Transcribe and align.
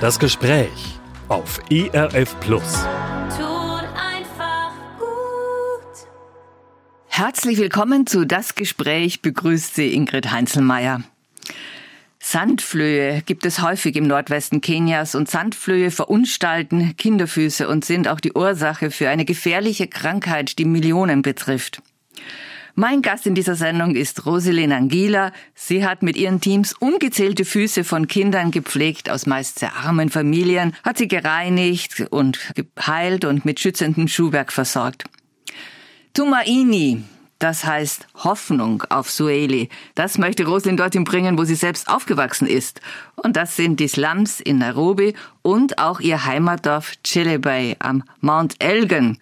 Das 0.00 0.20
Gespräch 0.20 1.00
auf 1.26 1.58
ERF 1.70 2.38
Plus. 2.38 2.86
Tut 3.36 3.84
einfach 3.96 4.70
gut. 4.96 6.06
Herzlich 7.08 7.58
willkommen 7.58 8.06
zu 8.06 8.24
Das 8.24 8.54
Gespräch, 8.54 9.22
begrüßt 9.22 9.74
Sie 9.74 9.92
Ingrid 9.92 10.30
Heinzelmeier. 10.30 11.02
Sandflöhe 12.20 13.22
gibt 13.22 13.44
es 13.44 13.60
häufig 13.60 13.96
im 13.96 14.06
Nordwesten 14.06 14.60
Kenias 14.60 15.16
und 15.16 15.28
Sandflöhe 15.28 15.90
verunstalten 15.90 16.96
Kinderfüße 16.96 17.66
und 17.66 17.84
sind 17.84 18.06
auch 18.06 18.20
die 18.20 18.34
Ursache 18.34 18.92
für 18.92 19.08
eine 19.08 19.24
gefährliche 19.24 19.88
Krankheit, 19.88 20.60
die 20.60 20.64
Millionen 20.64 21.22
betrifft. 21.22 21.82
Mein 22.80 23.02
Gast 23.02 23.26
in 23.26 23.34
dieser 23.34 23.56
Sendung 23.56 23.96
ist 23.96 24.24
Roselyn 24.24 24.70
Angila. 24.70 25.32
Sie 25.52 25.84
hat 25.84 26.04
mit 26.04 26.16
ihren 26.16 26.40
Teams 26.40 26.74
ungezählte 26.74 27.44
Füße 27.44 27.82
von 27.82 28.06
Kindern 28.06 28.52
gepflegt 28.52 29.10
aus 29.10 29.26
meist 29.26 29.58
sehr 29.58 29.74
armen 29.74 30.10
Familien, 30.10 30.76
hat 30.84 30.96
sie 30.96 31.08
gereinigt 31.08 32.06
und 32.10 32.38
geheilt 32.54 33.24
und 33.24 33.44
mit 33.44 33.58
schützendem 33.58 34.06
Schuhwerk 34.06 34.52
versorgt. 34.52 35.06
Tumaini, 36.14 37.02
das 37.40 37.64
heißt 37.64 38.06
Hoffnung 38.14 38.84
auf 38.90 39.10
Sueli. 39.10 39.70
Das 39.96 40.16
möchte 40.16 40.46
Roslin 40.46 40.76
dorthin 40.76 41.02
bringen, 41.02 41.36
wo 41.36 41.42
sie 41.42 41.56
selbst 41.56 41.88
aufgewachsen 41.88 42.46
ist. 42.46 42.80
Und 43.16 43.34
das 43.34 43.56
sind 43.56 43.80
die 43.80 43.88
Slums 43.88 44.38
in 44.38 44.58
Nairobi 44.58 45.14
und 45.42 45.80
auch 45.80 45.98
ihr 45.98 46.24
Heimatdorf 46.24 46.92
Chilebay 47.02 47.74
am 47.80 48.04
Mount 48.20 48.54
Elgin. 48.62 49.18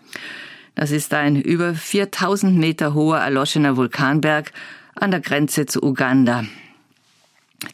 Das 0.77 0.91
ist 0.91 1.15
ein 1.15 1.37
über 1.37 1.75
4000 1.75 2.55
Meter 2.55 2.93
hoher 2.93 3.19
erloschener 3.19 3.79
Vulkanberg 3.79 4.53
an 4.95 5.11
der 5.11 5.21
Grenze 5.21 5.65
zu 5.65 5.83
Uganda. 5.83 6.45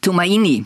Tumaini. 0.01 0.65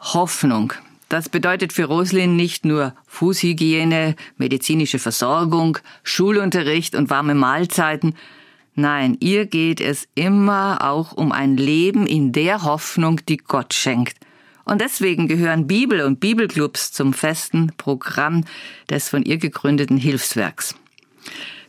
Hoffnung. 0.00 0.72
Das 1.08 1.28
bedeutet 1.28 1.72
für 1.72 1.86
Roslin 1.86 2.36
nicht 2.36 2.64
nur 2.64 2.94
Fußhygiene, 3.08 4.14
medizinische 4.36 5.00
Versorgung, 5.00 5.78
Schulunterricht 6.04 6.94
und 6.94 7.10
warme 7.10 7.34
Mahlzeiten. 7.34 8.14
Nein, 8.76 9.16
ihr 9.18 9.46
geht 9.46 9.80
es 9.80 10.06
immer 10.14 10.78
auch 10.82 11.10
um 11.12 11.32
ein 11.32 11.56
Leben 11.56 12.06
in 12.06 12.30
der 12.30 12.62
Hoffnung, 12.62 13.20
die 13.28 13.38
Gott 13.38 13.74
schenkt. 13.74 14.16
Und 14.64 14.80
deswegen 14.80 15.26
gehören 15.26 15.66
Bibel 15.66 16.02
und 16.02 16.20
Bibelclubs 16.20 16.92
zum 16.92 17.12
festen 17.12 17.72
Programm 17.76 18.44
des 18.88 19.08
von 19.08 19.24
ihr 19.24 19.38
gegründeten 19.38 19.96
Hilfswerks. 19.96 20.76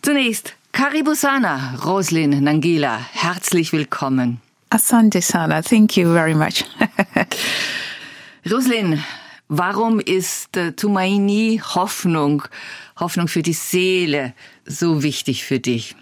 Zunächst 0.01 0.55
Karibu 0.71 1.13
Sana, 1.13 1.75
Roslin 1.83 2.41
Nangila, 2.41 2.99
herzlich 3.11 3.73
willkommen. 3.73 4.39
Asante 4.69 5.21
Sana, 5.21 5.61
thank 5.61 5.97
you 5.97 6.13
very 6.13 6.33
much. 6.33 6.63
Roslin, 8.49 9.03
warum 9.49 9.99
ist 9.99 10.55
äh, 10.55 10.71
Tumaini 10.71 11.61
Hoffnung, 11.75 12.43
Hoffnung 12.97 13.27
für 13.27 13.41
die 13.41 13.53
Seele 13.53 14.33
so 14.65 15.03
wichtig 15.03 15.43
für 15.43 15.59
dich? 15.59 15.95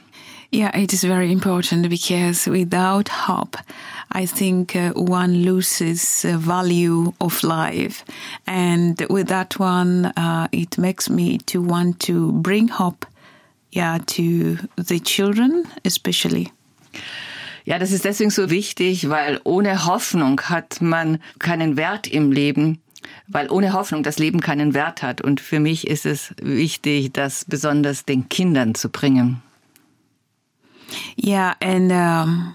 Yeah, 0.54 0.78
it 0.78 0.94
is 0.94 1.04
very 1.04 1.32
important 1.32 1.89
because 1.89 2.48
without 2.50 3.09
hope, 3.28 3.58
I 4.11 4.28
think 4.28 4.76
uh, 4.76 4.94
one 4.94 5.44
loses 5.44 6.23
uh, 6.23 6.38
value 6.38 7.14
of 7.20 7.42
life. 7.44 8.06
And 8.45 9.04
with 9.09 9.28
that 9.28 9.59
one, 9.59 10.06
uh, 10.16 10.48
it 10.52 10.78
makes 10.78 11.09
me 11.09 11.39
to 11.48 11.61
want 11.61 12.00
to 12.02 12.32
bring 12.32 12.70
hope, 12.70 13.06
yeah, 13.78 14.00
to 14.00 14.58
the 14.78 15.00
children 15.00 15.66
especially. 15.86 16.52
Ja, 17.66 17.78
das 17.80 17.92
ist 17.92 18.06
deswegen 18.06 18.30
so 18.30 18.50
wichtig, 18.50 19.09
weil 19.09 19.42
ohne 19.44 19.86
Hoffnung 19.86 20.39
hat 20.42 20.81
man 20.81 21.20
keinen 21.38 21.75
Wert 21.75 22.08
im 22.08 22.31
Leben, 22.31 22.80
weil 23.28 23.52
ohne 23.52 23.73
Hoffnung 23.73 24.03
das 24.03 24.20
Leben 24.20 24.39
keinen 24.39 24.73
Wert 24.73 25.03
hat. 25.03 25.22
Und 25.22 25.42
für 25.42 25.59
mich 25.59 25.86
ist 25.86 26.05
es 26.05 26.33
wichtig, 26.42 27.11
das 27.11 27.43
besonders 27.43 28.05
den 28.05 28.30
Kindern 28.30 28.73
zu 28.73 28.89
bringen. 28.89 29.42
Yeah, 31.21 31.55
and 31.61 31.92
um, 31.92 32.54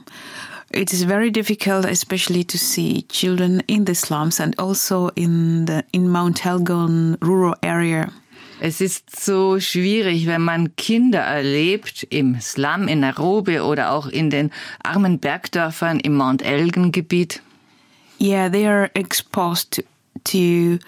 it 0.72 0.94
is 0.94 1.04
very 1.04 1.30
difficult, 1.30 1.84
especially 1.84 2.44
to 2.44 2.56
see 2.56 3.02
children 3.10 3.62
in 3.66 3.84
the 3.86 3.94
slums 3.94 4.40
and 4.40 4.58
also 4.58 5.10
in 5.14 5.66
the 5.66 5.82
in 5.92 6.08
Mount 6.08 6.46
Elgon 6.46 7.18
rural 7.20 7.54
area. 7.62 8.10
Es 8.64 8.80
ist 8.80 9.20
so 9.20 9.58
schwierig, 9.58 10.28
wenn 10.28 10.42
man 10.42 10.76
Kinder 10.76 11.18
erlebt 11.18 12.06
im 12.10 12.40
Slum 12.40 12.86
in 12.86 13.00
Nairobi 13.00 13.58
oder 13.58 13.90
auch 13.90 14.06
in 14.06 14.30
den 14.30 14.52
armen 14.84 15.18
Bergdörfern 15.18 15.98
im 15.98 16.14
Mount 16.14 16.42
Elgin 16.42 16.92
Gebiet. 16.92 17.42
Yeah, 18.20 18.48
they 18.48 18.64
are 18.64 18.88
exposed 18.94 19.82
to 20.22 20.78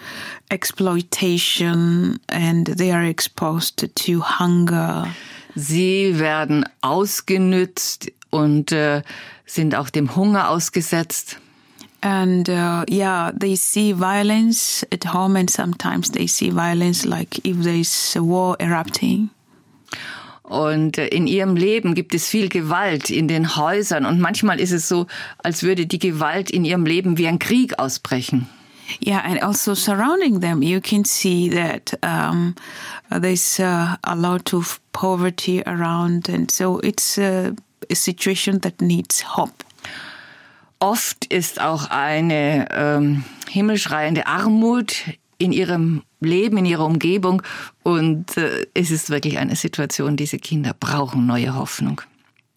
exploitation 0.47 2.17
and 2.27 2.77
they 2.77 2.93
are 2.93 3.05
exposed 3.05 3.93
to 3.93 4.23
hunger. 4.39 5.09
Sie 5.53 6.17
werden 6.17 6.63
ausgenützt 6.79 8.09
und 8.29 8.71
äh, 8.71 9.01
sind 9.45 9.75
auch 9.75 9.89
dem 9.89 10.15
Hunger 10.15 10.49
ausgesetzt. 10.49 11.41
And 12.05 12.47
uh, 12.47 12.85
yeah, 12.87 13.31
they 13.33 13.55
see 13.55 13.91
violence 13.91 14.85
at 14.91 15.05
home, 15.05 15.35
and 15.35 15.49
sometimes 15.49 16.11
they 16.11 16.27
see 16.27 16.51
violence 16.51 17.03
like 17.03 17.43
if 17.43 17.57
there's 17.63 18.15
a 18.15 18.21
war 18.21 18.55
erupting. 18.59 19.31
Und 20.43 20.99
äh, 20.99 21.07
in 21.07 21.25
ihrem 21.25 21.55
Leben 21.55 21.95
gibt 21.95 22.13
es 22.13 22.27
viel 22.27 22.49
Gewalt 22.49 23.09
in 23.09 23.27
den 23.27 23.55
Häusern 23.55 24.05
und 24.05 24.19
manchmal 24.19 24.59
ist 24.59 24.71
es 24.71 24.87
so, 24.87 25.07
als 25.39 25.63
würde 25.63 25.87
die 25.87 25.97
Gewalt 25.97 26.51
in 26.51 26.63
ihrem 26.63 26.85
Leben 26.85 27.17
wie 27.17 27.27
ein 27.27 27.39
Krieg 27.39 27.79
ausbrechen. 27.79 28.47
Yeah, 29.03 29.23
and 29.25 29.41
also 29.41 29.73
surrounding 29.73 30.41
them, 30.41 30.61
you 30.61 30.79
can 30.79 31.05
see 31.05 31.49
that 31.49 31.97
um, 32.03 32.53
there's 33.09 33.59
uh, 33.59 33.97
a 34.03 34.15
lot 34.15 34.53
of 34.53 34.79
poverty 34.91 35.63
around, 35.65 36.29
and 36.29 36.51
so 36.51 36.79
it's 36.81 37.17
uh, 37.17 37.53
a 37.89 37.95
situation 37.95 38.59
that 38.59 38.79
needs 38.79 39.21
hope. 39.21 39.64
Oft 40.79 41.25
ist 41.25 41.61
auch 41.61 41.89
eine 41.89 42.67
ähm, 42.71 43.23
himmelschreiende 43.49 44.27
Armut 44.27 45.03
in 45.37 45.51
ihrem 45.51 46.03
Leben, 46.19 46.57
in 46.57 46.65
ihrer 46.65 46.85
Umgebung 46.85 47.41
und 47.83 48.37
äh, 48.37 48.67
es 48.73 48.91
ist 48.91 49.09
wirklich 49.09 49.37
eine 49.37 49.55
Situation, 49.55 50.17
diese 50.17 50.37
Kinder 50.37 50.73
brauchen 50.77 51.25
neue 51.25 51.55
Hoffnung. 51.55 52.01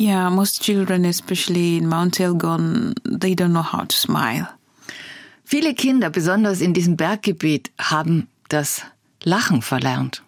Yeah, 0.00 0.30
most 0.30 0.62
children, 0.62 1.04
especially 1.04 1.76
in 1.76 1.88
Mount 1.88 2.20
Elgon, 2.20 2.94
they 3.04 3.34
don't 3.34 3.50
know 3.50 3.72
how 3.72 3.86
to 3.86 3.96
smile. 3.96 4.48
Viele 5.44 5.74
Kinder, 5.74 6.10
besonders 6.10 6.60
in 6.60 6.72
diesem 6.72 6.96
Berggebiet, 6.96 7.72
haben 7.78 8.28
das 8.48 8.82
Lachen 9.24 9.62
verlernt. 9.62 10.22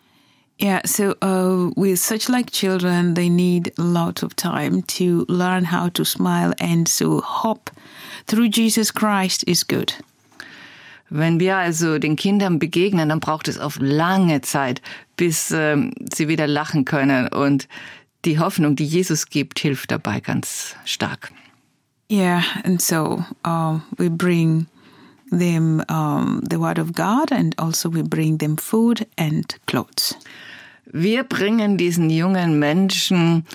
Yeah, 0.60 0.82
so 0.84 1.14
uh, 1.22 1.70
with 1.74 1.98
such 1.98 2.28
like 2.28 2.50
children, 2.50 3.14
they 3.14 3.30
need 3.30 3.72
a 3.78 3.82
lot 3.82 4.22
of 4.22 4.36
time 4.36 4.82
to 4.98 5.24
learn 5.26 5.64
how 5.64 5.88
to 5.88 6.04
smile, 6.04 6.52
and 6.60 6.86
so 6.86 7.22
hope 7.22 7.70
through 8.26 8.50
Jesus 8.50 8.92
Christ 8.92 9.42
is 9.46 9.66
good. 9.66 9.94
Wenn 11.08 11.40
wir 11.40 11.56
also 11.56 11.98
den 11.98 12.14
Kindern 12.14 12.58
begegnen, 12.58 13.08
dann 13.08 13.20
braucht 13.20 13.48
es 13.48 13.58
auf 13.58 13.78
lange 13.80 14.42
Zeit, 14.42 14.82
bis 15.16 15.50
ähm, 15.50 15.92
sie 16.12 16.28
wieder 16.28 16.46
lachen 16.46 16.84
können. 16.84 17.28
Und 17.28 17.66
die 18.26 18.38
Hoffnung, 18.38 18.76
die 18.76 18.84
Jesus 18.84 19.30
gibt, 19.30 19.58
hilft 19.60 19.90
dabei 19.90 20.20
ganz 20.20 20.76
stark. 20.84 21.32
Yeah, 22.10 22.42
and 22.64 22.82
so 22.82 23.24
uh, 23.46 23.78
we 23.96 24.10
bring 24.10 24.66
them 25.30 25.82
um, 25.88 26.42
the 26.50 26.58
Word 26.60 26.78
of 26.78 26.92
God, 26.92 27.32
and 27.32 27.58
also 27.58 27.88
we 27.88 28.02
bring 28.02 28.38
them 28.38 28.58
food 28.58 29.06
and 29.16 29.56
clothes. 29.66 30.14
Wir 30.92 31.24
bringen 31.24 31.76
diesen 31.76 32.10
jungen 32.10 32.58
Menschen 32.58 33.46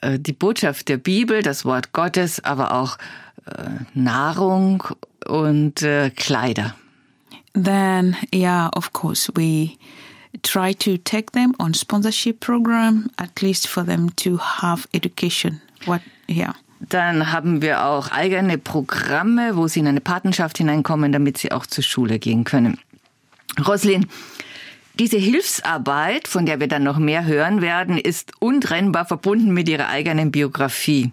äh, 0.00 0.18
die 0.18 0.32
Botschaft 0.32 0.88
der 0.88 0.98
Bibel, 0.98 1.42
das 1.42 1.64
Wort 1.64 1.92
Gottes, 1.92 2.44
aber 2.44 2.74
auch 2.74 2.98
äh, 3.46 3.68
Nahrung 3.94 4.84
und 5.26 5.82
äh, 5.82 6.10
Kleider. 6.10 6.74
Then, 7.54 8.16
yeah, 8.32 8.70
of 8.74 8.92
course, 8.92 9.30
we 9.34 9.76
try 10.42 10.74
to 10.74 10.96
take 10.96 11.32
them 11.32 11.54
on 11.58 11.74
sponsorship 11.74 12.40
program, 12.40 13.10
at 13.16 13.42
least 13.42 13.68
for 13.68 13.84
them 13.84 14.14
to 14.16 14.38
have 14.38 14.88
education. 14.92 15.60
What, 15.84 16.00
yeah. 16.28 16.54
Dann 16.88 17.30
haben 17.30 17.62
wir 17.62 17.84
auch 17.84 18.10
eigene 18.10 18.58
Programme, 18.58 19.56
wo 19.56 19.68
sie 19.68 19.80
in 19.80 19.86
eine 19.86 20.00
Patenschaft 20.00 20.58
hineinkommen, 20.58 21.12
damit 21.12 21.38
sie 21.38 21.52
auch 21.52 21.66
zur 21.66 21.84
Schule 21.84 22.18
gehen 22.18 22.44
können. 22.44 22.78
Roslin, 23.66 24.08
diese 24.98 25.16
Hilfsarbeit, 25.16 26.28
von 26.28 26.46
der 26.46 26.60
wir 26.60 26.68
dann 26.68 26.82
noch 26.82 26.98
mehr 26.98 27.24
hören 27.24 27.62
werden, 27.62 27.98
ist 27.98 28.32
untrennbar 28.40 29.06
verbunden 29.06 29.52
mit 29.52 29.68
ihrer 29.68 29.88
eigenen 29.88 30.30
Biografie. 30.30 31.12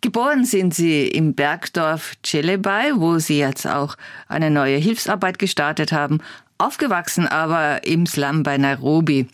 Geboren 0.00 0.44
sind 0.44 0.74
sie 0.74 1.08
im 1.08 1.32
Bergdorf 1.34 2.12
Chelebei, 2.22 2.92
wo 2.96 3.18
sie 3.18 3.38
jetzt 3.38 3.66
auch 3.66 3.96
eine 4.28 4.50
neue 4.50 4.76
Hilfsarbeit 4.76 5.38
gestartet 5.38 5.92
haben, 5.92 6.18
aufgewachsen 6.58 7.26
aber 7.26 7.86
im 7.86 8.04
Slum 8.04 8.42
bei 8.42 8.58
Nairobi. 8.58 9.28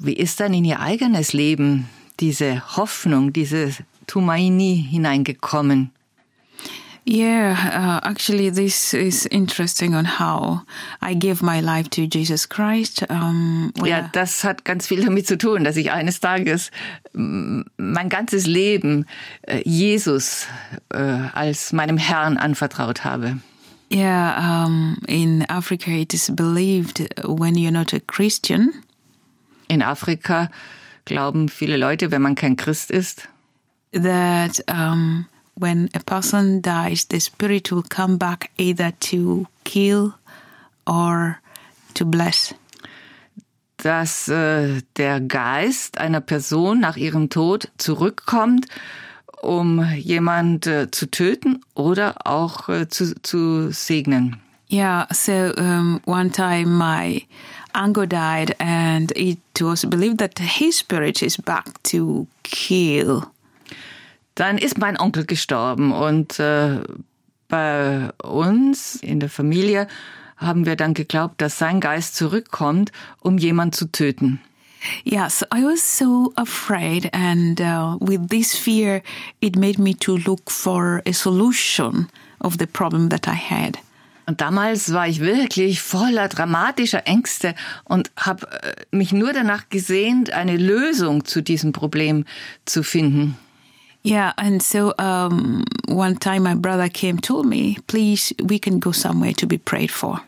Wie 0.00 0.14
ist 0.14 0.40
dann 0.40 0.52
in 0.52 0.64
ihr 0.64 0.80
eigenes 0.80 1.32
Leben 1.32 1.88
diese 2.18 2.76
Hoffnung, 2.76 3.32
diese 3.32 3.70
Tumaini 4.08 4.84
hineingekommen? 4.90 5.92
Yeah, 7.10 7.56
uh, 8.02 8.06
actually, 8.06 8.50
this 8.50 8.92
is 8.92 9.24
interesting 9.30 9.94
on 9.94 10.04
how 10.04 10.60
I 11.00 11.14
gave 11.14 11.42
my 11.42 11.60
life 11.60 11.88
to 11.92 12.06
Jesus 12.06 12.46
Christ. 12.46 13.02
Um, 13.08 13.72
Ja, 13.82 14.10
das 14.12 14.44
hat 14.44 14.66
ganz 14.66 14.86
viel 14.86 15.02
damit 15.02 15.26
zu 15.26 15.38
tun, 15.38 15.64
dass 15.64 15.78
ich 15.78 15.90
eines 15.90 16.20
Tages 16.20 16.70
mein 17.14 18.08
ganzes 18.10 18.46
Leben 18.46 19.06
äh, 19.46 19.62
Jesus 19.64 20.48
äh, 20.92 20.98
als 20.98 21.72
meinem 21.72 21.96
Herrn 21.96 22.36
anvertraut 22.36 23.04
habe. 23.04 23.38
Yeah, 23.90 24.66
um, 24.66 24.98
in 25.06 25.46
Africa, 25.48 25.90
it 25.90 26.12
is 26.12 26.30
believed 26.30 27.08
when 27.24 27.54
you're 27.54 27.70
not 27.70 27.94
a 27.94 28.00
Christian, 28.00 28.74
In 29.68 29.82
Afrika 29.82 30.50
glauben 31.06 31.48
viele 31.48 31.78
Leute, 31.78 32.10
wenn 32.10 32.20
man 32.20 32.34
kein 32.34 32.56
Christ 32.56 32.90
ist, 32.90 33.28
that 33.92 34.62
um, 34.70 35.24
when 35.58 35.88
a 35.94 36.00
person 36.00 36.60
dies, 36.60 37.04
the 37.06 37.20
spirit 37.20 37.70
will 37.70 37.82
come 37.82 38.16
back 38.16 38.50
either 38.58 38.92
to 39.00 39.46
kill 39.64 40.14
or 40.86 41.40
to 41.94 42.04
bless. 42.04 42.54
dass 43.78 44.28
äh, 44.28 44.82
der 44.96 45.20
Geist 45.20 45.98
einer 45.98 46.20
Person 46.20 46.80
nach 46.80 46.96
ihrem 46.96 47.30
Tod 47.30 47.70
zurückkommt, 47.78 48.66
um 49.40 49.84
jemand 49.94 50.66
äh, 50.66 50.90
zu 50.90 51.08
töten 51.10 51.62
oder 51.74 52.26
auch 52.26 52.68
äh, 52.68 52.88
zu, 52.88 53.14
zu 53.22 53.70
segnen. 53.70 54.40
Yeah, 54.70 55.06
so 55.10 55.54
um, 55.56 56.00
one 56.04 56.30
time 56.30 56.66
my 56.66 57.26
uncle 57.72 58.06
died, 58.06 58.54
and 58.60 59.10
it 59.16 59.38
was 59.60 59.86
believed 59.86 60.18
that 60.18 60.38
his 60.38 60.78
spirit 60.78 61.22
is 61.22 61.38
back 61.38 61.82
to 61.84 62.26
kill. 62.42 63.22
Dann 64.38 64.56
ist 64.56 64.78
mein 64.78 64.96
Onkel 64.96 65.26
gestorben 65.26 65.90
und 65.90 66.38
äh, 66.38 66.78
bei 67.48 68.10
uns 68.22 68.94
in 68.94 69.18
der 69.18 69.30
Familie 69.30 69.88
haben 70.36 70.64
wir 70.64 70.76
dann 70.76 70.94
geglaubt, 70.94 71.40
dass 71.40 71.58
sein 71.58 71.80
Geist 71.80 72.14
zurückkommt, 72.14 72.92
um 73.18 73.36
jemand 73.38 73.74
zu 73.74 73.90
töten. 73.90 74.40
Yeah, 75.04 75.28
so 75.28 75.44
I 75.52 75.64
was 75.64 75.98
so 75.98 76.32
afraid, 76.36 77.12
and 77.12 77.60
uh, 77.60 77.96
with 77.98 78.28
this 78.28 78.54
fear, 78.54 79.02
it 79.40 79.56
made 79.56 79.82
me 79.82 79.96
to 79.96 80.16
look 80.18 80.52
for 80.52 81.02
a 81.04 81.12
solution 81.12 82.06
of 82.38 82.58
the 82.60 82.66
problem 82.66 83.08
that 83.08 83.26
I 83.26 83.34
had. 83.34 83.76
Und 84.26 84.40
damals 84.40 84.92
war 84.92 85.08
ich 85.08 85.18
wirklich 85.18 85.82
voller 85.82 86.28
dramatischer 86.28 87.08
Ängste 87.08 87.56
und 87.82 88.12
habe 88.16 88.46
äh, 88.52 88.96
mich 88.96 89.12
nur 89.12 89.32
danach 89.32 89.68
gesehnt, 89.68 90.30
eine 90.30 90.56
Lösung 90.56 91.24
zu 91.24 91.42
diesem 91.42 91.72
Problem 91.72 92.24
zu 92.66 92.84
finden. 92.84 93.36
Yeah, 94.02 94.32
and 94.38 94.62
so 94.62 94.94
um, 94.98 95.64
one 95.88 96.16
time 96.16 96.44
my 96.44 96.54
brother 96.54 96.88
came, 96.88 97.18
told 97.18 97.46
me, 97.46 97.76
please, 97.88 98.32
we 98.42 98.58
can 98.58 98.78
go 98.78 98.92
somewhere 98.92 99.34
to 99.34 99.46
be 99.46 99.58
prayed 99.58 99.90
for. 99.90 100.20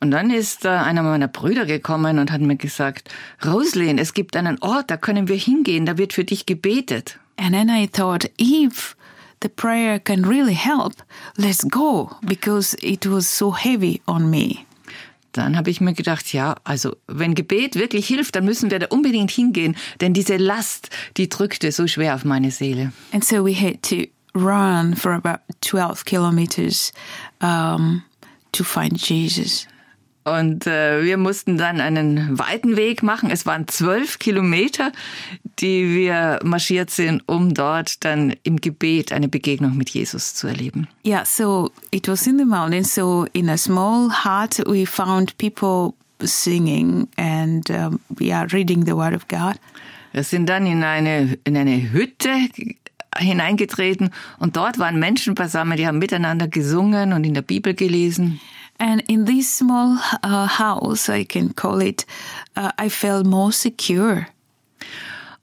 Und 0.00 0.12
dann 0.12 0.30
ist 0.30 0.64
äh, 0.64 0.68
einer 0.68 1.02
meiner 1.02 1.26
Brüder 1.26 1.66
gekommen 1.66 2.18
und 2.18 2.30
hat 2.30 2.40
mir 2.40 2.56
gesagt, 2.56 3.10
Roslyn, 3.44 3.98
es 3.98 4.14
gibt 4.14 4.36
einen 4.36 4.58
Ort, 4.60 4.90
da 4.90 4.96
können 4.96 5.26
wir 5.26 5.36
hingehen, 5.36 5.86
da 5.86 5.98
wird 5.98 6.12
für 6.12 6.24
dich 6.24 6.46
gebetet. 6.46 7.18
And 7.36 7.52
then 7.52 7.68
I 7.68 7.88
thought, 7.88 8.30
if 8.38 8.96
the 9.42 9.48
prayer 9.48 9.98
can 9.98 10.24
really 10.24 10.54
help, 10.54 10.94
let's 11.36 11.64
go, 11.68 12.10
because 12.22 12.76
it 12.80 13.06
was 13.06 13.28
so 13.28 13.50
heavy 13.52 14.00
on 14.06 14.30
me. 14.30 14.67
Dann 15.38 15.56
habe 15.56 15.70
ich 15.70 15.80
mir 15.80 15.94
gedacht, 15.94 16.32
ja, 16.32 16.56
also 16.64 16.96
wenn 17.06 17.34
Gebet 17.34 17.76
wirklich 17.76 18.06
hilft, 18.06 18.34
dann 18.34 18.44
müssen 18.44 18.70
wir 18.70 18.78
da 18.78 18.86
unbedingt 18.90 19.30
hingehen, 19.30 19.76
denn 20.00 20.12
diese 20.12 20.36
Last, 20.36 20.90
die 21.16 21.28
drückte 21.28 21.72
so 21.72 21.86
schwer 21.86 22.14
auf 22.14 22.24
meine 22.24 22.50
Seele. 22.50 22.92
And 23.12 23.24
so 23.24 23.44
we 23.44 23.54
had 23.54 23.82
to 23.82 24.06
run 24.34 24.96
for 24.96 25.12
about 25.12 25.40
12 25.60 26.04
kilometers 26.04 26.92
um, 27.40 28.02
to 28.52 28.64
find 28.64 28.98
Jesus. 28.98 29.66
Und 30.24 30.66
äh, 30.66 31.02
wir 31.04 31.16
mussten 31.16 31.56
dann 31.56 31.80
einen 31.80 32.38
weiten 32.38 32.76
Weg 32.76 33.02
machen. 33.02 33.30
Es 33.30 33.46
waren 33.46 33.66
zwölf 33.68 34.18
Kilometer, 34.18 34.92
die 35.60 35.94
wir 35.94 36.38
marschiert 36.44 36.90
sind, 36.90 37.22
um 37.26 37.54
dort 37.54 38.04
dann 38.04 38.34
im 38.42 38.60
Gebet 38.60 39.12
eine 39.12 39.28
Begegnung 39.28 39.76
mit 39.76 39.90
Jesus 39.90 40.34
zu 40.34 40.46
erleben. 40.46 40.88
Yeah, 41.04 41.24
so 41.24 41.70
it 41.90 42.08
was 42.08 42.26
in 42.26 42.38
the 42.38 42.44
mountains. 42.44 42.94
So 42.94 43.26
in 43.32 43.48
a 43.48 43.56
small 43.56 44.10
hut, 44.10 44.62
we 44.66 44.86
found 44.86 45.36
people 45.38 45.94
singing 46.22 47.08
and 47.16 47.68
um, 47.70 48.00
yeah, 48.20 48.46
reading 48.52 48.84
the 48.84 48.94
Word 48.94 49.14
of 49.14 49.28
God. 49.28 49.58
Wir 50.12 50.24
sind 50.24 50.48
dann 50.48 50.66
in 50.66 50.82
eine, 50.82 51.38
in 51.44 51.56
eine 51.56 51.92
Hütte 51.92 52.30
hineingetreten 53.16 54.10
und 54.38 54.56
dort 54.56 54.78
waren 54.78 54.98
Menschen 54.98 55.34
beisammen, 55.34 55.76
die 55.76 55.86
haben 55.86 55.98
miteinander 55.98 56.48
gesungen 56.48 57.12
und 57.12 57.24
in 57.24 57.34
der 57.34 57.42
Bibel 57.42 57.74
gelesen. 57.74 58.40
And 58.80 59.02
in 59.08 59.26
this 59.26 59.58
small 59.58 59.98
uh, 60.24 60.46
house, 60.46 61.08
I 61.08 61.24
can 61.24 61.54
call 61.54 61.82
it, 61.82 62.06
uh, 62.56 62.70
I 62.80 62.88
felt 62.88 63.26
more 63.26 63.50
secure. 63.52 64.26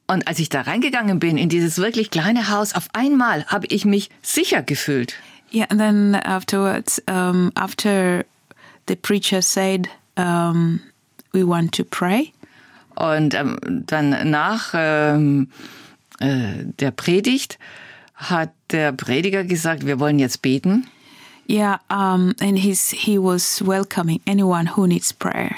Und 0.07 0.27
als 0.27 0.39
ich 0.39 0.49
da 0.49 0.61
reingegangen 0.61 1.19
bin 1.19 1.37
in 1.37 1.49
dieses 1.49 1.77
wirklich 1.77 2.11
kleine 2.11 2.49
Haus, 2.49 2.73
auf 2.73 2.87
einmal 2.93 3.45
habe 3.47 3.65
ich 3.67 3.85
mich 3.85 4.09
sicher 4.21 4.61
gefühlt. 4.61 5.15
Yeah, 5.53 5.65
and 5.69 5.79
then 5.79 6.15
afterwards, 6.15 7.01
um, 7.09 7.51
after 7.55 8.25
the 8.87 8.95
preacher 8.95 9.41
said, 9.41 9.87
um, 10.17 10.79
we 11.31 11.47
want 11.47 11.73
to 11.75 11.83
pray, 11.83 12.31
Und 12.95 13.33
ähm, 13.33 13.57
dann 13.87 14.29
nach 14.29 14.73
ähm, 14.73 15.49
äh, 16.19 16.63
der 16.79 16.91
Predigt 16.91 17.57
hat 18.13 18.51
der 18.71 18.91
Prediger 18.91 19.43
gesagt, 19.43 19.85
wir 19.85 19.99
wollen 19.99 20.19
jetzt 20.19 20.41
beten. 20.41 20.87
yeah, 21.47 21.79
um, 21.89 22.33
and 22.39 22.57
he's, 22.57 22.89
he 22.91 23.17
was 23.19 23.61
welcoming 23.65 24.19
anyone 24.27 24.67
who 24.75 24.87
needs 24.87 25.13
prayer. 25.13 25.55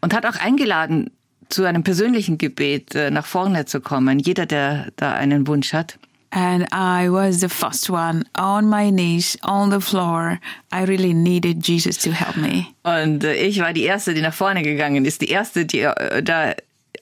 Und 0.00 0.14
hat 0.14 0.24
auch 0.26 0.36
eingeladen, 0.36 1.10
zu 1.48 1.64
einem 1.64 1.82
persönlichen 1.82 2.38
Gebet 2.38 2.94
äh, 2.94 3.10
nach 3.10 3.26
vorne 3.26 3.64
zu 3.64 3.80
kommen. 3.80 4.18
Jeder, 4.18 4.46
der 4.46 4.88
da 4.96 5.14
einen 5.14 5.46
Wunsch 5.46 5.72
hat. 5.72 5.98
And 6.30 6.66
I 6.74 7.08
was 7.08 7.40
the 7.40 7.48
first 7.48 7.88
one 7.88 8.24
on 8.38 8.68
my 8.68 8.90
knees 8.90 9.38
on 9.42 9.70
the 9.70 9.80
floor. 9.80 10.38
I 10.70 10.84
really 10.84 11.14
needed 11.14 11.66
Jesus 11.66 11.96
to 11.98 12.10
help 12.10 12.36
me. 12.36 12.66
Und 12.82 13.24
äh, 13.24 13.34
ich 13.34 13.60
war 13.60 13.72
die 13.72 13.84
Erste, 13.84 14.12
die 14.12 14.20
nach 14.20 14.34
vorne 14.34 14.62
gegangen 14.62 15.06
ist. 15.06 15.22
Die 15.22 15.28
Erste, 15.28 15.64
die 15.64 15.80
äh, 15.80 16.22
da 16.22 16.54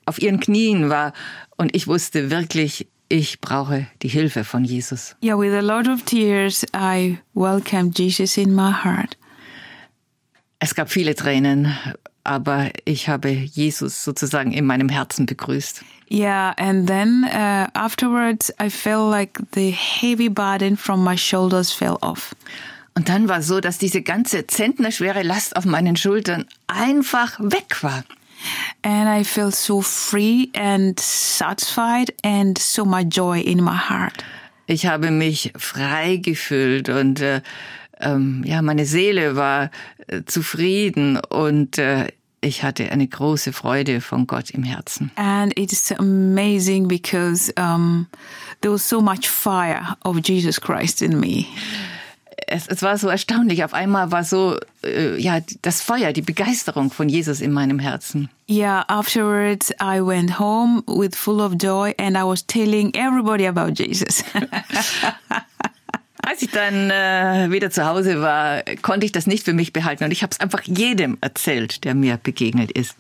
auf 0.04 0.22
ihren 0.22 0.38
Knien 0.38 0.90
war. 0.90 1.12
Und 1.56 1.75
ich 1.75 1.88
wusste 1.88 2.31
wirklich, 2.31 2.87
ich 3.08 3.40
brauche 3.40 3.87
die 4.02 4.08
Hilfe 4.08 4.44
von 4.44 4.64
Jesus. 4.64 5.16
Yeah, 5.22 5.37
with 5.37 5.52
a 5.52 5.60
lot 5.60 5.88
of 5.88 6.04
tears, 6.04 6.64
I 6.75 7.19
welcomed 7.34 7.98
Jesus 7.98 8.36
in 8.36 8.55
my 8.55 8.72
heart. 8.72 9.17
Es 10.58 10.74
gab 10.74 10.91
viele 10.91 11.15
Tränen, 11.15 11.76
aber 12.27 12.71
ich 12.85 13.09
habe 13.09 13.31
Jesus 13.31 14.05
sozusagen 14.05 14.53
in 14.53 14.67
meinem 14.67 14.89
Herzen 14.89 15.27
begrüßt. 15.27 15.83
Yeah, 16.11 16.55
and 16.59 16.87
then 16.87 17.25
uh, 17.25 17.67
afterwards, 17.75 18.53
I 18.61 18.71
felt 18.71 19.11
like 19.11 19.41
the 19.55 19.71
heavy 19.71 20.29
burden 20.29 20.77
from 20.77 21.03
my 21.03 21.17
shoulders 21.17 21.73
fell 21.73 21.97
off. 22.01 22.35
Und 22.95 23.09
dann 23.09 23.29
war 23.29 23.43
so, 23.43 23.61
dass 23.61 23.79
diese 23.79 24.03
ganze 24.03 24.47
zentnerschwere 24.47 25.23
Last 25.23 25.56
auf 25.56 25.65
meinen 25.65 25.97
Schultern 25.97 26.47
einfach 26.67 27.39
weg 27.41 27.83
war. 27.83 28.05
And 28.83 29.09
I 29.09 29.25
felt 29.25 29.55
so 29.55 29.83
free 29.83 30.49
and 30.55 30.99
satisfied 30.99 32.15
and 32.23 32.56
so 32.59 32.85
much 32.85 33.09
joy 33.11 33.41
in 33.41 33.63
my 33.63 33.77
heart. 33.77 34.25
Ich 34.67 34.87
habe 34.87 35.11
mich 35.11 35.53
frei 35.56 36.17
gefühlt 36.17 36.89
und 36.89 37.21
äh, 37.21 37.41
ähm, 38.01 38.43
ja, 38.45 38.63
meine 38.63 38.85
Seele 38.85 39.37
war 39.37 39.71
äh, 40.06 40.23
zufrieden 40.25 41.19
und 41.19 41.79
äh, 41.79 42.09
ich 42.40 42.62
hatte 42.62 42.90
eine 42.90 43.06
große 43.06 43.52
Freude 43.52 44.00
von 44.00 44.26
Gott 44.26 44.50
im 44.50 44.62
Herzen. 44.62 45.10
And 45.16 45.58
it's 45.58 45.90
amazing 45.93 46.88
because 46.88 47.52
um, 47.58 48.06
there 48.60 48.72
was 48.72 48.88
so 48.88 49.00
much 49.00 49.28
fire 49.28 49.96
of 50.05 50.19
Jesus 50.22 50.60
Christ 50.60 51.02
in 51.02 51.19
me. 51.19 51.46
Es, 52.48 52.69
es 52.69 52.82
war 52.82 52.96
so 52.96 53.08
erstaunlich. 53.08 53.64
Auf 53.64 53.74
einmal 53.74 54.12
war 54.12 54.22
so 54.22 54.58
äh, 54.84 55.20
ja 55.20 55.40
das 55.62 55.82
Feuer, 55.82 56.12
die 56.12 56.22
Begeisterung 56.22 56.93
von 56.93 57.08
Jesus 57.08 57.40
in 57.40 57.52
meinem 57.52 57.81
Herzen. 57.81 58.31
Yeah, 58.48 58.84
afterwards 58.86 59.72
I 59.81 60.00
went 60.00 60.38
home 60.38 60.82
with 60.86 61.16
full 61.16 61.40
of 61.40 61.55
joy 61.60 61.94
and 61.98 62.16
I 62.16 62.22
was 62.22 62.46
telling 62.46 62.94
everybody 62.94 63.46
about 63.46 63.72
Jesus. 63.74 64.22
Als 66.27 66.43
ich 66.43 66.51
dann 66.51 66.91
äh, 66.91 67.53
wieder 67.53 67.71
zu 67.71 67.87
Hause 67.87 68.21
war, 68.21 68.65
konnte 68.83 69.06
ich 69.06 69.13
das 69.13 69.29
nicht 69.29 69.45
für 69.45 69.53
mich 69.53 69.73
behalten 69.73 70.03
und 70.03 70.11
ich 70.11 70.23
habe 70.25 70.33
es 70.33 70.41
einfach 70.41 70.63
jedem 70.65 71.19
erzählt, 71.21 71.85
der 71.85 71.95
mir 71.95 72.19
begegnet 72.21 72.73
ist. 72.73 72.97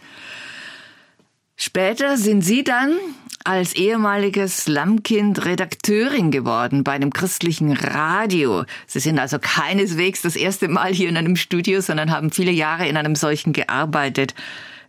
Später 1.56 2.16
sind 2.16 2.42
Sie 2.42 2.62
dann 2.62 2.96
als 3.42 3.72
ehemaliges 3.74 4.58
Slumkind 4.58 5.44
Redakteurin 5.44 6.30
geworden 6.30 6.84
bei 6.84 6.92
einem 6.92 7.12
christlichen 7.12 7.72
Radio. 7.72 8.64
Sie 8.86 9.00
sind 9.00 9.18
also 9.18 9.38
keineswegs 9.40 10.22
das 10.22 10.36
erste 10.36 10.68
Mal 10.68 10.92
hier 10.92 11.08
in 11.08 11.16
einem 11.16 11.34
Studio, 11.34 11.80
sondern 11.80 12.12
haben 12.12 12.30
viele 12.30 12.52
Jahre 12.52 12.86
in 12.86 12.96
einem 12.96 13.16
solchen 13.16 13.52
gearbeitet. 13.52 14.34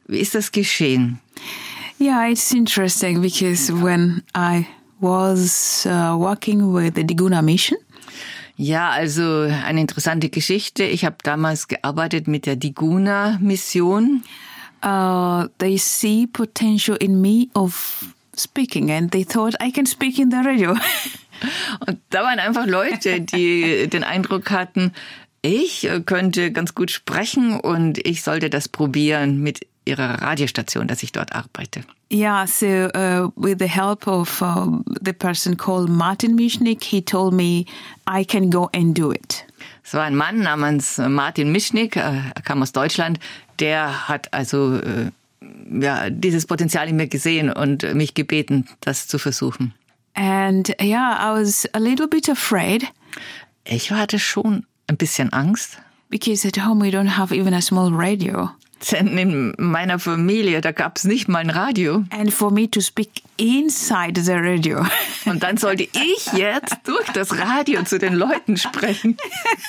Wie 0.05 0.19
ist 0.19 0.35
das 0.35 0.51
geschehen? 0.51 1.19
yeah, 1.99 2.27
it's 2.27 2.51
interesting 2.53 3.19
because 3.19 3.71
when 3.71 4.21
I 4.35 4.67
was 4.99 5.85
uh, 5.85 6.15
working 6.17 6.71
with 6.73 6.95
the 6.95 7.03
Diguna 7.03 7.41
Mission, 7.41 7.77
Ja, 8.57 8.89
also 8.89 9.41
eine 9.41 9.81
interessante 9.81 10.29
Geschichte. 10.29 10.83
Ich 10.83 11.05
habe 11.05 11.17
damals 11.21 11.67
gearbeitet 11.67 12.27
mit 12.27 12.47
der 12.47 12.55
Diguna-Mission. 12.55 14.23
Uh, 14.83 15.47
they 15.59 15.77
see 15.77 16.27
potential 16.27 16.97
in 16.99 17.21
me 17.21 17.47
of 17.53 18.13
speaking, 18.35 18.91
and 18.91 19.11
they 19.11 19.23
thought 19.23 19.55
I 19.61 19.71
can 19.71 19.85
speak 19.85 20.19
in 20.19 20.31
the 20.31 20.37
radio. 20.37 20.71
Und 21.87 21.99
da 22.09 22.23
waren 22.23 22.39
einfach 22.39 22.65
Leute, 22.65 23.21
die 23.21 23.87
den 23.87 24.03
Eindruck 24.03 24.49
hatten, 24.49 24.91
ich 25.43 25.87
könnte 26.05 26.51
ganz 26.51 26.73
gut 26.73 26.89
sprechen 26.89 27.59
und 27.59 28.05
ich 28.05 28.23
sollte 28.23 28.49
das 28.49 28.67
probieren 28.67 29.41
mit 29.41 29.67
ihrer 29.87 30.21
Radiostation, 30.21 30.87
dass 30.87 31.03
ich 31.03 31.11
dort 31.11 31.33
arbeite. 31.33 31.83
Yeah, 32.11 32.45
so 32.45 32.65
uh, 32.65 33.31
with 33.35 33.57
the 33.59 33.67
help 33.67 34.07
of 34.07 34.41
uh, 34.41 34.81
the 35.01 35.13
person 35.13 35.57
called 35.57 35.89
Martin 35.89 36.35
Mischnik, 36.35 36.83
he 36.83 37.01
told 37.01 37.33
me 37.33 37.65
I 38.09 38.23
can 38.23 38.49
go 38.49 38.69
and 38.73 38.97
do 38.97 39.11
it. 39.11 39.45
Es 39.83 39.93
war 39.93 40.03
ein 40.03 40.15
Mann 40.15 40.39
namens 40.39 40.97
Martin 40.97 41.51
Mischnik, 41.51 41.95
äh, 41.95 42.21
er 42.33 42.41
kam 42.43 42.61
aus 42.61 42.71
Deutschland, 42.71 43.19
der 43.59 44.07
hat 44.07 44.33
also 44.33 44.77
äh, 44.77 45.11
ja, 45.71 46.09
dieses 46.09 46.45
Potenzial 46.45 46.87
in 46.87 46.95
mir 46.95 47.07
gesehen 47.07 47.51
und 47.51 47.83
mich 47.93 48.13
gebeten, 48.13 48.67
das 48.81 49.07
zu 49.07 49.17
versuchen. 49.17 49.73
And 50.13 50.69
yeah, 50.81 51.17
I 51.19 51.39
was 51.39 51.67
a 51.73 51.79
little 51.79 52.07
bit 52.07 52.29
afraid 52.29 52.87
Ich 53.65 53.91
hatte 53.91 54.17
schon 54.17 54.65
ein 54.87 54.97
bisschen 54.97 55.33
Angst, 55.33 55.77
because 56.09 56.47
at 56.47 56.57
home 56.65 56.81
we 56.81 56.89
don't 56.89 57.17
have 57.17 57.35
even 57.35 57.53
a 57.53 57.61
small 57.61 57.91
radio. 57.91 58.49
Denn 58.91 59.17
in 59.17 59.53
meiner 59.57 59.99
Familie, 59.99 60.61
da 60.61 60.71
gab 60.71 60.97
es 60.97 61.03
nicht 61.03 61.27
mal 61.27 61.39
ein 61.39 61.49
Radio. 61.49 62.03
And 62.09 62.31
for 62.31 62.51
me 62.51 62.69
to 62.69 62.81
speak 62.81 63.23
inside 63.37 64.21
the 64.21 64.33
radio. 64.33 64.85
Und 65.25 65.43
dann 65.43 65.57
sollte 65.57 65.83
ich 65.83 66.33
jetzt 66.33 66.75
durch 66.85 67.07
das 67.13 67.37
Radio 67.37 67.83
zu 67.83 67.99
den 67.99 68.13
Leuten 68.13 68.57
sprechen. 68.57 69.17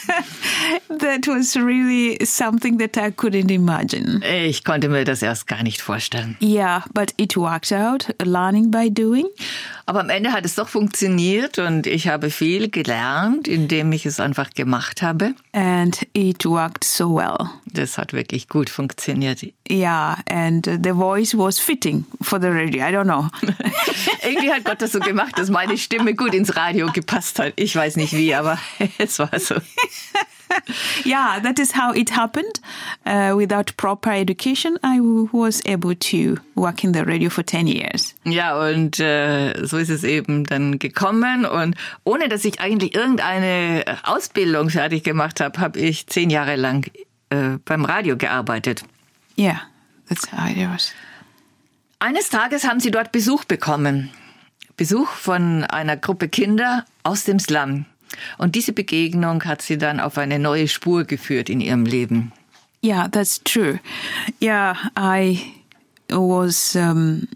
that 0.99 1.27
was 1.27 1.57
really 1.57 2.19
something 2.25 2.79
that 2.79 2.97
I 2.97 3.11
couldn't 3.11 3.51
imagine. 3.51 4.21
Ich 4.25 4.65
konnte 4.65 4.89
mir 4.89 5.05
das 5.05 5.23
erst 5.23 5.47
gar 5.47 5.63
nicht 5.63 5.81
vorstellen. 5.81 6.37
Yeah, 6.41 6.85
but 6.95 7.13
it 7.17 7.37
worked 7.37 7.73
out, 7.73 8.15
learning 8.23 8.71
by 8.71 8.91
doing. 8.91 9.27
Aber 9.87 10.01
am 10.01 10.11
Ende 10.11 10.33
hat 10.33 10.45
es 10.45 10.55
doch 10.55 10.69
funktioniert 10.69 11.59
und 11.59 11.87
ich 11.87 12.09
habe 12.09 12.31
viel 12.31 12.71
gelernt, 12.71 13.49
indem 13.49 13.93
ich 13.93 14.05
es 14.07 14.21
einfach 14.21 14.51
gemacht 14.51 15.03
habe. 15.03 15.35
And 15.53 16.07
it 16.13 16.45
worked 16.45 16.85
so 16.85 17.17
well. 17.17 17.49
Das 17.67 17.99
hat 17.99 18.13
wirklich 18.13 18.49
gut 18.49 18.71
funktioniert. 18.71 18.98
Yeah, 19.71 20.17
and 20.27 20.65
the 20.65 20.93
voice 20.93 21.35
was 21.35 21.59
fitting 21.59 22.05
for 22.23 22.39
the 22.39 22.51
radio. 22.51 22.85
I 22.85 22.93
don't 22.93 23.07
know. 23.07 23.29
Irgendwie 24.23 24.51
hat 24.51 24.65
Gott 24.65 24.81
das 24.81 24.93
so 24.93 25.01
gemacht, 25.01 25.39
dass 25.39 25.51
meine 25.51 25.77
Stimme 25.77 26.15
gut 26.15 26.35
ins 26.35 26.57
Radio 26.57 26.91
gepasst 26.93 27.39
hat. 27.39 27.53
Ich 27.57 27.75
weiß 27.75 27.97
nicht 27.97 28.13
wie, 28.13 28.35
aber 28.35 28.59
es 28.99 29.19
war 29.19 29.39
so. 29.39 29.57
yeah, 31.05 31.39
that 31.41 31.59
is 31.59 31.73
how 31.73 31.95
it 31.95 32.11
happened. 32.17 32.61
Uh, 33.05 33.35
without 33.37 33.77
proper 33.77 34.11
education, 34.11 34.79
I 34.83 35.01
was 35.01 35.63
able 35.67 35.95
to 35.95 36.39
work 36.55 36.85
in 36.85 36.93
the 36.93 37.05
radio 37.05 37.29
for 37.31 37.43
10 37.43 37.67
years. 37.67 38.15
Ja, 38.25 38.59
und 38.59 38.99
äh, 39.01 39.67
so 39.67 39.77
ist 39.77 39.91
es 39.91 40.05
eben 40.05 40.45
dann 40.45 40.79
gekommen. 40.79 41.45
Und 41.45 41.77
ohne 42.05 42.29
dass 42.29 42.45
ich 42.45 42.61
eigentlich 42.61 42.95
irgendeine 42.95 43.85
Ausbildung 44.05 44.71
fertig 44.71 45.05
gemacht 45.05 45.41
habe, 45.41 45.61
habe 45.61 45.79
ich 45.79 46.07
zehn 46.07 46.31
Jahre 46.31 46.57
lang 46.57 46.91
äh, 47.31 47.59
beim 47.65 47.85
Radio 47.85 48.17
gearbeitet. 48.17 48.85
Yeah, 49.39 49.61
that's 50.09 50.31
how 50.33 50.49
it 50.49 50.69
was. 50.69 50.93
Eines 52.01 52.29
Tages 52.29 52.65
haben 52.65 52.81
sie 52.81 52.91
dort 52.91 53.13
Besuch 53.13 53.45
bekommen. 53.45 54.11
Besuch 54.77 55.09
von 55.09 55.65
einer 55.65 55.97
Gruppe 55.97 56.29
Kinder 56.29 56.85
aus 57.03 57.25
dem 57.25 57.41
Slum. 57.41 57.87
Und 58.39 58.55
diese 58.55 58.73
Begegnung 58.73 59.45
hat 59.45 59.63
sie 59.63 59.79
dann 59.79 60.01
auf 60.01 60.19
eine 60.19 60.39
neue 60.39 60.69
Spur 60.69 61.05
geführt 61.05 61.51
in 61.51 61.61
ihrem 61.61 61.85
Leben. 61.85 62.33
Yeah, 62.83 63.09
that's 63.09 63.43
true. 63.43 63.81
Yeah, 64.41 64.77
I 64.97 65.41
was 66.11 66.77
um, 66.77 67.29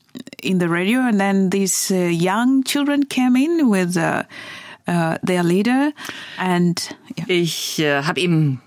in 0.42 0.61
the 0.61 0.68
radio, 0.68 1.00
and 1.00 1.18
then 1.18 1.50
these 1.50 1.90
uh, 1.90 2.08
young 2.08 2.62
children 2.64 3.08
came 3.08 3.37
in 3.37 3.68
with 3.68 3.96
uh, 3.96 4.22
uh, 4.87 5.18
their 5.22 5.42
leader, 5.42 5.92
and 6.38 6.96
yeah. 7.18 7.25
Ich 7.28 7.78
äh, 7.80 8.04
habe 8.04 8.20
ihm, 8.20 8.61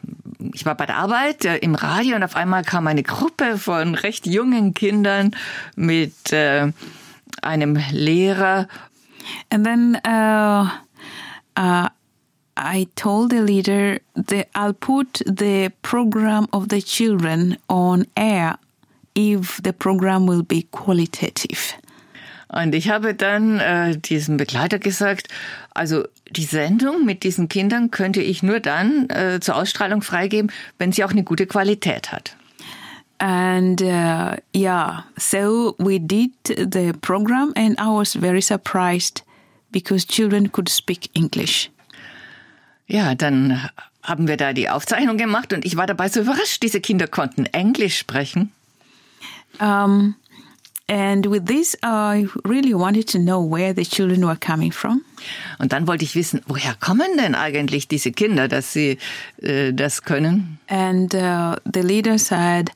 ich 0.53 0.65
war 0.65 0.75
bei 0.75 0.85
der 0.85 0.97
Arbeit 0.97 1.45
äh, 1.45 1.57
im 1.57 1.75
Radio 1.75 2.15
und 2.15 2.23
auf 2.23 2.35
einmal 2.35 2.63
kam 2.63 2.87
eine 2.87 3.03
Gruppe 3.03 3.57
von 3.57 3.95
recht 3.95 4.25
jungen 4.27 4.73
Kindern 4.73 5.31
mit 5.75 6.31
äh, 6.31 6.71
einem 7.41 7.77
Lehrer 7.91 8.67
and 9.49 9.65
then 9.65 9.97
uh, 10.05 10.69
uh, 11.57 11.89
I 12.57 12.87
told 12.95 13.31
the 13.31 13.41
leader 13.41 13.99
that 14.15 14.47
I'll 14.55 14.73
put 14.73 15.21
the 15.25 15.71
program 15.81 16.47
of 16.53 16.69
the 16.69 16.81
children 16.81 17.57
on 17.67 18.05
air 18.15 18.57
if 19.13 19.61
the 19.63 19.73
program 19.73 20.25
will 20.25 20.43
be 20.43 20.63
qualitative. 20.71 21.75
Und 22.47 22.75
ich 22.75 22.89
habe 22.89 23.13
dann 23.13 23.59
äh, 23.59 23.97
diesem 23.97 24.37
Begleiter 24.37 24.79
gesagt, 24.79 25.27
also 25.73 26.05
die 26.29 26.43
Sendung 26.43 27.05
mit 27.05 27.23
diesen 27.23 27.49
Kindern 27.49 27.91
könnte 27.91 28.21
ich 28.21 28.43
nur 28.43 28.59
dann 28.59 29.09
äh, 29.09 29.39
zur 29.39 29.55
Ausstrahlung 29.55 30.01
freigeben, 30.01 30.51
wenn 30.77 30.91
sie 30.91 31.03
auch 31.03 31.11
eine 31.11 31.23
gute 31.23 31.47
Qualität 31.47 32.11
hat. 32.11 32.35
And 33.17 33.81
uh, 33.81 34.35
yeah, 34.53 35.05
so 35.17 35.75
we 35.77 35.99
did 35.99 36.31
the 36.47 36.91
program, 36.99 37.53
and 37.55 37.79
I 37.79 37.87
was 37.87 38.13
very 38.13 38.41
surprised 38.41 39.23
because 39.71 40.05
children 40.05 40.51
could 40.51 40.69
speak 40.69 41.09
English. 41.13 41.71
Ja, 42.87 43.15
dann 43.15 43.69
haben 44.03 44.27
wir 44.27 44.37
da 44.37 44.53
die 44.53 44.69
Aufzeichnung 44.69 45.17
gemacht 45.17 45.53
und 45.53 45.65
ich 45.65 45.77
war 45.77 45.87
dabei 45.87 46.09
so 46.09 46.21
überrascht, 46.21 46.61
diese 46.61 46.81
Kinder 46.81 47.07
konnten 47.07 47.45
Englisch 47.47 47.97
sprechen. 47.97 48.51
Um, 49.59 50.15
and 50.87 51.25
with 51.25 51.47
this, 51.47 51.75
I 51.81 52.27
really 52.43 52.73
wanted 52.73 53.07
to 53.09 53.19
know 53.19 53.41
where 53.41 53.73
the 53.73 53.83
children 53.83 54.25
were 54.25 54.35
coming 54.35 54.71
from. 54.71 55.03
Und 55.57 55.71
dann 55.71 55.87
wollte 55.87 56.05
ich 56.05 56.15
wissen, 56.15 56.41
woher 56.47 56.75
kommen 56.79 57.17
denn 57.17 57.33
eigentlich 57.33 57.87
diese 57.87 58.11
Kinder, 58.11 58.47
dass 58.47 58.73
sie 58.73 58.97
äh, 59.41 59.73
das 59.73 60.03
können? 60.03 60.59
And 60.67 61.13
uh, 61.15 61.55
the 61.65 61.81
leader 61.81 62.19
said 62.19 62.71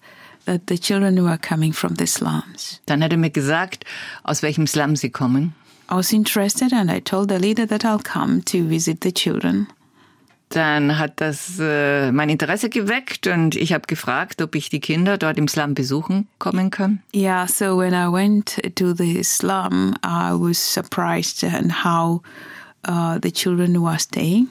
that 0.46 0.62
the 0.68 0.78
children 0.80 1.24
were 1.24 1.38
coming 1.38 1.72
from 1.74 1.96
the 1.98 2.08
slums. 2.08 2.82
Dann 2.88 3.04
hat 3.04 3.12
er 3.12 3.18
mir 3.18 3.30
gesagt, 3.30 3.86
aus 4.24 4.42
welchem 4.42 4.66
Slum 4.66 4.96
sie 4.96 5.12
kommen. 5.12 5.54
I 5.92 5.96
was 5.96 6.12
interested 6.12 6.72
and 6.74 6.92
I 6.92 7.00
told 7.00 7.30
the 7.30 7.40
leader 7.40 7.68
that 7.68 7.84
I'll 7.84 8.02
come 8.02 8.44
to 8.46 8.68
visit 8.68 9.04
the 9.04 9.12
children. 9.12 9.68
Dann 10.50 10.98
hat 10.98 11.22
das 11.22 11.60
äh, 11.60 12.12
mein 12.12 12.30
Interesse 12.30 12.70
geweckt 12.70 13.28
und 13.28 13.56
ich 13.56 13.72
habe 13.72 13.86
gefragt, 13.86 14.42
ob 14.42 14.56
ich 14.56 14.70
die 14.70 14.80
Kinder 14.80 15.20
dort 15.20 15.38
im 15.38 15.48
Slum 15.48 15.76
besuchen 15.76 16.28
kommen 16.40 16.72
kann. 16.72 17.04
Yeah, 17.14 17.48
so 17.48 17.78
when 17.78 17.94
I 17.94 18.12
went 18.12 18.60
to 18.76 18.96
the 18.96 19.24
slum, 19.24 19.94
I 20.04 20.32
was 20.34 20.58
surprised 20.58 21.44
at 21.44 21.84
how 21.84 22.22
uh, 22.88 23.20
the 23.22 23.32
children 23.32 23.80
were 23.80 24.00
staying. 24.00 24.48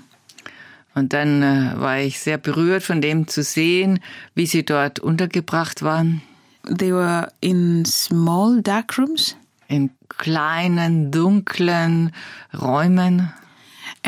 Und 0.95 1.13
dann 1.13 1.43
äh, 1.43 1.73
war 1.77 1.99
ich 1.99 2.21
sehr 2.21 2.39
berührt 2.39 2.83
von 2.85 3.01
dem 3.01 3.27
zu 3.27 3.43
sehen, 3.43 4.01
wie 4.35 4.47
sie 4.47 4.65
dort 4.65 5.01
untergebracht 5.01 5.83
waren. 5.83 6.23
They 6.65 6.93
were 6.93 7.29
in 7.41 7.85
small 7.85 8.63
dark 8.63 8.99
rooms 8.99 9.37
In 9.69 9.91
kleinen, 10.09 11.11
dunklen 11.11 12.13
Räumen. 12.59 13.33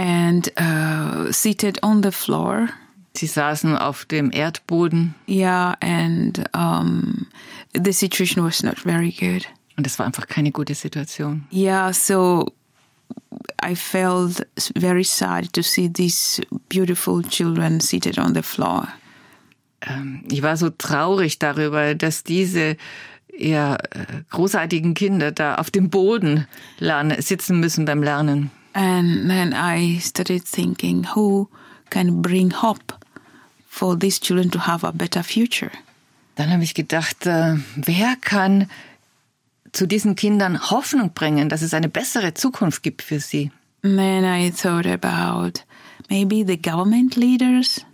And 0.01 0.51
uh, 0.59 1.31
seated 1.31 1.83
on 1.83 2.03
the 2.03 2.11
floor. 2.11 2.71
Sie 3.15 3.27
saßen 3.27 3.77
auf 3.77 4.07
dem 4.07 4.31
Erdboden 4.31 5.15
Yeah, 5.29 5.77
and 5.81 6.45
um, 6.55 7.27
the 7.75 7.93
situation 7.93 8.45
was 8.45 8.63
not 8.63 8.79
very 8.79 9.11
good. 9.13 9.47
und 9.77 9.87
es 9.87 9.99
war 9.99 10.07
einfach 10.07 10.27
keine 10.27 10.53
gute 10.53 10.75
Situation. 10.75 11.45
Yeah, 11.53 11.93
so 11.93 12.47
I 13.63 13.75
felt 13.75 14.47
very 14.77 15.05
sad 15.05 15.53
to 15.53 15.63
see 15.63 15.89
these 15.93 16.41
beautiful 16.69 17.23
children 17.23 17.81
seated 17.81 18.19
on 18.19 18.35
the 18.35 18.43
floor. 18.43 18.89
Ähm, 19.83 20.23
ich 20.31 20.43
war 20.43 20.57
so 20.57 20.71
traurig 20.71 21.39
darüber, 21.39 21.95
dass 21.95 22.23
diese 22.23 22.77
ja, 23.37 23.77
äh, 23.77 24.23
großartigen 24.31 24.95
Kinder 24.95 25.33
da 25.33 25.57
auf 25.57 25.71
dem 25.71 25.91
Boden 25.91 26.47
lernen, 26.79 27.21
sitzen 27.21 27.59
müssen 27.61 27.85
beim 27.87 28.03
Lernen. 28.03 28.51
And 28.73 29.29
then 29.29 29.53
I 29.53 29.99
started 29.99 30.45
thinking 30.45 31.07
who 31.15 31.49
can 31.91 32.23
bring 32.23 32.51
hope 32.53 32.93
for 33.67 33.97
these 33.97 34.21
children 34.21 34.51
to 34.51 34.61
have 34.61 34.85
a 34.85 34.93
better 34.93 35.23
future. 35.23 35.73
Dann 36.37 36.51
habe 36.51 36.63
ich 36.63 36.75
gedacht, 36.75 37.27
äh, 37.27 37.57
wer 37.77 38.17
kann 38.21 38.69
zu 39.73 39.87
diesen 39.87 40.17
Kindern 40.17 40.71
Hoffnung 40.71 41.13
bringen, 41.13 41.49
dass 41.49 41.63
es 41.63 41.75
eine 41.75 41.89
bessere 41.89 42.35
Zukunft 42.35 42.83
gibt 42.83 43.03
für 43.03 43.21
sie? 43.21 43.51
And 43.83 43.97
then 43.97 44.25
I 44.25 44.51
thought 44.51 44.87
about 44.87 45.65
maybe 46.09 46.45
the 46.47 46.57
government 46.57 47.17
leaders. 47.17 47.85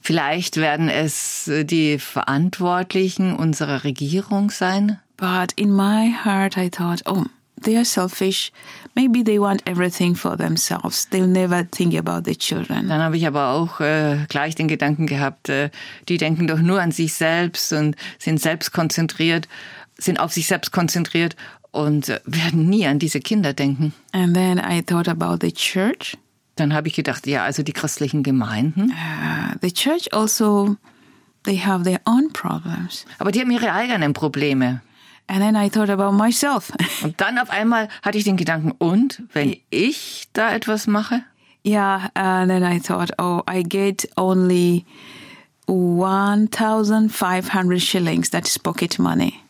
Vielleicht 0.00 0.56
werden 0.56 0.88
es 0.88 1.48
äh, 1.48 1.64
die 1.64 1.98
Verantwortlichen 1.98 3.34
unserer 3.34 3.84
Regierung 3.84 4.50
sein. 4.50 4.98
But 5.16 5.52
in 5.56 5.72
my 5.72 6.12
heart, 6.24 6.56
I 6.56 6.68
thought, 6.68 7.02
oh, 7.06 7.24
they 7.62 7.76
are 7.76 7.84
selfish. 7.84 8.52
Maybe 8.94 9.24
they 9.24 9.38
want 9.38 9.66
everything 9.66 10.14
for 10.14 10.36
themselves. 10.36 11.08
They'll 11.08 11.26
never 11.26 11.64
think 11.70 11.94
about 11.94 12.30
the 12.30 12.36
children. 12.36 12.88
Dann 12.88 13.00
habe 13.00 13.16
ich 13.16 13.26
aber 13.26 13.48
auch 13.48 13.80
äh, 13.80 14.26
gleich 14.28 14.54
den 14.54 14.68
Gedanken 14.68 15.06
gehabt, 15.06 15.48
äh, 15.48 15.70
die 16.08 16.18
denken 16.18 16.46
doch 16.46 16.58
nur 16.58 16.80
an 16.80 16.92
sich 16.92 17.14
selbst 17.14 17.72
und 17.72 17.96
sind 18.18 18.40
selbst 18.40 18.72
konzentriert, 18.72 19.48
sind 19.96 20.20
auf 20.20 20.32
sich 20.32 20.46
selbst 20.46 20.72
konzentriert 20.72 21.36
und 21.70 22.10
äh, 22.10 22.20
werden 22.26 22.68
nie 22.68 22.86
an 22.86 22.98
diese 22.98 23.20
Kinder 23.20 23.54
denken. 23.54 23.94
And 24.12 24.34
then 24.34 24.58
I 24.58 24.82
thought 24.82 25.08
about 25.08 25.38
the 25.40 25.52
church. 25.52 26.18
Dann 26.56 26.74
habe 26.74 26.88
ich 26.88 26.94
gedacht, 26.94 27.26
ja, 27.26 27.44
also 27.44 27.62
die 27.62 27.72
christlichen 27.72 28.22
Gemeinden. 28.22 28.90
Uh, 28.90 29.56
the 29.62 29.72
church 29.72 30.12
also, 30.12 30.76
they 31.44 31.58
have 31.58 31.84
their 31.84 32.00
own 32.04 32.30
problems. 32.34 33.06
Aber 33.18 33.32
die 33.32 33.40
haben 33.40 33.50
ihre 33.50 33.72
eigenen 33.72 34.12
Probleme. 34.12 34.82
And 35.32 35.40
then 35.40 35.56
I 35.56 35.70
thought 35.70 35.88
about 35.88 36.12
myself. 36.12 36.70
Und 37.02 37.18
dann 37.22 37.38
auf 37.38 37.48
einmal 37.48 37.88
hatte 38.02 38.18
ich 38.18 38.24
den 38.24 38.36
Gedanken, 38.36 38.72
und 38.72 39.22
wenn 39.32 39.56
ich 39.70 40.28
da 40.34 40.52
etwas 40.52 40.86
mache? 40.86 41.22
yeah, 41.64 42.10
and 42.14 42.50
then 42.50 42.62
I 42.62 42.78
thought, 42.78 43.10
oh, 43.18 43.42
I 43.46 43.62
get 43.62 44.04
only 44.18 44.84
1,500 45.66 47.80
shillings. 47.80 48.28
That 48.30 48.46
is 48.46 48.58
pocket 48.58 48.98
money. 48.98 49.40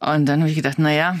Und 0.00 0.26
dann 0.26 0.40
habe 0.40 0.50
ich 0.50 0.56
gedacht, 0.56 0.78
na 0.78 0.92
ja, 0.92 1.16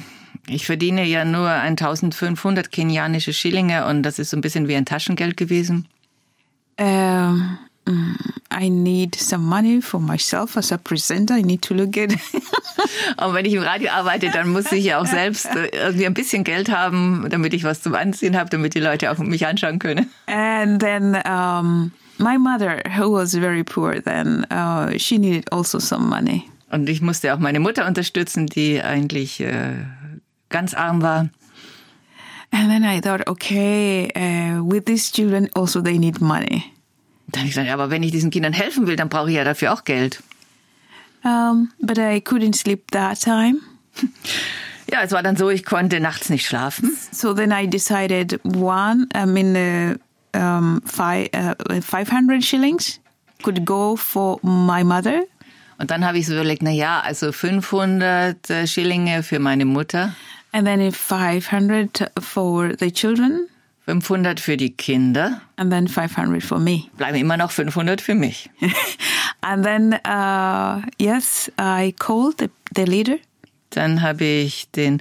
ich 0.46 0.66
verdiene 0.66 1.06
ja 1.06 1.24
nur 1.24 1.48
1500 1.48 2.70
kenianische 2.70 3.32
Schillinge 3.32 3.86
und 3.86 4.02
das 4.02 4.18
ist 4.18 4.28
so 4.30 4.36
ein 4.36 4.42
bisschen 4.42 4.68
wie 4.68 4.76
ein 4.76 4.84
Taschengeld 4.84 5.38
gewesen. 5.38 5.88
Um, 6.78 6.86
mm, 6.86 7.58
I 8.52 8.68
need 8.68 9.14
some 9.14 9.44
money 9.44 9.80
for 9.80 10.00
myself 10.00 10.56
as 10.56 10.72
a 10.72 10.78
presenter. 10.78 11.34
I 11.34 11.42
need 11.42 11.62
to 11.62 11.74
look 11.74 11.92
good. 11.92 12.12
Und 13.16 13.34
wenn 13.34 13.44
ich 13.44 13.54
im 13.54 13.62
Radio 13.62 13.90
arbeite, 13.90 14.30
dann 14.30 14.50
muss 14.50 14.72
ich 14.72 14.84
ja 14.84 14.98
auch 15.00 15.06
selbst 15.06 15.46
äh, 15.46 15.68
irgendwie 15.72 16.06
ein 16.06 16.14
bisschen 16.14 16.44
Geld 16.44 16.70
haben, 16.70 17.26
damit 17.30 17.54
ich 17.54 17.64
was 17.64 17.82
zum 17.82 17.94
Anziehen 17.94 18.36
habe, 18.36 18.50
damit 18.50 18.74
die 18.74 18.80
Leute 18.80 19.10
auch 19.10 19.18
mich 19.18 19.46
anschauen 19.46 19.78
können. 19.78 20.10
and 20.26 20.80
then 20.80 21.16
um, 21.26 21.92
my 22.18 22.36
mother, 22.38 22.82
who 22.96 23.12
was 23.12 23.34
very 23.34 23.62
poor 23.62 24.00
then, 24.00 24.44
uh, 24.50 24.98
she 24.98 25.18
needed 25.18 25.52
also 25.52 25.78
some 25.78 26.08
money. 26.08 26.44
Und 26.70 26.88
ich 26.88 27.00
musste 27.00 27.34
auch 27.34 27.38
meine 27.38 27.60
Mutter 27.60 27.86
unterstützen, 27.86 28.46
die 28.46 28.80
eigentlich 28.80 29.40
äh, 29.40 29.74
ganz 30.48 30.74
arm 30.74 31.02
war. 31.02 31.28
And 32.52 32.68
then 32.68 32.84
I 32.84 33.00
thought, 33.00 33.28
okay, 33.28 34.10
uh, 34.16 34.64
with 34.64 34.86
these 34.86 35.12
children 35.12 35.48
also 35.54 35.80
they 35.80 35.98
need 35.98 36.20
money. 36.20 36.64
Dann 37.32 37.40
habe 37.40 37.48
ich 37.48 37.54
gesagt, 37.54 37.70
aber 37.70 37.90
wenn 37.90 38.02
ich 38.02 38.12
diesen 38.12 38.30
Kindern 38.30 38.52
helfen 38.52 38.86
will, 38.86 38.96
dann 38.96 39.08
brauche 39.08 39.30
ich 39.30 39.36
ja 39.36 39.44
dafür 39.44 39.72
auch 39.72 39.84
Geld. 39.84 40.22
Um, 41.22 41.70
but 41.80 41.98
I 41.98 42.20
couldn't 42.20 42.54
sleep 42.56 42.90
that 42.92 43.20
time. 43.20 43.58
Ja, 44.90 45.02
es 45.02 45.12
war 45.12 45.22
dann 45.22 45.36
so, 45.36 45.50
ich 45.50 45.64
konnte 45.64 46.00
nachts 46.00 46.30
nicht 46.30 46.46
schlafen. 46.46 46.96
So 47.12 47.34
then 47.34 47.52
I 47.52 47.68
decided 47.68 48.40
one, 48.44 49.06
I 49.14 49.26
mean, 49.26 49.54
uh, 49.54 50.38
um, 50.38 50.80
five, 50.84 51.28
uh, 51.34 51.54
500 51.80 52.42
shillings 52.42 53.00
could 53.42 53.64
go 53.64 53.96
for 53.96 54.38
my 54.42 54.82
mother. 54.82 55.22
Und 55.78 55.90
dann 55.90 56.04
habe 56.04 56.18
ich 56.18 56.26
so 56.26 56.34
überlegt, 56.34 56.62
na 56.62 56.70
ja, 56.70 57.00
also 57.00 57.32
500 57.32 58.50
äh, 58.50 58.66
Schillinge 58.66 59.22
für 59.22 59.38
meine 59.38 59.64
Mutter, 59.64 60.14
And 60.52 60.66
then 60.66 60.80
if 60.80 60.96
500 60.96 62.10
for 62.20 62.72
the 62.76 62.90
children, 62.90 63.48
500 63.90 64.38
für 64.38 64.56
die 64.56 64.70
Kinder, 64.70 65.40
and 65.56 65.72
then 65.72 65.88
500 65.88 66.42
for 66.42 66.58
me. 66.58 66.84
bleiben 66.96 67.18
immer 67.18 67.36
noch 67.36 67.50
500 67.50 68.00
für 68.00 68.14
mich. 68.14 68.50
And 69.42 69.64
then, 69.64 69.94
uh, 70.06 70.82
yes, 70.98 71.50
I 71.58 71.94
called 71.98 72.38
the, 72.38 72.50
the 72.74 72.84
leader. 72.84 73.16
Dann 73.70 74.02
habe 74.02 74.24
ich 74.24 74.70
den 74.72 75.00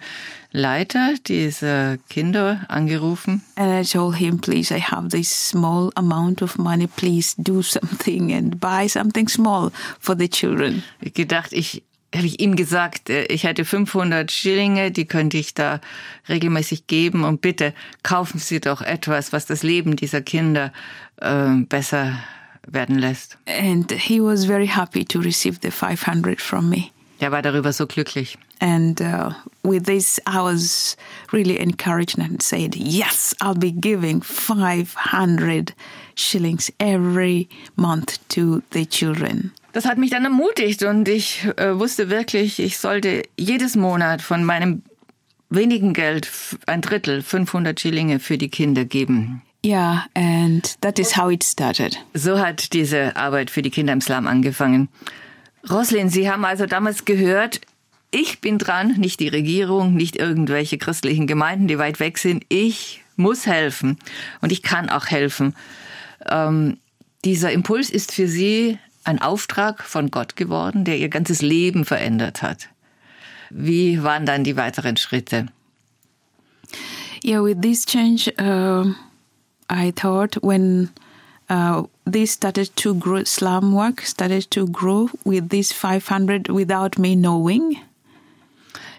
Leiter 0.51 1.15
dieser 1.27 1.98
Kinder 2.10 2.65
angerufen 2.69 3.43
And 3.55 3.72
I 3.72 3.84
told 3.84 4.15
him, 4.17 4.39
please, 4.39 4.74
I 4.74 4.79
have 4.79 5.10
this 5.10 5.50
small 5.50 5.91
amount 5.96 6.41
of 6.41 6.58
money. 6.58 6.88
Please 6.88 7.36
do 7.38 7.62
something 7.62 8.31
and 8.31 8.60
buy 8.60 8.88
something 8.88 9.27
small 9.27 9.72
for 10.00 10.15
the 10.17 10.30
children. 10.30 10.84
Ich 11.02 11.13
gedacht, 11.13 11.52
ich 11.52 11.84
habe 12.15 12.26
ich 12.26 12.39
ihm 12.39 12.56
gesagt, 12.56 13.10
äh, 13.10 13.26
ich 13.26 13.43
hätte 13.43 13.65
500 13.65 14.32
Schillinge, 14.32 14.91
die 14.91 15.06
könnte 15.06 15.38
ich 15.38 15.54
da 15.54 15.80
regelmäßig 16.28 16.88
geben 16.88 17.24
und 17.24 17.41
bitte 17.41 17.74
kaufen 18.04 18.39
Sie 18.39 18.60
doch 18.60 18.82
etwas, 18.82 19.32
was 19.32 19.45
das 19.45 19.63
Leben 19.63 19.95
dieser 19.95 20.22
Kinder 20.22 20.74
äh, 21.17 21.56
besser 21.67 22.19
werden 22.67 22.98
lässt. 22.98 23.38
And 23.48 23.91
he 23.91 24.22
was 24.22 24.45
very 24.45 24.67
happy 24.67 25.06
to 25.06 25.19
receive 25.19 25.60
the 25.62 25.72
500 25.72 26.41
from 26.41 26.69
me. 26.69 26.89
Er 27.19 27.32
war 27.32 27.41
darüber 27.41 27.74
so 27.74 27.86
glücklich. 27.86 28.38
And 28.62 29.00
uh, 29.02 29.32
with 29.63 29.86
this, 29.86 30.19
I 30.26 30.41
was 30.41 30.98
really 31.32 31.60
encouraged 31.60 32.17
and 32.17 32.41
said, 32.41 32.76
Yes, 32.76 33.34
I'll 33.41 33.56
be 33.56 33.72
giving 33.72 34.22
500 34.22 35.74
shillings 36.15 36.72
every 36.80 37.48
month 37.76 38.19
to 38.30 38.62
the 38.72 38.86
children. 38.86 39.52
Das 39.71 39.86
hat 39.86 39.97
mich 39.97 40.10
dann 40.10 40.23
ermutigt 40.23 40.84
und 40.84 41.08
ich 41.08 41.45
äh, 41.58 41.77
wusste 41.77 42.10
wirklich, 42.10 42.60
ich 42.60 42.77
sollte 42.77 43.23
jedes 43.38 43.75
Monat 43.75 44.21
von 44.21 44.43
meinem 44.43 44.84
wenigen 45.49 45.93
Geld 45.93 46.29
ein 46.65 46.82
Drittel, 46.82 47.21
500 47.21 47.79
Schillinge 47.79 48.19
für 48.19 48.38
die 48.38 48.49
Kinder 48.49 48.86
geben. 48.86 49.41
Yeah, 49.65 50.05
and 50.13 50.77
that 50.82 50.99
is 50.99 51.17
how 51.17 51.29
it 51.29 51.43
started. 51.43 51.97
So 52.13 52.39
hat 52.39 52.71
diese 52.73 53.15
Arbeit 53.15 53.49
für 53.49 53.62
die 53.62 53.69
Kinder 53.69 53.93
im 53.93 54.01
Slum 54.01 54.25
angefangen. 54.25 54.88
Roslin, 55.69 56.10
Sie 56.10 56.32
haben 56.32 56.45
also 56.45 56.65
damals 56.65 57.03
gehört, 57.03 57.60
ich 58.12 58.41
bin 58.41 58.58
dran, 58.58 58.95
nicht 58.97 59.19
die 59.19 59.27
Regierung, 59.27 59.93
nicht 59.93 60.15
irgendwelche 60.15 60.77
christlichen 60.77 61.27
Gemeinden, 61.27 61.67
die 61.67 61.77
weit 61.77 61.99
weg 61.99 62.17
sind. 62.17 62.45
Ich 62.49 63.03
muss 63.17 63.45
helfen 63.45 63.97
und 64.41 64.51
ich 64.51 64.63
kann 64.63 64.89
auch 64.89 65.08
helfen. 65.08 65.53
Ähm, 66.27 66.77
dieser 67.25 67.51
Impuls 67.51 67.89
ist 67.89 68.13
für 68.13 68.27
Sie 68.27 68.79
ein 69.04 69.22
Auftrag 69.22 69.84
von 69.84 70.12
Gott 70.12 70.36
geworden, 70.36 70.86
der 70.86 70.98
Ihr 70.98 71.10
ganzes 71.10 71.42
Leben 71.42 71.86
verändert 71.86 72.42
hat. 72.42 72.70
Wie 73.50 74.04
waren 74.04 74.26
dann 74.26 74.44
die 74.44 74.56
weiteren 74.56 74.98
Schritte? 74.98 75.48
Yeah, 77.24 77.44
with 77.44 77.62
this 77.62 77.86
change, 77.86 78.32
uh, 78.40 78.94
I 79.70 79.92
thought 79.92 80.38
when 80.42 80.90
uh, 81.50 81.84
this 82.06 82.32
started 82.32 82.76
to 82.78 82.94
grow, 82.96 83.24
slum 83.26 83.74
work 83.74 84.02
started 84.02 84.50
to 84.52 84.68
grow 84.68 85.10
with 85.26 85.50
this 85.50 85.72
500 85.74 86.50
without 86.50 86.98
me 86.98 87.16
knowing. 87.16 87.78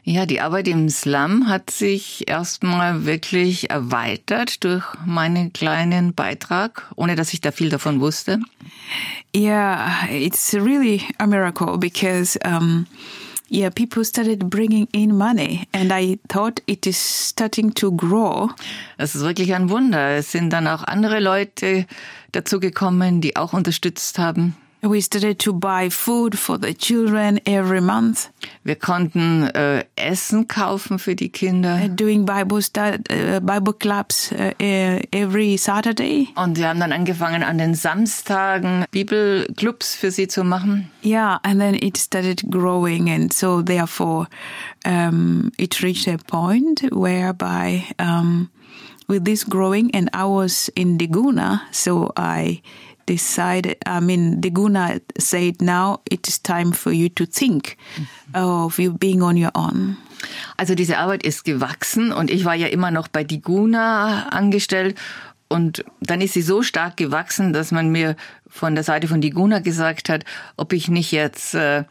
Ja, 0.03 0.25
die 0.25 0.41
Arbeit 0.41 0.67
im 0.67 0.89
Slum 0.89 1.49
hat 1.49 1.71
sich 1.71 2.29
erstmal 2.29 3.05
wirklich 3.05 3.69
erweitert 3.71 4.65
durch 4.65 4.85
meinen 5.05 5.53
kleinen 5.53 6.15
Beitrag, 6.15 6.91
ohne 6.97 7.17
dass 7.17 7.35
ich 7.35 7.41
da 7.43 7.53
viel 7.53 7.69
davon 7.69 8.01
wusste. 8.01 8.41
Yeah, 9.37 10.09
it's 10.11 10.55
really 10.55 11.03
a 11.19 11.27
miracle 11.27 11.77
because, 11.77 12.39
um, 12.47 12.87
yeah, 13.51 13.69
people 13.69 14.05
started 14.05 14.49
bringing 14.49 14.89
in 14.93 15.17
money, 15.17 15.69
and 15.73 15.93
I 15.93 16.19
thought 16.29 16.63
it 16.67 16.87
is 16.87 17.29
starting 17.29 17.75
to 17.75 17.93
grow. 17.93 18.51
Das 18.97 19.15
ist 19.15 19.23
wirklich 19.23 19.55
ein 19.55 19.69
Wunder. 19.69 20.17
Es 20.17 20.33
sind 20.33 20.51
dann 20.51 20.67
auch 20.67 20.83
andere 20.83 21.21
Leute 21.21 21.87
dazugekommen, 22.33 23.21
die 23.21 23.37
auch 23.37 23.53
unterstützt 23.53 24.19
haben. 24.19 24.57
We 24.83 25.03
started 25.03 25.38
to 25.40 25.53
buy 25.53 25.90
food 25.90 26.38
for 26.38 26.59
the 26.59 26.73
children 26.75 27.38
every 27.45 27.83
month, 27.83 28.31
Wir 28.64 28.77
konnten 28.77 29.43
äh, 29.55 29.85
Essen 29.95 30.49
kaufen 30.49 30.99
für 30.99 31.14
die 31.14 31.29
Kinder. 31.29 31.81
uh, 31.85 31.88
doing 31.88 32.25
Bible 32.25 32.62
stud- 32.62 33.05
uh, 33.12 33.40
Bible 33.40 33.75
clubs 33.75 34.33
uh, 34.33 34.53
every 34.59 35.59
Saturday. 35.59 36.29
Und 36.35 36.57
wir 36.57 36.69
haben 36.69 36.81
dann 36.81 36.93
angefangen, 36.93 37.43
an 37.43 37.59
den 37.59 37.75
Samstagen 37.75 38.87
Bibelclubs 38.90 39.95
für 39.97 40.11
sie 40.11 40.29
zu 40.29 40.45
machen. 40.45 40.90
Yeah, 41.05 41.38
and 41.43 41.61
then 41.61 41.75
it 41.75 41.99
started 41.99 42.43
growing, 42.51 43.11
and 43.11 43.31
so 43.35 43.61
therefore, 43.61 44.29
um, 44.87 45.53
it 45.59 45.83
reached 45.83 46.09
a 46.09 46.16
point 46.16 46.83
whereby, 46.90 47.85
um, 47.99 48.49
with 49.09 49.25
this 49.27 49.45
growing, 49.45 49.90
and 49.95 50.09
I 50.14 50.25
was 50.25 50.71
in 50.75 50.97
Diguna, 50.97 51.61
so 51.71 52.11
I 52.16 52.62
decided. 53.11 53.77
I 53.87 54.01
mean, 54.01 54.40
Diguna 54.40 55.01
said, 55.18 55.61
"Now 55.61 56.01
it 56.09 56.29
is 56.29 56.40
time 56.42 56.73
for 56.73 56.92
you 56.92 57.09
to 57.11 57.27
think 57.27 57.77
of 58.35 58.79
you 58.79 58.96
being 58.96 59.23
on 59.23 59.37
your 59.37 59.51
own." 59.55 59.96
Also 60.57 60.75
diese 60.75 60.99
Arbeit 60.99 61.25
ist 61.25 61.44
gewachsen 61.44 62.12
und 62.12 62.31
ich 62.31 62.44
war 62.44 62.55
ja 62.55 62.68
immer 62.68 62.90
noch 62.90 63.09
bei 63.09 63.25
Diguna 63.25 64.29
angestellt 64.29 64.94
und 65.49 65.85
dann 66.01 66.20
ist 66.20 66.35
sie 66.35 66.42
so 66.42 66.62
stark 66.62 66.96
gewachsen, 66.96 67.53
dass 67.53 67.73
man 67.73 67.90
mir 67.90 68.16
von 68.46 68.75
der 68.75 68.85
Seite 68.85 69.09
von 69.09 69.20
Diguna 69.20 69.61
gesagt 69.61 70.09
hat, 70.09 70.25
ob 70.57 70.73
ich 70.73 70.88
nicht 70.88 71.11
jetzt 71.11 71.55
äh, 71.55 71.85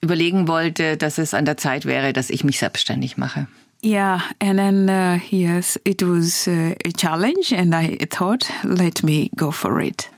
überlegen 0.00 0.46
wollte, 0.46 0.96
dass 0.96 1.18
es 1.18 1.34
an 1.34 1.44
der 1.44 1.56
Zeit 1.56 1.86
wäre, 1.86 2.12
dass 2.12 2.30
ich 2.30 2.44
mich 2.44 2.58
selbstständig 2.58 3.16
mache. 3.16 3.46
Yeah, 3.82 4.20
and 4.40 4.58
then 4.58 4.90
uh, 4.90 5.18
yes, 5.30 5.80
it 5.84 6.02
was 6.02 6.46
uh, 6.46 6.74
a 6.84 6.92
challenge, 6.94 7.50
and 7.50 7.74
I 7.74 7.96
thought, 8.10 8.46
"Let 8.62 9.02
me 9.02 9.30
go 9.36 9.50
for 9.50 9.80
it." 9.80 10.10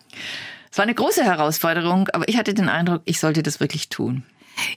Es 0.71 0.79
war 0.79 0.85
eine 0.85 0.95
große 0.95 1.23
Herausforderung, 1.25 2.09
aber 2.13 2.29
ich 2.29 2.37
hatte 2.39 2.55
den 2.55 2.69
Eindruck, 2.69 3.03
ich 3.05 3.21
sollte 3.21 3.43
das 3.43 3.61
wirklich 3.61 3.89
tun. 3.89 4.25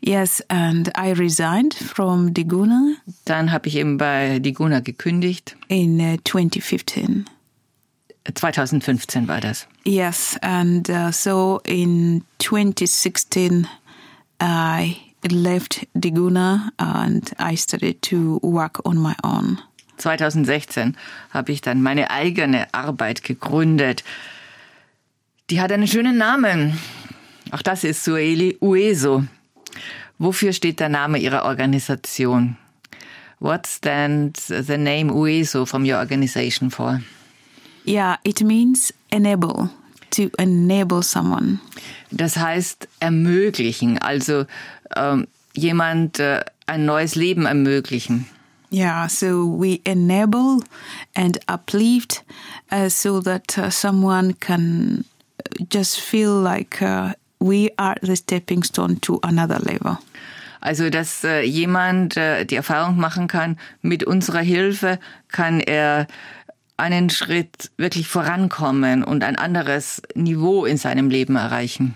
Yes, 0.01 0.43
and 0.49 0.89
I 0.97 1.11
resigned 1.11 1.73
from 1.73 2.33
Diguna 2.33 2.95
Dann 3.25 3.51
habe 3.51 3.67
ich 3.67 3.75
eben 3.75 3.97
bei 3.97 4.39
Diguna 4.39 4.79
gekündigt. 4.79 5.55
in 5.67 5.99
uh, 5.99 6.17
2015. 6.23 7.25
2015 8.33 9.27
war 9.27 9.39
das. 9.39 9.67
Yes, 9.83 10.37
and 10.41 10.89
uh, 10.89 11.11
so 11.11 11.61
in 11.65 12.23
2016, 12.39 13.67
I 14.41 14.97
left 15.29 15.87
Diguna 15.93 16.71
and 16.77 17.31
I 17.39 17.55
started 17.55 18.01
to 18.03 18.39
work 18.41 18.85
on 18.85 18.97
my 18.97 19.13
own. 19.23 19.59
2016 19.97 20.97
habe 21.31 21.51
ich 21.51 21.61
dann 21.61 21.81
meine 21.81 22.09
eigene 22.11 22.73
Arbeit 22.73 23.23
gegründet. 23.23 24.03
Die 25.51 25.61
hat 25.61 25.71
einen 25.71 25.87
schönen 25.87 26.17
Namen. 26.17 26.79
Auch 27.51 27.61
das 27.61 27.83
ist 27.83 28.03
Sueli 28.03 28.57
Ueso. 28.61 29.25
Wofür 30.17 30.53
steht 30.53 30.79
der 30.79 30.89
Name 30.89 31.19
Ihrer 31.19 31.45
Organisation? 31.45 32.57
What 33.39 33.67
stands 33.67 34.47
the 34.47 34.77
name 34.77 35.13
Ueso 35.13 35.67
from 35.67 35.83
your 35.83 35.99
organization 35.99 36.71
for? 36.71 37.01
Yeah, 37.85 38.17
it 38.23 38.41
means 38.41 38.91
enable, 39.11 39.69
to 40.09 40.31
enable 40.39 41.03
someone. 41.03 41.59
Das 42.09 42.37
heißt 42.37 42.87
ermöglichen, 42.99 43.99
also 43.99 44.45
ähm, 44.95 45.27
jemand 45.53 46.17
äh, 46.17 46.43
ein 46.65 46.85
neues 46.85 47.13
Leben 47.13 47.45
ermöglichen. 47.45 48.25
Yeah, 48.71 49.07
so 49.07 49.45
we 49.45 49.79
enable 49.83 50.61
and 51.13 51.39
uplift 51.47 52.23
uh, 52.71 52.89
so 52.89 53.21
that 53.21 53.55
uh, 53.59 53.69
someone 53.69 54.33
can 54.39 55.05
just 55.71 55.99
feel 55.99 56.31
like 56.31 56.81
uh, 56.81 57.13
we 57.39 57.71
are 57.77 57.95
the 58.01 58.15
stepping 58.15 58.63
stone 58.63 58.99
to 59.01 59.19
another 59.23 59.59
level. 59.59 59.97
Also, 60.61 60.89
dass 60.89 61.23
äh, 61.23 61.41
jemand 61.41 62.17
äh, 62.17 62.45
die 62.45 62.55
Erfahrung 62.55 62.97
machen 62.97 63.27
kann, 63.27 63.57
mit 63.81 64.03
unserer 64.03 64.41
Hilfe 64.41 64.99
kann 65.27 65.59
er 65.59 66.07
einen 66.77 67.09
Schritt 67.09 67.71
wirklich 67.77 68.07
vorankommen 68.07 69.03
und 69.03 69.23
ein 69.23 69.35
anderes 69.35 70.01
Niveau 70.15 70.65
in 70.65 70.77
seinem 70.77 71.09
Leben 71.09 71.35
erreichen. 71.35 71.95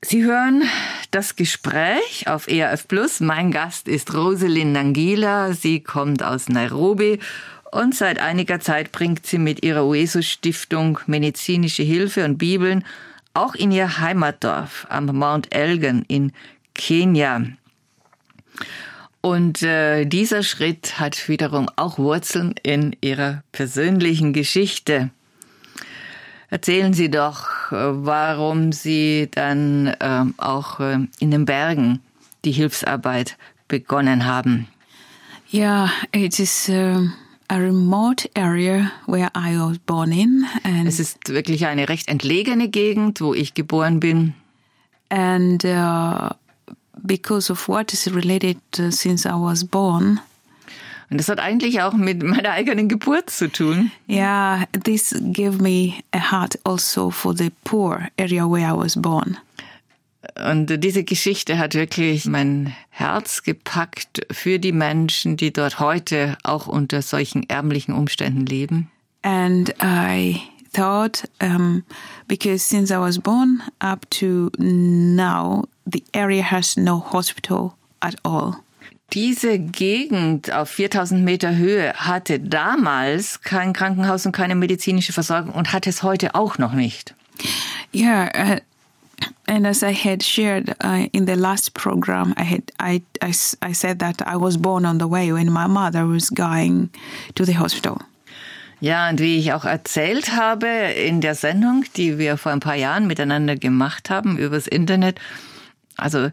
Sie 0.00 0.24
hören 0.24 0.62
das 1.10 1.36
Gespräch 1.36 2.26
auf 2.26 2.48
ERF 2.48 2.88
Plus. 2.88 3.20
Mein 3.20 3.50
Gast 3.50 3.88
ist 3.88 4.14
Rosalind 4.14 4.72
Nangila. 4.72 5.52
Sie 5.52 5.80
kommt 5.80 6.22
aus 6.22 6.48
Nairobi 6.48 7.18
und 7.70 7.94
seit 7.94 8.18
einiger 8.18 8.60
Zeit 8.60 8.92
bringt 8.92 9.26
sie 9.26 9.38
mit 9.38 9.64
ihrer 9.64 9.84
Ueso 9.86 10.22
Stiftung 10.22 10.98
medizinische 11.06 11.82
Hilfe 11.82 12.24
und 12.24 12.38
Bibeln 12.38 12.84
auch 13.34 13.54
in 13.54 13.70
ihr 13.70 13.98
Heimatdorf 13.98 14.86
am 14.88 15.06
Mount 15.06 15.54
Elgin 15.54 16.04
in 16.08 16.32
Kenia. 16.74 17.42
Und 19.20 19.62
äh, 19.62 20.06
dieser 20.06 20.42
Schritt 20.42 20.98
hat 20.98 21.28
wiederum 21.28 21.68
auch 21.76 21.98
Wurzeln 21.98 22.54
in 22.62 22.96
ihrer 23.00 23.42
persönlichen 23.52 24.32
Geschichte. 24.32 25.10
Erzählen 26.50 26.94
Sie 26.94 27.10
doch, 27.10 27.72
äh, 27.72 27.76
warum 27.76 28.72
Sie 28.72 29.28
dann 29.30 29.88
äh, 29.88 30.24
auch 30.38 30.80
in 30.80 31.30
den 31.30 31.44
Bergen 31.44 32.00
die 32.44 32.52
Hilfsarbeit 32.52 33.36
begonnen 33.66 34.24
haben. 34.24 34.68
Yeah, 35.52 35.90
it 36.12 36.38
is 36.38 36.68
um, 36.68 37.14
a 37.50 37.58
remote 37.58 38.28
area 38.34 38.92
where 39.06 39.30
I 39.34 39.56
was 39.58 39.78
born 39.78 40.12
in, 40.12 40.44
and 40.64 40.86
Es 40.86 41.00
ist 41.00 41.28
wirklich 41.28 41.66
eine 41.66 41.88
recht 41.88 42.08
entlegene 42.08 42.68
Gegend, 42.68 43.20
wo 43.20 43.34
ich 43.34 43.54
geboren 43.54 44.00
bin. 44.00 44.34
and 45.10 45.64
uh, 45.64 46.28
because 47.02 47.50
of 47.50 47.66
what 47.68 47.92
is 47.94 48.06
related 48.14 48.58
uh, 48.78 48.90
since 48.90 49.24
I 49.26 49.32
was 49.34 49.64
born, 49.64 50.20
Und 51.10 51.16
das 51.18 51.28
hat 51.30 51.38
eigentlich 51.40 51.80
auch 51.80 51.94
mit 51.94 52.22
meiner 52.22 52.50
eigenen 52.50 52.86
Geburt 52.88 53.30
zu 53.30 53.48
tun. 53.50 53.90
yeah, 54.08 54.66
this 54.84 55.14
gave 55.32 55.58
me 55.62 55.94
a 56.12 56.18
heart 56.30 56.58
also 56.64 57.08
for 57.10 57.34
the 57.34 57.50
poor 57.64 58.08
area 58.18 58.46
where 58.46 58.68
I 58.68 58.76
was 58.76 58.94
born. 58.94 59.38
Und 60.34 60.84
diese 60.84 61.04
Geschichte 61.04 61.58
hat 61.58 61.74
wirklich 61.74 62.26
mein 62.26 62.74
Herz 62.90 63.42
gepackt 63.42 64.26
für 64.30 64.58
die 64.58 64.72
Menschen, 64.72 65.36
die 65.36 65.52
dort 65.52 65.80
heute 65.80 66.36
auch 66.44 66.66
unter 66.66 67.02
solchen 67.02 67.48
ärmlichen 67.48 67.94
Umständen 67.94 68.46
leben. 68.46 68.90
And 69.22 69.74
I 69.82 70.40
thought, 70.72 71.28
um, 71.42 71.84
because 72.28 72.62
since 72.62 72.92
I 72.92 72.98
was 72.98 73.18
born 73.18 73.62
up 73.80 74.08
to 74.10 74.50
now, 74.58 75.64
the 75.86 76.04
area 76.14 76.42
has 76.42 76.76
no 76.76 77.00
hospital 77.12 77.74
at 78.00 78.14
all. 78.24 78.56
Diese 79.14 79.58
Gegend 79.58 80.52
auf 80.52 80.68
4000 80.68 81.24
Meter 81.24 81.56
Höhe 81.56 81.94
hatte 81.94 82.38
damals 82.38 83.40
kein 83.40 83.72
Krankenhaus 83.72 84.26
und 84.26 84.32
keine 84.32 84.54
medizinische 84.54 85.14
Versorgung 85.14 85.54
und 85.54 85.72
hat 85.72 85.86
es 85.86 86.02
heute 86.02 86.34
auch 86.34 86.58
noch 86.58 86.74
nicht. 86.74 87.14
Yeah, 87.94 88.30
uh, 88.36 88.60
and 89.46 89.66
as 89.66 89.82
I 89.82 89.92
had 89.92 90.22
shared 90.22 90.74
uh, 90.80 91.08
in 91.12 91.26
the 91.26 91.36
last 91.36 91.74
program, 91.74 92.34
I 92.36 92.44
had 92.44 92.70
I, 92.78 93.02
I 93.22 93.32
I 93.62 93.72
said 93.72 93.98
that 94.00 94.22
I 94.26 94.36
was 94.36 94.56
born 94.56 94.84
on 94.84 94.98
the 94.98 95.08
way 95.08 95.32
when 95.32 95.50
my 95.50 95.66
mother 95.66 96.06
was 96.06 96.30
going 96.30 96.90
to 97.34 97.44
the 97.44 97.54
hospital. 97.54 97.98
Ja, 98.80 99.08
und 99.08 99.18
wie 99.18 99.38
ich 99.38 99.52
auch 99.52 99.64
erzählt 99.64 100.36
habe 100.36 100.68
in 100.68 101.20
der 101.20 101.34
Sendung, 101.34 101.84
die 101.96 102.18
wir 102.18 102.36
vor 102.36 102.52
ein 102.52 102.60
paar 102.60 102.76
Jahren 102.76 103.08
miteinander 103.08 103.56
gemacht 103.56 104.08
haben 104.08 104.38
übers 104.38 104.68
Internet, 104.68 105.18
also 105.96 106.30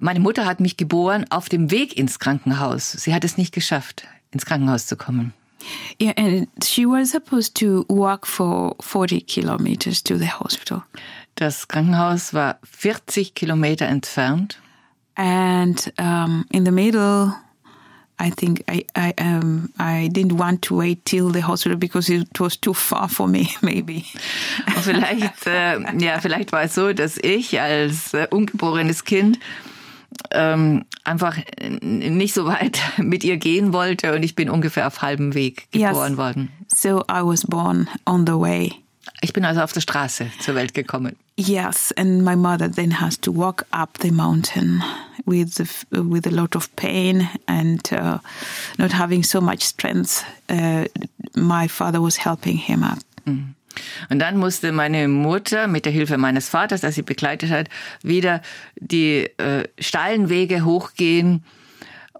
meine 0.00 0.20
Mutter 0.20 0.46
hat 0.46 0.60
mich 0.60 0.78
geboren 0.78 1.26
auf 1.28 1.50
dem 1.50 1.70
Weg 1.70 1.98
ins 1.98 2.18
Krankenhaus. 2.18 2.92
Sie 2.92 3.12
hat 3.12 3.24
es 3.24 3.36
nicht 3.36 3.52
geschafft, 3.52 4.06
ins 4.30 4.46
Krankenhaus 4.46 4.86
zu 4.86 4.96
kommen. 4.96 5.34
Yeah, 5.98 6.12
and 6.16 6.48
she 6.62 6.86
was 6.86 7.10
supposed 7.10 7.54
to 7.56 7.84
walk 7.88 8.26
for 8.26 8.74
40 8.80 9.20
kilometers 9.22 10.02
to 10.04 10.18
the 10.18 10.26
hospital. 10.26 10.84
Das 11.36 11.68
Krankenhaus 11.68 12.34
war 12.34 12.58
40 12.64 13.34
Kilometer 13.34 13.86
entfernt. 13.86 14.58
and 15.20 15.92
um, 15.98 16.46
in 16.50 16.64
the 16.64 16.70
middle 16.72 17.34
i 18.18 18.30
think 18.30 18.62
I, 18.68 18.84
I 18.94 19.14
um 19.18 19.70
i 19.78 20.08
didn't 20.10 20.38
want 20.38 20.62
to 20.62 20.76
wait 20.76 21.04
till 21.04 21.30
the 21.30 21.40
hospital 21.40 21.76
because 21.76 22.08
it 22.08 22.40
was 22.40 22.56
too 22.56 22.74
far 22.74 23.08
for 23.08 23.28
me 23.28 23.48
maybe 23.62 24.04
vielleicht, 24.80 25.46
äh, 25.46 25.78
ja, 25.98 26.20
vielleicht 26.20 26.52
war 26.52 26.62
es 26.62 26.74
so, 26.74 26.92
dass 26.92 27.18
ich 27.18 27.60
als 27.60 28.14
äh, 28.14 28.26
ungeborenes 28.30 29.04
Kind 29.04 29.38
ähm, 30.32 30.84
einfach 31.04 31.36
nicht 31.80 32.34
so 32.34 32.46
weit 32.46 32.80
mit 32.98 33.24
ihr 33.24 33.36
gehen 33.36 33.72
wollte 33.72 34.14
und 34.14 34.22
ich 34.22 34.34
bin 34.34 34.50
ungefähr 34.50 34.86
auf 34.86 35.02
halbem 35.02 35.34
Weg 35.34 35.66
Yes. 35.72 35.90
geboren 35.90 36.16
worden. 36.16 36.50
so 36.74 37.00
i 37.10 37.20
was 37.22 37.42
born 37.46 37.88
on 38.06 38.26
the 38.26 38.34
way 38.34 38.72
Ich 39.22 39.32
bin 39.32 39.44
also 39.44 39.60
auf 39.62 39.72
der 39.72 39.80
Straße 39.82 40.26
zur 40.40 40.54
Welt 40.54 40.72
gekommen. 40.74 41.16
yes 41.36 41.92
and 41.96 42.22
my 42.24 42.36
mother 42.36 42.70
then 42.70 43.00
has 43.00 43.18
to 43.20 43.32
walk 43.34 43.64
up 43.72 43.98
the 44.00 44.10
mountain 44.10 44.82
with 45.26 45.54
the, 45.56 45.66
with 45.92 46.26
a 46.26 46.30
lot 46.30 46.54
of 46.56 46.68
pain 46.76 47.28
and 47.46 47.80
uh, 47.92 48.18
not 48.78 48.92
having 48.92 49.22
so 49.22 49.40
much 49.40 49.62
strength 49.64 50.24
uh, 50.50 50.84
my 51.36 51.68
father 51.68 52.00
was 52.00 52.16
helping 52.24 52.56
him 52.56 52.82
up 52.82 52.98
Und 54.08 54.18
dann 54.18 54.36
musste 54.36 54.72
meine 54.72 55.08
Mutter 55.08 55.66
mit 55.66 55.84
der 55.84 55.92
Hilfe 55.92 56.18
meines 56.18 56.48
Vaters, 56.48 56.80
der 56.80 56.92
sie 56.92 57.02
begleitet 57.02 57.50
hat, 57.50 57.68
wieder 58.02 58.42
die 58.76 59.28
äh, 59.38 59.68
steilen 59.78 60.28
Wege 60.28 60.64
hochgehen 60.64 61.44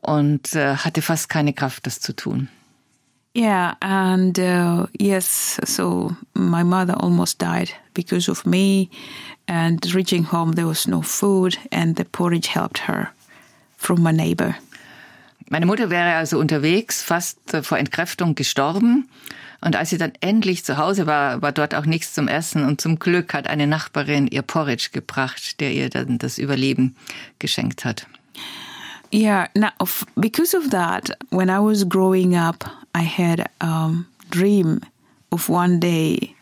und 0.01 0.55
äh, 0.55 0.77
hatte 0.77 1.03
fast 1.03 1.29
keine 1.29 1.53
Kraft, 1.53 1.87
das 1.87 2.01
zu 2.01 2.15
tun. 2.15 2.49
Yeah, 3.37 3.77
and 3.81 4.37
uh, 4.41 4.87
yes, 4.99 5.61
so 5.65 6.17
my 6.35 6.65
mother 6.65 7.01
almost 7.01 7.41
died 7.41 7.73
because 7.95 8.29
of 8.29 8.45
me. 8.45 8.89
And 9.47 9.95
reaching 9.95 10.25
home, 10.25 10.55
there 10.55 10.67
was 10.67 10.89
no 10.89 11.01
food, 11.01 11.57
and 11.71 11.97
the 11.97 12.05
porridge 12.05 12.49
helped 12.49 12.89
her 12.89 13.13
from 13.77 14.03
my 14.03 14.13
neighbor. 14.13 14.57
Meine 15.49 15.67
Mutter 15.67 15.91
wäre 15.91 16.17
also 16.17 16.39
unterwegs, 16.39 17.03
fast 17.03 17.55
äh, 17.55 17.63
vor 17.63 17.79
Entkräftung 17.79 18.35
gestorben. 18.35 19.09
Und 19.61 19.77
als 19.77 19.91
sie 19.91 19.99
dann 19.99 20.13
endlich 20.21 20.65
zu 20.65 20.79
Hause 20.79 21.07
war, 21.07 21.43
war 21.43 21.53
dort 21.53 21.75
auch 21.75 21.85
nichts 21.85 22.15
zum 22.15 22.29
Essen. 22.29 22.65
Und 22.65 22.81
zum 22.81 22.99
Glück 22.99 23.35
hat 23.35 23.47
eine 23.47 23.67
Nachbarin 23.67 24.27
ihr 24.27 24.43
Porridge 24.43 24.89
gebracht, 24.93 25.61
der 25.61 25.73
ihr 25.73 25.91
dann 25.91 26.19
das 26.19 26.39
Überleben 26.39 26.97
geschenkt 27.39 27.85
hat. 27.85 28.07
Yeah, 29.13 29.49
now 29.55 29.71
because 30.15 30.57
of 30.57 30.71
that, 30.71 31.11
when 31.31 31.49
I 31.49 31.59
was 31.59 31.85
growing 31.89 32.37
up, 32.37 32.65
I 32.97 33.03
had 33.03 33.45
a 33.61 33.91
dream 34.31 34.81
of 35.31 35.49
one 35.49 35.81
day 35.81 36.35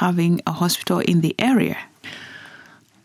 having 0.00 0.40
a 0.46 0.52
hospital 0.52 1.00
in 1.00 1.22
the 1.22 1.34
area. 1.38 1.76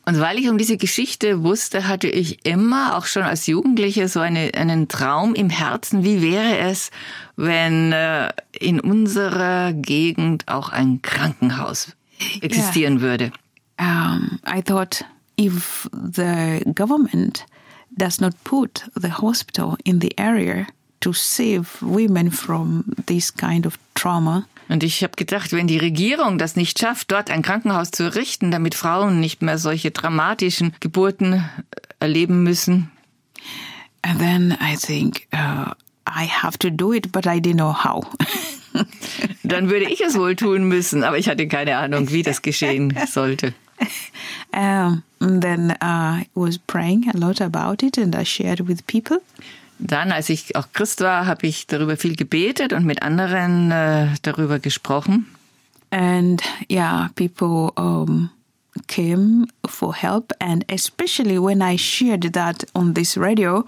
Und 0.10 0.20
weil 0.20 0.40
ich 0.40 0.50
um 0.50 0.58
diese 0.58 0.78
Geschichte 0.78 1.44
wusste, 1.44 1.88
hatte 1.88 2.08
ich 2.08 2.44
immer, 2.44 2.98
auch 2.98 3.06
schon 3.06 3.22
als 3.22 3.46
Jugendliche, 3.46 4.08
so 4.08 4.20
eine, 4.20 4.56
einen 4.56 4.88
Traum 4.88 5.36
im 5.36 5.52
Herzen. 5.52 6.04
Wie 6.04 6.24
wäre 6.24 6.58
es, 6.58 6.90
wenn 7.36 7.92
äh, 7.92 8.34
in 8.60 8.80
unserer 8.80 9.72
Gegend 9.72 10.48
auch 10.48 10.70
ein 10.70 11.04
Krankenhaus 11.04 11.96
existieren 12.42 13.02
würde? 13.02 13.32
um, 13.80 14.40
I 14.48 14.62
thought 14.64 15.06
if 15.38 15.88
the 15.94 16.64
government 16.74 17.46
does 17.96 18.20
not 18.20 18.34
put 18.44 18.90
the 18.96 19.10
hospital 19.10 19.78
in 19.86 20.00
the 20.00 20.18
area 20.18 20.66
to 21.02 21.14
save 21.14 21.80
women 21.84 22.32
from 22.32 22.84
this 23.06 23.30
kind 23.30 23.68
of 23.68 23.78
trauma, 23.94 24.48
Und 24.70 24.84
ich 24.84 25.04
habe 25.04 25.16
gedacht, 25.16 25.52
wenn 25.52 25.68
die 25.68 25.80
Regierung 25.80 26.38
das 26.38 26.56
nicht 26.56 26.80
schafft, 26.80 27.12
dort 27.12 27.32
ein 27.32 27.42
Krankenhaus 27.42 27.92
zu 27.92 28.04
errichten, 28.04 28.52
damit 28.52 28.76
Frauen 28.76 29.20
nicht 29.20 29.42
mehr 29.42 29.58
solche 29.58 29.92
dramatischen 29.92 30.74
Geburten 30.80 31.34
äh, 31.34 31.42
erleben 32.00 32.44
müssen, 32.44 32.92
and 34.04 34.20
then 34.20 34.58
I 34.62 34.76
think 34.76 35.28
uh, 35.34 35.74
I 36.08 36.26
have 36.26 36.58
to 36.60 36.70
do 36.70 36.94
it, 36.94 37.12
but 37.12 37.26
I 37.26 37.40
didn't 37.40 37.58
know 37.58 37.74
how. 37.74 38.06
dann 39.44 39.70
würde 39.70 39.90
ich 39.90 40.02
es 40.02 40.18
wohl 40.18 40.36
tun 40.36 40.68
müssen. 40.68 41.04
Aber 41.04 41.18
ich 41.18 41.28
hatte 41.28 41.48
keine 41.48 41.78
Ahnung, 41.78 42.12
wie 42.12 42.24
das 42.24 42.42
geschehen 42.42 42.96
sollte. 43.08 43.54
um, 44.54 45.04
and 45.20 45.42
then 45.42 45.72
uh, 45.82 46.22
I 46.22 46.28
was 46.36 46.58
praying 46.58 47.10
a 47.14 47.18
lot 47.18 47.42
about 47.42 47.84
it, 47.86 47.98
and 47.98 48.16
I 48.16 48.24
shared 48.24 48.68
with 48.68 48.86
people. 48.88 49.22
Dann, 49.80 50.12
als 50.12 50.30
ich 50.30 50.56
auch 50.56 50.68
Christ 50.74 51.02
war, 51.02 51.26
habe 51.26 51.48
ich 51.48 51.66
darüber 51.68 51.96
viel 51.98 52.16
gebetet 52.16 52.74
und 52.74 52.86
mit 52.86 53.02
anderen 53.02 53.72
äh, 53.72 54.08
darüber 54.22 54.60
gesprochen. 54.60 55.26
and 55.92 56.42
yeah 56.70 57.08
people 57.16 57.72
um, 57.78 58.30
came 58.88 59.48
for 59.68 59.94
help 59.96 60.32
and 60.40 60.64
especially 60.70 61.40
when 61.40 61.62
i 61.62 61.76
shared 61.76 62.34
that 62.34 62.64
on 62.76 62.94
this 62.94 63.18
radio 63.18 63.64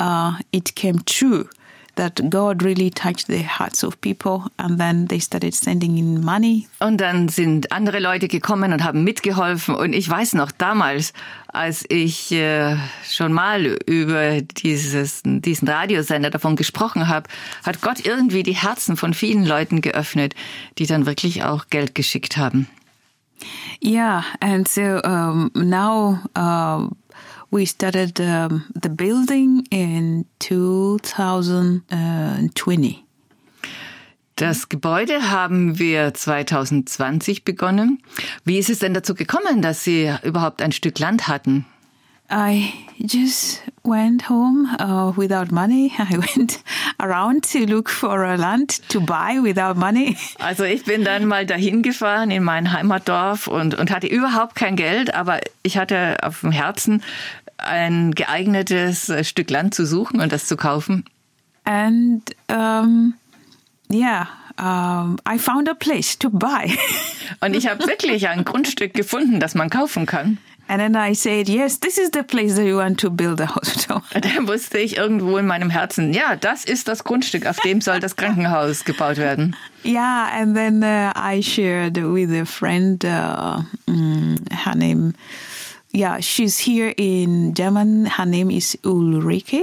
uh, 0.00 0.38
it 0.52 0.74
came 0.76 1.00
true 1.04 1.48
that 1.96 2.22
god 2.30 2.62
really 2.62 2.90
touched 2.90 3.26
the 3.26 3.42
hearts 3.42 3.82
of 3.84 4.00
people 4.00 4.44
and 4.56 4.78
then 4.78 5.08
they 5.08 5.20
started 5.20 5.54
sending 5.54 5.98
in 5.98 6.24
money 6.24 6.68
Und 6.78 7.00
dann 7.00 7.28
sind 7.28 7.72
andere 7.72 7.98
Leute 7.98 8.28
gekommen 8.28 8.72
und 8.72 8.84
haben 8.84 9.04
mitgeholfen. 9.04 9.74
Und 9.74 9.92
ich 9.92 10.08
weiß 10.08 10.34
noch 10.34 10.50
damals, 10.52 11.12
als 11.48 11.84
ich 11.88 12.32
äh, 12.32 12.76
schon 13.08 13.32
mal 13.32 13.64
über 13.86 14.40
dieses, 14.42 15.22
diesen 15.24 15.68
Radiosender 15.68 16.30
davon 16.30 16.56
gesprochen 16.56 17.08
habe, 17.08 17.28
hat 17.64 17.80
Gott 17.80 18.04
irgendwie 18.04 18.42
die 18.42 18.54
Herzen 18.54 18.96
von 18.96 19.14
vielen 19.14 19.44
Leuten 19.44 19.80
geöffnet, 19.80 20.34
die 20.78 20.86
dann 20.86 21.06
wirklich 21.06 21.44
auch 21.44 21.68
Geld 21.68 21.94
geschickt 21.94 22.36
haben. 22.36 22.68
yeah 23.82 24.24
and 24.40 24.66
so 24.66 25.00
um, 25.04 25.50
now 25.54 26.18
uh, 26.34 26.88
we 27.56 27.64
started 27.64 28.20
um, 28.20 28.64
the 28.74 28.90
building 28.90 29.66
in 29.70 30.26
2020 30.38 33.02
Das 34.36 34.68
Gebäude 34.68 35.30
haben 35.30 35.78
wir 35.78 36.12
2020 36.12 37.44
begonnen. 37.44 38.02
Wie 38.44 38.58
ist 38.58 38.68
es 38.68 38.80
denn 38.80 38.92
dazu 38.92 39.14
gekommen, 39.14 39.62
dass 39.62 39.84
Sie 39.84 40.12
überhaupt 40.22 40.60
ein 40.60 40.72
Stück 40.72 40.98
Land 40.98 41.28
hatten? 41.28 41.64
I 42.28 42.74
just 42.98 43.62
went 43.84 44.28
home 44.28 44.66
uh, 44.80 45.12
without 45.16 45.52
money. 45.52 45.92
I 45.98 46.18
went 46.18 46.62
around 46.98 47.44
to 47.52 47.66
look 47.66 47.88
for 47.88 48.24
a 48.24 48.36
land 48.36 48.80
to 48.88 49.00
buy 49.00 49.38
without 49.40 49.76
money. 49.76 50.16
Also 50.38 50.64
ich 50.64 50.84
bin 50.84 51.04
dann 51.04 51.26
mal 51.26 51.46
dahin 51.46 51.82
gefahren 51.82 52.30
in 52.30 52.42
mein 52.42 52.72
Heimatdorf 52.72 53.46
und, 53.46 53.74
und 53.74 53.90
hatte 53.90 54.08
überhaupt 54.08 54.56
kein 54.56 54.76
Geld, 54.76 55.14
aber 55.14 55.40
ich 55.62 55.78
hatte 55.78 56.16
auf 56.22 56.40
dem 56.40 56.50
Herzen, 56.50 57.02
ein 57.58 58.12
geeignetes 58.12 59.08
äh, 59.08 59.24
Stück 59.24 59.50
Land 59.50 59.74
zu 59.74 59.86
suchen 59.86 60.20
und 60.20 60.32
das 60.32 60.46
zu 60.46 60.56
kaufen. 60.56 61.04
And 61.64 62.22
um, 62.48 63.14
yeah, 63.90 64.28
um, 64.58 65.18
I 65.28 65.38
found 65.38 65.68
a 65.68 65.74
place 65.74 66.18
to 66.18 66.30
buy. 66.30 66.76
Und 67.40 67.56
ich 67.56 67.68
habe 67.68 67.86
wirklich 67.88 68.28
ein 68.28 68.44
Grundstück 68.44 68.94
gefunden, 68.94 69.40
das 69.40 69.56
man 69.56 69.68
kaufen 69.68 70.06
kann. 70.06 70.38
and 70.68 70.80
then 70.80 70.96
I 70.96 71.12
said, 71.12 71.48
yes, 71.48 71.78
this 71.78 71.96
is 71.98 72.10
the 72.12 72.22
place 72.22 72.56
that 72.56 72.64
you 72.64 72.76
want 72.76 72.98
to 73.00 73.10
build 73.10 73.40
a 73.40 73.46
hospital. 73.46 74.02
Da 74.20 74.46
wusste 74.46 74.78
ich 74.78 74.96
irgendwo 74.96 75.36
in 75.38 75.46
meinem 75.46 75.70
Herzen, 75.70 76.12
ja, 76.12 76.36
das 76.36 76.64
ist 76.64 76.88
das 76.88 77.04
Grundstück, 77.04 77.46
auf 77.46 77.60
dem 77.60 77.80
soll 77.80 78.00
das 78.00 78.16
Krankenhaus 78.16 78.84
gebaut 78.84 79.16
werden. 79.16 79.54
Yeah, 79.84 80.28
and 80.32 80.56
then 80.56 80.82
uh, 80.82 81.12
I 81.16 81.42
shared 81.42 81.96
with 81.96 82.30
a 82.30 82.44
friend, 82.44 83.04
uh, 83.04 83.62
mm, 83.86 84.36
her 84.64 84.74
name, 84.74 85.14
yeah, 85.96 86.20
she's 86.20 86.58
here 86.58 86.92
in 86.96 87.54
German. 87.54 88.06
Her 88.06 88.26
name 88.26 88.50
is 88.50 88.78
Ulrike. 88.84 89.62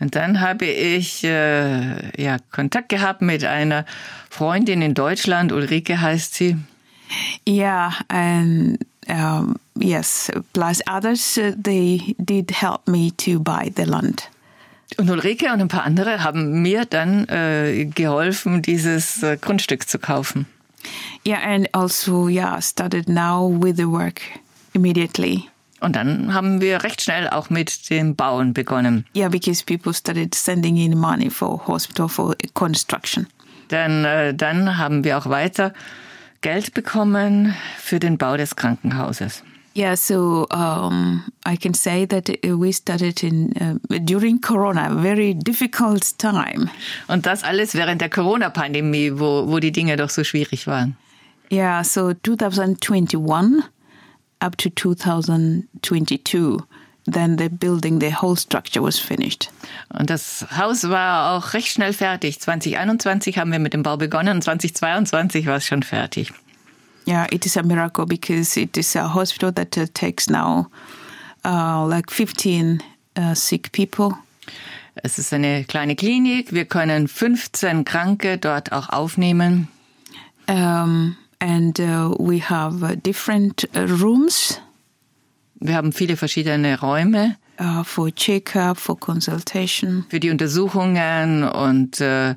Und 0.00 0.14
dann 0.14 0.40
habe 0.40 0.64
ich 0.64 1.22
äh, 1.22 2.22
ja, 2.22 2.38
Kontakt 2.50 2.88
gehabt 2.88 3.20
mit 3.20 3.44
einer 3.44 3.84
Freundin 4.30 4.80
in 4.80 4.94
Deutschland, 4.94 5.52
Ulrike 5.52 6.00
heißt 6.00 6.34
sie. 6.34 6.56
Yeah, 7.46 7.92
and 8.08 8.78
um, 9.08 9.56
yes, 9.78 10.30
plus 10.54 10.80
others, 10.88 11.36
uh, 11.36 11.52
they 11.62 12.14
did 12.18 12.50
help 12.50 12.88
me 12.88 13.10
to 13.18 13.38
buy 13.38 13.70
the 13.76 13.84
land. 13.84 14.30
Und 14.96 15.10
Ulrike 15.10 15.52
und 15.52 15.60
ein 15.60 15.68
paar 15.68 15.84
andere 15.84 16.24
haben 16.24 16.62
mir 16.62 16.84
dann 16.84 17.28
äh, 17.28 17.84
geholfen, 17.84 18.62
dieses 18.62 19.22
äh, 19.22 19.36
Grundstück 19.36 19.88
zu 19.88 19.98
kaufen. 19.98 20.46
Yeah, 21.26 21.40
and 21.44 21.68
also, 21.74 22.28
yeah, 22.28 22.60
started 22.60 23.08
now 23.08 23.46
with 23.46 23.76
the 23.76 23.86
work 23.86 24.22
immediately. 24.72 25.48
Und 25.80 25.96
dann 25.96 26.34
haben 26.34 26.60
wir 26.60 26.82
recht 26.82 27.00
schnell 27.00 27.28
auch 27.28 27.48
mit 27.48 27.88
dem 27.88 28.14
Bauen 28.14 28.52
begonnen. 28.52 29.06
Yeah, 29.16 29.28
because 29.28 29.64
people 29.64 29.94
started 29.94 30.34
sending 30.34 30.76
in 30.76 30.98
money 30.98 31.30
for 31.30 31.66
hospital 31.66 32.08
for 32.08 32.36
construction. 32.54 33.26
Denn 33.70 34.04
äh, 34.04 34.34
dann 34.34 34.76
haben 34.76 35.04
wir 35.04 35.16
auch 35.16 35.26
weiter 35.26 35.72
Geld 36.42 36.74
bekommen 36.74 37.54
für 37.78 37.98
den 37.98 38.18
Bau 38.18 38.36
des 38.36 38.56
Krankenhauses. 38.56 39.42
Yeah, 39.76 39.96
so 39.96 40.48
um, 40.52 41.22
I 41.46 41.56
can 41.56 41.74
say 41.74 42.04
that 42.06 42.28
uh, 42.28 42.58
we 42.58 42.72
started 42.72 43.22
in 43.22 43.52
uh, 43.60 43.98
during 44.00 44.40
Corona, 44.40 44.90
very 45.00 45.32
difficult 45.34 46.18
time. 46.18 46.68
Und 47.06 47.24
das 47.24 47.44
alles 47.44 47.74
während 47.74 48.00
der 48.00 48.10
Corona-Pandemie, 48.10 49.12
wo, 49.14 49.46
wo 49.46 49.60
die 49.60 49.70
Dinge 49.70 49.96
doch 49.96 50.10
so 50.10 50.24
schwierig 50.24 50.66
waren. 50.66 50.96
Yeah, 51.52 51.84
so 51.84 52.12
2021 52.12 53.16
up 54.40 54.56
to 54.56 54.70
2022, 54.70 56.58
then 57.06 57.36
the 57.36 57.48
building, 57.48 57.98
the 58.00 58.10
whole 58.10 58.36
structure 58.36 58.82
was 58.82 58.98
finished. 58.98 59.50
Und 59.90 60.10
das 60.10 60.46
Haus 60.56 60.88
war 60.88 61.32
auch 61.32 61.54
recht 61.54 61.68
schnell 61.68 61.92
fertig. 61.92 62.40
2021 62.40 63.38
haben 63.38 63.52
wir 63.52 63.58
mit 63.58 63.72
dem 63.72 63.82
Bau 63.82 63.96
begonnen 63.96 64.36
und 64.36 64.42
2022 64.42 65.46
war 65.46 65.56
es 65.56 65.66
schon 65.66 65.82
fertig. 65.82 66.32
Yeah, 67.06 67.26
it 67.32 67.46
is 67.46 67.56
a 67.56 67.62
miracle 67.62 68.06
because 68.06 68.60
it 68.60 68.76
is 68.76 68.94
a 68.94 69.14
hospital 69.14 69.52
that 69.52 69.76
uh, 69.76 69.86
takes 69.94 70.28
now 70.28 70.66
uh, 71.44 71.86
like 71.88 72.10
15 72.10 72.82
uh, 73.16 73.34
sick 73.34 73.72
people. 73.72 74.16
Es 75.02 75.18
ist 75.18 75.32
eine 75.32 75.64
kleine 75.64 75.96
Klinik. 75.96 76.52
Wir 76.52 76.66
können 76.66 77.08
15 77.08 77.84
Kranke 77.84 78.38
dort 78.38 78.72
auch 78.72 78.90
aufnehmen. 78.90 79.68
Um, 80.46 81.16
and 81.40 81.80
uh, 81.80 82.14
we 82.18 82.38
have 82.40 82.82
uh, 82.82 82.94
different 82.96 83.68
uh, 83.74 83.86
rooms 84.00 84.60
Wir 85.62 85.74
haben 85.74 85.92
viele 85.92 86.16
verschiedene 86.16 86.78
Räume 86.80 87.36
uh, 87.60 87.84
for 87.84 88.10
checkup, 88.10 88.78
for 88.78 88.98
consultation, 88.98 90.06
für 90.08 90.20
die 90.20 90.30
Untersuchungen 90.30 91.44
und 91.44 92.00
äh, 92.00 92.34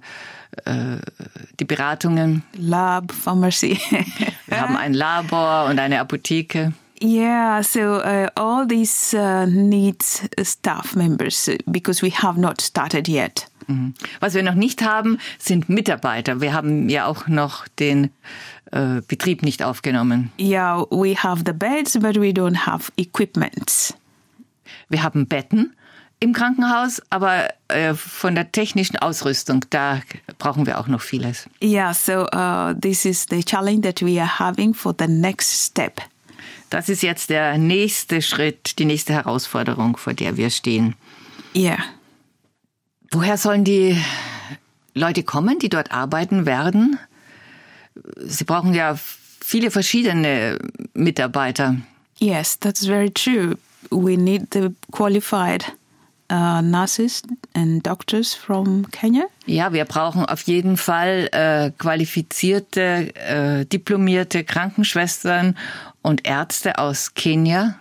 die 1.60 1.66
Beratungen. 1.66 2.44
lab, 2.58 3.12
pharmacy. 3.12 3.80
Wir 4.46 4.62
haben 4.62 4.76
ein 4.78 4.94
Labor 4.94 5.66
und 5.70 5.80
eine 5.80 6.00
Apotheke. 6.00 6.74
yeah, 7.04 7.62
so 7.62 7.96
uh, 7.96 8.30
all 8.38 8.66
these 8.66 9.14
uh, 9.14 9.46
needs 9.46 10.28
staff 10.44 10.96
members 10.96 11.48
uh, 11.50 11.58
because 11.70 12.02
we 12.02 12.10
have 12.10 12.38
not 12.38 12.62
started 12.62 13.08
yet. 13.08 13.46
Mhm. 13.68 13.94
Was 14.20 14.34
wir 14.34 14.44
noch 14.44 14.56
nicht 14.56 14.82
haben, 14.84 15.18
sind 15.40 15.70
Mitarbeiter. 15.70 16.42
Wir 16.42 16.54
haben 16.54 16.90
ja 16.90 17.06
auch 17.06 17.28
noch 17.28 17.68
den 17.68 18.12
äh, 18.72 19.02
Betrieb 19.08 19.44
nicht 19.44 19.64
aufgenommen. 19.64 20.32
Yeah, 20.40 20.86
we 20.90 21.16
have 21.16 21.44
the 21.46 21.54
beds, 21.54 21.94
but 21.94 22.16
we 22.16 22.30
don't 22.30 22.66
have 22.66 22.92
equipment. 22.98 23.96
Wir 24.90 25.04
haben 25.04 25.28
Betten 25.28 25.74
im 26.20 26.32
Krankenhaus, 26.32 27.02
aber 27.10 27.50
äh, 27.68 27.94
von 27.94 28.34
der 28.36 28.52
technischen 28.52 28.98
Ausrüstung, 28.98 29.66
da 29.70 30.02
brauchen 30.40 30.66
wir 30.66 30.80
auch 30.80 30.88
noch 30.88 31.02
vieles. 31.02 31.50
Yeah, 31.62 31.94
so 31.94 32.26
uh, 32.34 32.74
this 32.80 33.04
is 33.04 33.26
the 33.30 33.44
challenge 33.44 33.82
that 33.82 34.02
we 34.02 34.22
are 34.22 34.40
having 34.40 34.74
for 34.74 34.96
the 34.98 35.08
next 35.08 35.66
step. 35.66 36.02
Das 36.70 36.90
ist 36.90 37.04
jetzt 37.04 37.30
der 37.30 37.58
nächste 37.58 38.22
Schritt, 38.22 38.80
die 38.80 38.86
nächste 38.86 39.14
Herausforderung, 39.14 39.98
vor 39.98 40.14
der 40.14 40.38
wir 40.38 40.50
stehen. 40.50 40.96
Yeah. 41.56 41.78
Woher 43.14 43.38
sollen 43.38 43.64
die 43.64 43.96
Leute 44.96 45.22
kommen, 45.22 45.60
die 45.60 45.70
dort 45.70 45.92
arbeiten 45.92 46.48
werden? 46.48 46.98
Sie 48.18 48.44
brauchen 48.44 48.74
ja 48.74 48.98
viele 49.40 49.70
verschiedene 49.70 50.58
Mitarbeiter. 50.96 51.76
Yes, 52.18 52.58
that's 52.60 52.88
very 52.88 53.12
true. 53.12 53.56
We 53.92 54.18
need 54.18 54.52
the 54.54 54.72
qualified 54.92 55.64
uh, 56.32 56.62
nurses 56.64 57.22
and 57.54 57.86
doctors 57.86 58.34
from 58.34 58.90
Kenya. 58.90 59.26
Ja, 59.46 59.74
wir 59.74 59.86
brauchen 59.86 60.26
auf 60.26 60.42
jeden 60.44 60.78
Fall 60.78 61.30
äh, 61.34 61.70
qualifizierte, 61.78 63.14
äh, 63.16 63.66
diplomierte 63.66 64.44
Krankenschwestern 64.44 65.56
und 66.02 66.26
Ärzte 66.26 66.80
aus 66.80 67.14
Kenia. 67.14 67.76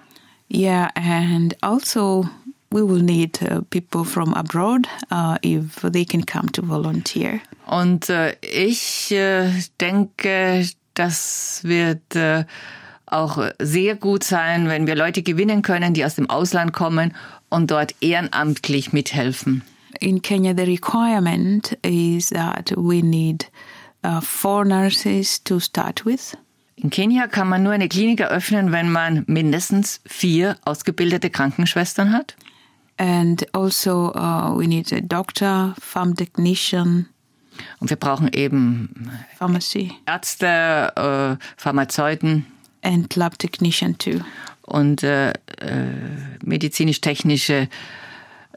Yeah, 0.50 0.90
and 0.94 1.56
also 1.62 2.28
we 2.72 2.82
will 2.82 3.02
need 3.02 3.38
uh, 3.42 3.60
people 3.70 4.04
from 4.04 4.34
abroad 4.34 4.86
uh, 5.10 5.36
if 5.42 5.82
they 5.82 6.04
can 6.04 6.24
come 6.24 6.48
to 6.52 6.62
volunteer. 6.62 7.40
Und 7.66 8.08
äh, 8.08 8.34
ich 8.40 9.12
äh, 9.12 9.50
denke, 9.80 10.66
das 10.94 11.60
wird 11.62 12.16
äh, 12.16 12.44
auch 13.06 13.38
sehr 13.58 13.94
gut 13.96 14.24
sein, 14.24 14.68
wenn 14.68 14.86
wir 14.86 14.96
Leute 14.96 15.22
gewinnen 15.22 15.62
können, 15.62 15.94
die 15.94 16.04
aus 16.04 16.14
dem 16.14 16.28
Ausland 16.28 16.72
kommen 16.72 17.14
und 17.50 17.70
dort 17.70 17.94
ehrenamtlich 18.00 18.92
mithelfen. 18.92 19.62
In 20.00 20.22
Kenya, 20.22 20.54
the 20.56 20.64
requirement 20.64 21.76
is 21.82 22.30
that 22.30 22.72
we 22.76 23.02
need 23.02 23.50
uh, 24.04 24.20
four 24.20 24.64
nurses 24.64 25.42
to 25.44 25.60
start 25.60 26.04
with. 26.04 26.36
In 26.76 26.90
Kenia 26.90 27.28
kann 27.28 27.48
man 27.48 27.62
nur 27.62 27.72
eine 27.72 27.88
Klinik 27.88 28.20
eröffnen, 28.20 28.72
wenn 28.72 28.90
man 28.90 29.24
mindestens 29.28 30.00
vier 30.06 30.56
ausgebildete 30.64 31.30
Krankenschwestern 31.30 32.12
hat. 32.12 32.34
And 33.02 33.44
also, 33.52 34.12
uh, 34.14 34.54
we 34.56 34.68
need 34.68 34.92
a 34.92 35.00
doctor, 35.00 35.74
farm 35.80 36.14
technician, 36.14 37.06
Und 37.80 37.90
wir 37.90 37.96
brauchen 37.96 38.28
eben 38.32 39.10
pharmacy, 39.36 39.92
Ärzte, 40.06 40.46
äh, 40.96 41.36
Pharmazeuten 41.56 42.46
and 42.82 43.14
lab 43.16 43.36
technician 43.40 43.98
too. 43.98 44.20
und 44.62 45.02
äh, 45.02 45.30
äh, 45.30 45.34
medizinisch-technische 46.44 47.68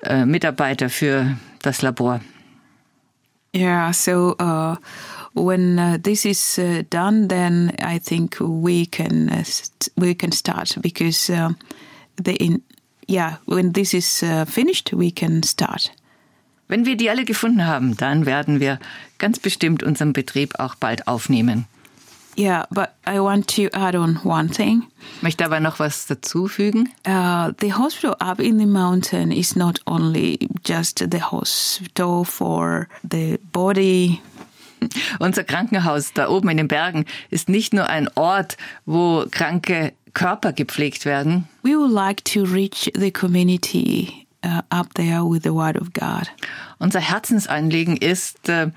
äh, 0.03 0.25
Mitarbeiter 0.25 0.89
für 0.89 1.37
das 1.63 1.81
Labor. 1.81 2.21
Yeah, 3.55 3.91
so 3.93 4.35
uh, 4.39 4.75
when 5.33 5.79
uh, 5.79 5.97
this 5.97 6.23
is 6.25 6.59
uh, 6.59 6.83
done, 6.91 7.27
then 7.29 7.71
I 7.81 7.97
think 7.99 8.37
we 8.39 8.85
can 8.85 9.29
uh, 9.29 9.43
st- 9.43 9.89
we 9.97 10.13
can 10.13 10.31
start 10.31 10.77
because 10.81 11.29
uh, 11.31 11.49
the 12.23 12.35
in 12.35 12.61
yeah 13.07 13.37
when 13.45 13.73
this 13.73 13.93
is 13.93 14.23
uh, 14.23 14.45
finished, 14.45 14.91
we 14.93 15.11
can 15.11 15.43
start. 15.43 15.91
Wenn 16.67 16.85
wir 16.85 16.97
die 16.97 17.09
alle 17.09 17.25
gefunden 17.25 17.65
haben, 17.67 17.95
dann 17.95 18.25
werden 18.25 18.59
wir 18.59 18.79
ganz 19.19 19.39
bestimmt 19.39 19.83
unseren 19.83 20.13
Betrieb 20.13 20.59
auch 20.59 20.75
bald 20.75 21.07
aufnehmen. 21.07 21.65
Yeah, 22.37 22.67
but 22.69 22.89
I 23.07 23.19
want 23.19 23.47
to 23.55 23.69
add 23.71 23.95
on 23.95 24.19
one 24.25 24.49
thing. 24.49 24.83
Ich 25.17 25.23
möchte 25.23 25.45
aber 25.45 25.61
noch 25.61 25.79
was 25.79 26.05
dazufügen. 26.05 26.89
Uh, 27.07 27.53
the 27.61 27.73
hospital 27.73 28.15
up 28.19 28.41
in 28.41 28.59
the 28.59 28.65
mountain 28.65 29.31
is 29.31 29.55
not 29.55 29.79
only 29.85 30.49
just 30.65 30.99
the 31.11 31.21
hospital 31.21 32.25
for 32.25 32.89
the 33.09 33.39
body, 33.53 34.19
Unser 35.19 35.43
Krankenhaus 35.43 36.13
da 36.13 36.29
oben 36.29 36.49
in 36.49 36.57
den 36.57 36.67
Bergen 36.67 37.05
ist 37.29 37.49
nicht 37.49 37.73
nur 37.73 37.87
ein 37.87 38.07
Ort, 38.15 38.57
wo 38.85 39.25
kranke 39.31 39.93
Körper 40.15 40.51
gepflegt 40.53 41.05
werden. 41.05 41.47
we 41.63 41.77
would 41.77 41.91
like 41.91 42.23
to 42.25 42.43
reach 42.43 42.91
the 42.95 43.11
community 43.11 44.25
uh, 44.43 44.61
up 44.71 44.91
there 44.95 45.23
with 45.23 45.43
the 45.43 45.53
Word 45.53 45.79
of 45.79 45.93
God. 45.93 46.31
Unser 46.79 47.01
Herzensanliegen 47.01 47.97
ist, 47.97 48.49
äh, 48.49 48.71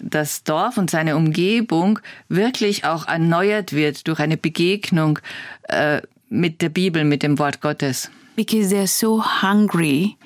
das 0.00 0.42
Dorf 0.42 0.76
und 0.78 0.90
seine 0.90 1.14
Umgebung 1.14 2.00
wirklich 2.28 2.84
auch 2.84 3.06
erneuert 3.06 3.72
wird 3.72 4.08
durch 4.08 4.18
eine 4.18 4.36
Begegnung 4.36 5.20
äh, 5.68 6.00
mit 6.28 6.62
der 6.62 6.70
Bibel, 6.70 7.04
mit 7.04 7.22
dem 7.22 7.38
Wort 7.38 7.60
Gottes. 7.60 8.10
because 8.36 8.70
they're 8.70 8.86
so 8.86 9.20
hungry 9.20 10.16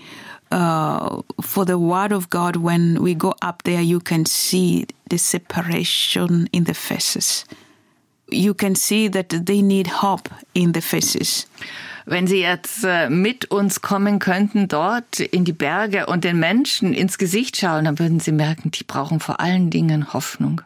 uh, 0.53 1.23
for 1.41 1.65
the 1.65 1.79
word 1.79 2.13
of 2.13 2.31
God. 2.31 2.57
When 2.57 3.03
we 3.03 3.15
go 3.15 3.35
up 3.43 3.65
there, 3.65 3.81
you 3.81 3.99
can 4.01 4.25
see 4.25 4.87
the 5.11 5.19
separation 5.19 6.49
in 6.53 6.65
the 6.65 6.75
faces. 6.75 7.45
You 8.31 8.55
can 8.55 8.75
see 8.75 9.11
that 9.11 9.29
they 9.47 9.63
need 9.63 10.03
hope 10.03 10.31
in 10.53 10.73
the 10.75 10.81
faces. 10.81 11.47
Wenn 12.07 12.27
Sie 12.27 12.41
jetzt 12.41 12.85
äh, 12.85 13.09
mit 13.09 13.47
uns 13.51 13.81
kommen 13.81 14.19
könnten, 14.19 14.69
dort 14.69 15.21
in 15.21 15.45
die 15.45 15.55
Berge 15.55 16.07
und 16.07 16.25
den 16.25 16.39
Menschen 16.39 16.93
ins 16.93 17.17
Gesicht 17.17 17.57
schauen, 17.57 17.87
dann 17.87 17.99
würden 17.99 18.21
Sie 18.21 18.33
merken, 18.33 18.71
die 18.71 18.85
brauchen 18.85 19.21
vor 19.21 19.41
allen 19.41 19.71
Dingen 19.71 20.13
Hoffnung. 20.13 20.61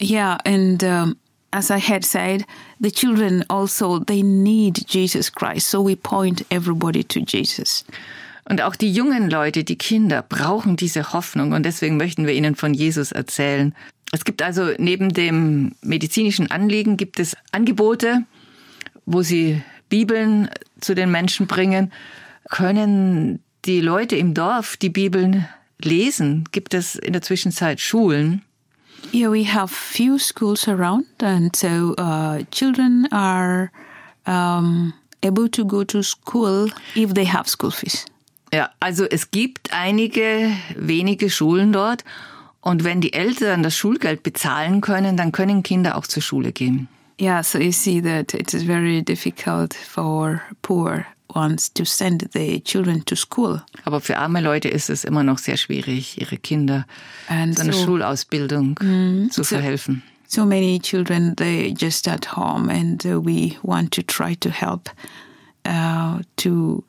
Yeah, 0.00 0.38
and 0.44 0.82
um, 0.82 1.16
as 1.52 1.70
I 1.70 1.78
had 1.78 2.04
said, 2.04 2.44
the 2.80 2.90
children 2.90 3.44
also 3.48 4.00
they 4.00 4.22
need 4.22 4.84
Jesus 4.88 5.30
Christ. 5.30 5.70
So 5.70 5.86
we 5.86 5.96
point 5.96 6.44
everybody 6.50 7.04
to 7.04 7.20
Jesus. 7.20 7.84
Und 8.44 8.60
auch 8.60 8.74
die 8.74 8.92
jungen 8.92 9.30
Leute, 9.30 9.62
die 9.62 9.76
Kinder, 9.76 10.22
brauchen 10.22 10.76
diese 10.76 11.12
Hoffnung 11.12 11.52
und 11.52 11.64
deswegen 11.64 11.96
möchten 11.96 12.26
wir 12.26 12.34
ihnen 12.34 12.56
von 12.56 12.74
Jesus 12.74 13.12
erzählen. 13.12 13.72
Es 14.12 14.24
gibt 14.24 14.42
also 14.42 14.72
neben 14.76 15.08
dem 15.08 15.72
medizinischen 15.80 16.50
Anliegen 16.50 16.98
gibt 16.98 17.18
es 17.18 17.34
Angebote, 17.50 18.24
wo 19.06 19.22
sie 19.22 19.62
Bibeln 19.88 20.50
zu 20.80 20.94
den 20.94 21.10
Menschen 21.10 21.46
bringen. 21.46 21.92
Können 22.50 23.40
die 23.64 23.80
Leute 23.80 24.16
im 24.16 24.34
Dorf 24.34 24.76
die 24.76 24.90
Bibeln 24.90 25.48
lesen? 25.78 26.44
Gibt 26.52 26.74
es 26.74 26.94
in 26.94 27.14
der 27.14 27.22
Zwischenzeit 27.22 27.80
Schulen? 27.80 28.42
Yeah, 29.14 29.30
we 29.30 29.44
have 29.44 29.74
few 29.74 30.18
schools 30.18 30.68
around, 30.68 31.06
and 31.22 31.54
so 31.56 31.94
uh, 31.98 32.44
children 32.50 33.08
are 33.10 33.70
um, 34.26 34.92
able 35.24 35.48
to 35.50 35.64
go 35.64 35.84
to 35.84 36.02
school 36.02 36.70
if 36.94 37.12
they 37.14 37.26
have 37.26 37.48
school 37.48 37.70
fees. 37.70 38.04
Ja, 38.52 38.70
also 38.80 39.04
es 39.04 39.30
gibt 39.30 39.72
einige 39.72 40.52
wenige 40.76 41.30
Schulen 41.30 41.72
dort 41.72 42.04
und 42.62 42.84
wenn 42.84 43.00
die 43.02 43.12
Eltern 43.12 43.62
das 43.62 43.76
Schulgeld 43.76 44.22
bezahlen 44.22 44.80
können, 44.80 45.16
dann 45.18 45.30
können 45.32 45.62
Kinder 45.62 45.96
auch 45.96 46.06
zur 46.06 46.22
Schule 46.22 46.52
gehen. 46.52 46.88
Yeah, 47.20 47.42
so 47.42 47.58
you 47.58 47.72
see 47.72 48.00
that 48.00 48.32
it 48.34 48.54
is 48.54 48.62
very 48.64 49.02
difficult 49.02 49.74
for 49.74 50.40
poor 50.62 51.04
ones 51.34 51.72
to 51.74 51.84
send 51.84 52.28
the 52.32 52.60
children 52.62 53.04
to 53.04 53.14
school. 53.14 53.62
Aber 53.84 54.00
für 54.00 54.16
arme 54.18 54.40
Leute 54.40 54.68
ist 54.68 54.90
es 54.90 55.04
immer 55.04 55.22
noch 55.22 55.38
sehr 55.38 55.56
schwierig, 55.56 56.20
ihre 56.20 56.36
Kinder 56.38 56.86
And 57.28 57.54
zu 57.56 57.62
einer 57.62 57.72
so- 57.74 57.84
Schulausbildung 57.84 59.28
zu 59.30 59.44
verhelfen. 59.44 60.02
So 60.26 60.46
many 60.46 60.80
children 60.80 61.36
they 61.36 61.74
just 61.78 62.08
at 62.08 62.34
home, 62.36 62.70
and 62.72 63.04
uh, 63.04 63.22
we 63.22 63.52
want 63.62 63.92
to 63.94 64.02
try 64.02 64.34
to 64.36 64.48
help 64.48 64.88
uh, 65.68 66.20
to 66.36 66.82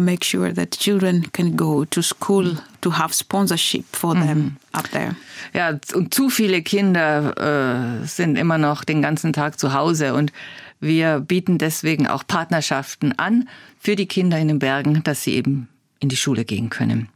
make 0.00 0.24
sure 0.24 0.52
that 0.52 0.72
children 0.72 1.30
can 1.32 1.56
go 1.56 1.84
to 1.84 2.02
school 2.02 2.56
to 2.80 2.90
have 2.98 3.14
sponsorship 3.14 3.84
for 3.92 4.14
them 4.14 4.56
up 4.72 4.90
there. 4.90 5.14
Ja, 5.52 5.78
und 5.94 6.14
zu 6.14 6.30
viele 6.30 6.62
Kinder 6.62 8.00
äh, 8.02 8.06
sind 8.06 8.36
immer 8.36 8.58
noch 8.58 8.84
den 8.84 9.02
ganzen 9.02 9.32
Tag 9.32 9.58
zu 9.58 9.72
Hause 9.72 10.14
und 10.14 10.32
wir 10.80 11.20
bieten 11.20 11.58
deswegen 11.58 12.06
auch 12.06 12.26
Partnerschaften 12.26 13.12
an 13.18 13.48
für 13.78 13.96
die 13.96 14.06
Kinder 14.06 14.38
in 14.38 14.48
den 14.48 14.58
Bergen, 14.58 15.02
dass 15.04 15.24
sie 15.24 15.34
eben 15.34 15.68
in 16.00 16.08
die 16.08 16.16
Schule 16.16 16.44
gehen 16.44 16.70
können. 16.70 17.08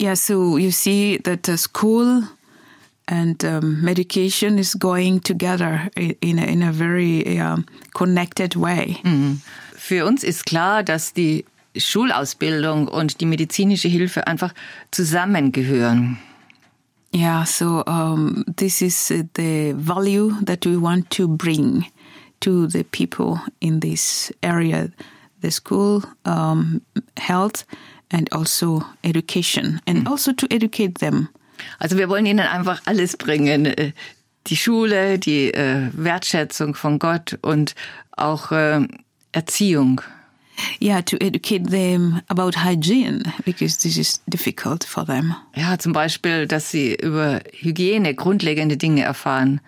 Yeah, 0.00 0.16
so 0.16 0.58
you 0.58 0.72
see 0.72 1.20
that 1.22 1.48
uh, 1.48 1.56
school 1.56 2.24
and 3.06 3.44
um, 3.44 3.80
medication 3.80 4.58
is 4.58 4.76
going 4.78 5.22
together 5.22 5.88
in 5.94 6.38
a, 6.38 6.44
in 6.44 6.62
a 6.62 6.72
very 6.72 7.38
um, 7.38 7.64
connected 7.92 8.56
way. 8.56 8.96
Für 9.76 10.06
uns 10.06 10.24
ist 10.24 10.46
klar, 10.46 10.82
dass 10.82 11.12
die 11.12 11.44
Schulausbildung 11.76 12.88
und 12.88 13.20
die 13.20 13.26
medizinische 13.26 13.88
Hilfe 13.88 14.26
einfach 14.26 14.54
zusammengehören. 14.90 16.18
Yeah, 17.14 17.44
so 17.44 17.84
um, 17.86 18.44
this 18.56 18.82
is 18.82 19.08
the 19.08 19.72
value 19.76 20.32
that 20.44 20.66
we 20.66 20.80
want 20.80 21.10
to 21.10 21.28
bring 21.28 21.84
to 22.40 22.66
the 22.66 22.82
people 22.82 23.40
in 23.60 23.80
this 23.80 24.32
area 24.42 24.88
the 25.42 25.50
school, 25.50 26.02
um, 26.24 26.80
health, 27.16 27.64
and 28.10 28.32
also 28.32 28.82
education, 29.04 29.80
and 29.86 30.08
also 30.08 30.32
to 30.32 30.46
educate 30.50 30.98
them. 30.98 31.28
Also 31.78 31.96
wir 31.96 32.08
wollen 32.08 32.26
ihnen 32.26 32.46
einfach 32.46 32.80
alles 32.86 33.16
bringen. 33.16 33.66
Äh, 33.66 33.92
Die 34.46 34.56
Schule, 34.58 35.18
die 35.18 35.54
äh, 35.54 35.88
Wertschätzung 35.94 36.74
von 36.74 36.98
Gott 36.98 37.38
und 37.40 37.74
auch 38.10 38.52
äh, 38.52 38.86
Erziehung. 39.32 40.02
Yeah, 40.80 41.00
to 41.02 41.16
educate 41.20 41.70
them 41.70 42.22
about 42.28 42.54
hygiene 42.54 43.22
because 43.44 43.78
this 43.78 43.96
is 43.96 44.20
difficult 44.28 44.84
for 44.84 45.04
them. 45.04 45.34
Ja, 45.56 45.78
zum 45.78 45.92
Beispiel, 45.92 46.46
dass 46.46 46.70
sie 46.70 46.94
über 46.94 47.40
Hygiene 47.52 48.14
grundlegende 48.14 48.76
Dinge 48.76 49.02
erfahren, 49.02 49.60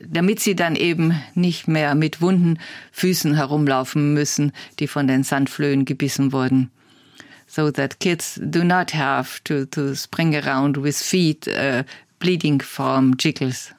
damit 0.00 0.40
sie 0.40 0.54
dann 0.54 0.76
eben 0.76 1.14
nicht 1.34 1.68
mehr 1.68 1.94
mit 1.94 2.20
wunden 2.20 2.58
Füßen 2.92 3.34
herumlaufen 3.34 4.14
müssen, 4.14 4.52
die 4.78 4.86
von 4.86 5.06
den 5.06 5.22
Sandflöhen 5.22 5.84
gebissen 5.84 6.32
wurden. 6.32 6.70
So 7.46 7.70
that 7.72 7.98
kids 7.98 8.40
do 8.40 8.62
not 8.62 8.94
have 8.94 9.42
to, 9.44 9.66
to 9.66 9.94
spring 9.94 10.36
around 10.36 10.76
with 10.76 10.96
feet 10.96 11.48
uh, 11.48 11.82
bleeding 12.20 12.62
from 12.62 13.16
jiggles. 13.16 13.72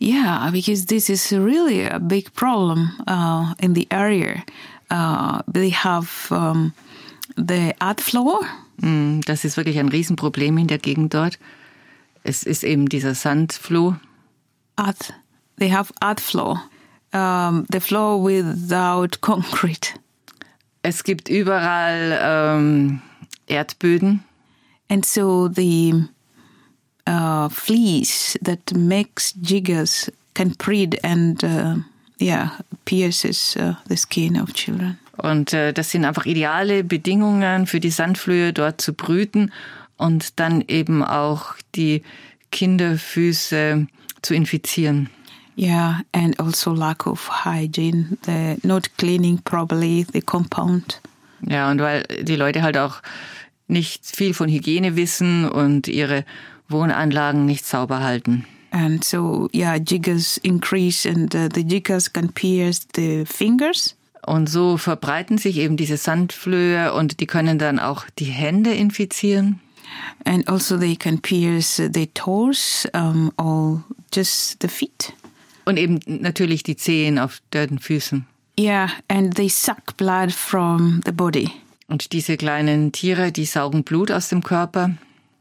Yeah, 0.00 0.50
because 0.52 0.86
this 0.86 1.08
is 1.08 1.32
really 1.32 1.84
a 1.84 1.98
big 1.98 2.32
problem 2.34 2.90
uh, 3.06 3.54
in 3.60 3.74
the 3.74 3.86
area. 3.90 4.44
Uh, 4.92 5.40
they 5.50 5.70
have 5.72 6.08
um, 6.30 6.72
the 7.36 7.74
earth 7.80 8.02
floor, 8.02 8.40
Mm, 8.80 9.20
Das 9.26 9.44
ist 9.44 9.56
wirklich 9.56 9.78
ein 9.78 9.88
Riesenproblem 9.88 10.58
in 10.58 10.66
der 10.66 10.78
Gegend 10.78 11.14
dort. 11.14 11.38
Es 12.24 12.42
ist 12.42 12.64
eben 12.64 12.88
dieser 12.88 13.14
Sandfloh. 13.14 13.96
earth. 14.76 15.12
They 15.58 15.70
have 15.70 15.92
earth 16.02 16.20
floor, 16.20 16.62
um, 17.12 17.64
the 17.70 17.80
floor 17.80 18.22
without 18.24 19.20
concrete. 19.20 19.94
Es 20.82 21.04
gibt 21.04 21.28
überall 21.28 22.18
ähm, 22.20 23.00
Erdböden. 23.46 24.24
And 24.88 25.06
so 25.06 25.48
the 25.48 25.94
uh, 27.08 27.48
fleas 27.50 28.36
that 28.42 28.74
makes 28.74 29.32
jiggers 29.40 30.10
can 30.34 30.54
breed 30.58 30.98
and 31.04 31.42
uh, 31.44 31.76
yeah 32.22 32.50
pierces 32.84 33.56
uh, 33.56 33.74
the 33.88 33.96
skin 33.96 34.40
of 34.40 34.52
children. 34.54 34.98
Und 35.18 35.52
äh, 35.52 35.72
das 35.72 35.90
sind 35.90 36.04
einfach 36.04 36.26
ideale 36.26 36.84
Bedingungen 36.84 37.66
für 37.66 37.80
die 37.80 37.90
Sandflöhe, 37.90 38.52
dort 38.52 38.80
zu 38.80 38.94
brüten 38.94 39.52
und 39.96 40.40
dann 40.40 40.64
eben 40.68 41.04
auch 41.04 41.54
die 41.74 42.02
Kinderfüße 42.50 43.86
zu 44.22 44.34
infizieren. 44.34 45.10
Yeah, 45.56 46.00
and 46.12 46.40
also 46.40 46.72
lack 46.72 47.06
of 47.06 47.44
hygiene, 47.44 48.16
the 48.24 48.56
not 48.66 48.88
cleaning 48.96 49.38
properly 49.42 50.06
the 50.12 50.22
compound. 50.22 51.00
Ja, 51.46 51.70
und 51.70 51.80
weil 51.80 52.04
die 52.22 52.36
Leute 52.36 52.62
halt 52.62 52.78
auch 52.78 53.02
nicht 53.68 54.04
viel 54.04 54.32
von 54.32 54.48
Hygiene 54.48 54.96
wissen 54.96 55.48
und 55.48 55.88
ihre 55.88 56.24
Wohnanlagen 56.68 57.44
nicht 57.44 57.66
sauber 57.66 58.00
halten. 58.00 58.46
And 58.72 59.04
so, 59.04 59.48
yeah, 59.52 59.78
jiggers 59.78 60.38
increase 60.38 61.06
and 61.06 61.34
uh, 61.34 61.48
the 61.52 61.62
jiggers 61.62 62.10
can 62.10 62.32
pierce 62.32 62.86
the 62.94 63.24
fingers. 63.26 63.94
Und 64.24 64.48
so 64.48 64.76
verbreiten 64.78 65.36
sich 65.36 65.58
eben 65.58 65.76
diese 65.76 65.96
Sandflöhe 65.96 66.94
und 66.94 67.20
die 67.20 67.26
können 67.26 67.58
dann 67.58 67.78
auch 67.78 68.06
die 68.18 68.24
Hände 68.24 68.72
infizieren. 68.72 69.60
And 70.24 70.48
also 70.48 70.78
they 70.78 70.96
can 70.96 71.20
pierce 71.20 71.76
the 71.76 72.06
toes 72.14 72.88
um, 72.94 73.30
or 73.36 73.84
just 74.14 74.62
the 74.62 74.68
feet. 74.68 75.12
Und 75.64 75.76
eben 75.76 76.00
natürlich 76.06 76.62
die 76.62 76.76
Zehen 76.76 77.18
auf 77.18 77.40
den 77.52 77.78
Füßen. 77.78 78.26
Yeah, 78.58 78.88
and 79.08 79.34
they 79.34 79.48
suck 79.48 79.96
blood 79.96 80.32
from 80.32 81.00
the 81.04 81.12
body. 81.12 81.50
Und 81.88 82.12
diese 82.12 82.36
kleinen 82.36 82.92
Tiere, 82.92 83.32
die 83.32 83.44
saugen 83.44 83.84
Blut 83.84 84.10
aus 84.10 84.28
dem 84.28 84.42
Körper. 84.42 84.92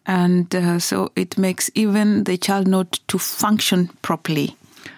And 0.05 0.53
uh, 0.55 0.79
so 0.79 1.11
it 1.15 1.37
makes 1.37 1.71
even 1.75 2.23
the 2.25 2.37
child 2.37 2.67
not 2.67 3.01
to 3.07 3.17
function 3.17 3.89
properly. 4.01 4.53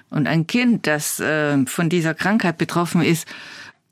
Und 0.09 0.27
ein 0.27 0.45
Kind, 0.45 0.85
das 0.85 1.19
äh, 1.19 1.65
von 1.65 1.89
dieser 1.89 2.13
Krankheit 2.13 2.57
betroffen 2.57 3.01
ist, 3.01 3.27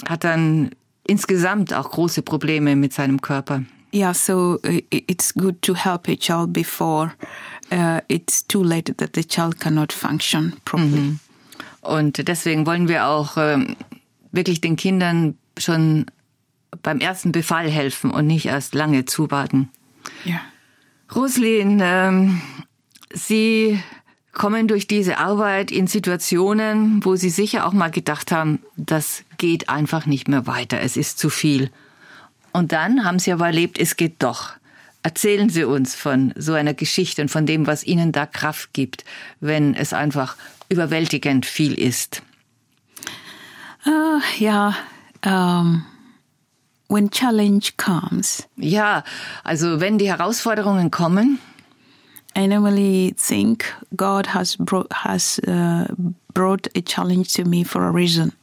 hat 0.07 0.24
dann 0.24 0.72
insgesamt 1.05 1.74
auch 1.74 1.89
große 1.91 2.22
Probleme 2.22 2.76
mit 2.76 2.93
seinem 2.93 3.22
Körper. 3.22 3.64
Yeah, 3.93 4.14
so 4.14 4.57
it's 4.89 5.34
good 5.34 5.62
to 5.64 5.76
help 5.76 6.07
a 6.07 6.16
child 6.16 6.53
before 6.53 7.12
uh, 7.72 7.99
it's 8.07 8.45
too 8.47 8.64
late 8.64 8.95
that 8.97 9.16
the 9.16 9.24
child 9.24 9.59
cannot 9.59 9.91
function 9.91 10.53
properly. 10.64 11.18
Und 11.82 12.28
deswegen 12.28 12.66
wollen 12.66 12.88
wir 12.88 13.07
auch 13.07 13.38
ähm, 13.38 13.76
wirklich 14.32 14.62
den 14.62 14.76
Kindern 14.76 15.38
schon 15.57 16.05
beim 16.84 16.99
ersten 16.99 17.32
Befall 17.32 17.70
helfen 17.70 18.12
und 18.12 18.28
nicht 18.28 18.45
erst 18.45 18.76
lange 18.76 19.05
zuwarten. 19.05 19.70
Yeah. 20.26 20.41
Roslin, 21.16 21.82
ähm, 21.84 22.41
Sie 23.14 23.82
kommen 24.32 24.68
durch 24.68 24.88
diese 24.88 25.18
Arbeit 25.18 25.72
in 25.72 25.88
Situationen, 25.88 27.03
wo 27.03 27.16
Sie 27.16 27.30
sicher 27.30 27.66
auch 27.66 27.74
mal 27.74 27.91
gedacht 27.91 28.32
haben, 28.32 28.59
das 28.78 29.24
geht 29.38 29.68
einfach 29.70 30.05
nicht 30.05 30.28
mehr 30.28 30.47
weiter, 30.47 30.80
es 30.80 30.95
ist 30.95 31.20
zu 31.20 31.30
viel. 31.30 31.70
Und 32.53 32.72
dann 32.72 33.03
haben 33.03 33.20
Sie 33.20 33.32
aber 33.32 33.47
erlebt, 33.47 33.78
es 33.78 33.97
geht 33.97 34.24
doch. 34.24 34.53
Erzählen 35.03 35.49
Sie 35.49 35.64
uns 35.64 35.95
von 35.95 36.34
so 36.38 36.53
einer 36.53 36.74
Geschichte 36.74 37.22
und 37.22 37.30
von 37.30 37.45
dem, 37.45 37.68
was 37.68 37.84
Ihnen 37.84 38.12
da 38.12 38.26
Kraft 38.26 38.74
gibt, 38.74 39.03
wenn 39.39 39.74
es 39.74 39.93
einfach 39.93 40.38
überwältigend 40.70 41.45
viel 41.45 41.74
ist. 41.74 42.22
Uh, 43.86 44.22
yeah, 44.39 44.76
um, 45.26 45.84
when 46.92 47.10
challenge 47.10 47.72
comes, 47.78 48.48
Ja, 48.58 49.04
also 49.44 49.80
wenn 49.80 49.98
die 49.98 50.10
Herausforderungen 50.10 50.92
kommen, 50.92 51.39
I 52.38 52.48
normally 52.48 53.16
think 53.18 53.66
God 53.96 54.34
has 54.34 54.56
brought, 54.58 54.92
has 54.94 55.39
uh, 55.48 55.86
brought 56.34 56.70
a 56.76 56.82
challenge 56.82 57.34
to 57.34 57.44
me 57.44 57.66
for 57.66 57.82
a 57.84 57.89
reason. 57.92 58.34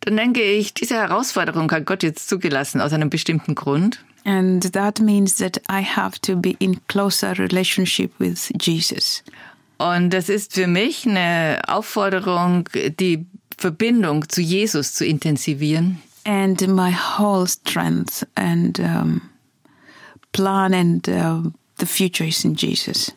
dann 0.00 0.16
denke 0.16 0.42
ich, 0.42 0.72
diese 0.72 0.94
Herausforderung 0.94 1.70
hat 1.70 1.84
Gott 1.84 2.02
jetzt 2.02 2.28
zugelassen 2.28 2.80
aus 2.80 2.92
einem 2.92 3.10
bestimmten 3.10 3.54
Grund. 3.54 4.02
And 4.24 4.72
that 4.72 5.00
means 5.00 5.36
that 5.36 5.60
I 5.70 5.82
have 5.82 6.18
to 6.22 6.36
be 6.36 6.54
in 6.58 6.80
closer 6.88 7.38
relationship 7.38 8.12
with 8.18 8.50
Jesus. 8.60 9.22
Und 9.78 10.10
das 10.10 10.28
ist 10.28 10.54
für 10.54 10.66
mich 10.66 11.06
eine 11.06 11.62
Aufforderung, 11.66 12.68
die 12.74 13.26
Verbindung 13.56 14.28
zu 14.28 14.40
Jesus 14.42 14.92
zu 14.92 15.06
intensivieren. 15.06 16.02
And 16.24 16.60
my 16.68 16.90
whole 16.90 17.46
strength 17.46 18.24
and 18.36 18.78
um, 18.80 19.30
plan 20.32 20.74
and 20.74 21.08
uh, 21.08 21.42
the 21.78 21.86
future 21.86 22.24
is 22.24 22.44
in 22.44 22.54
Jesus. 22.54 23.12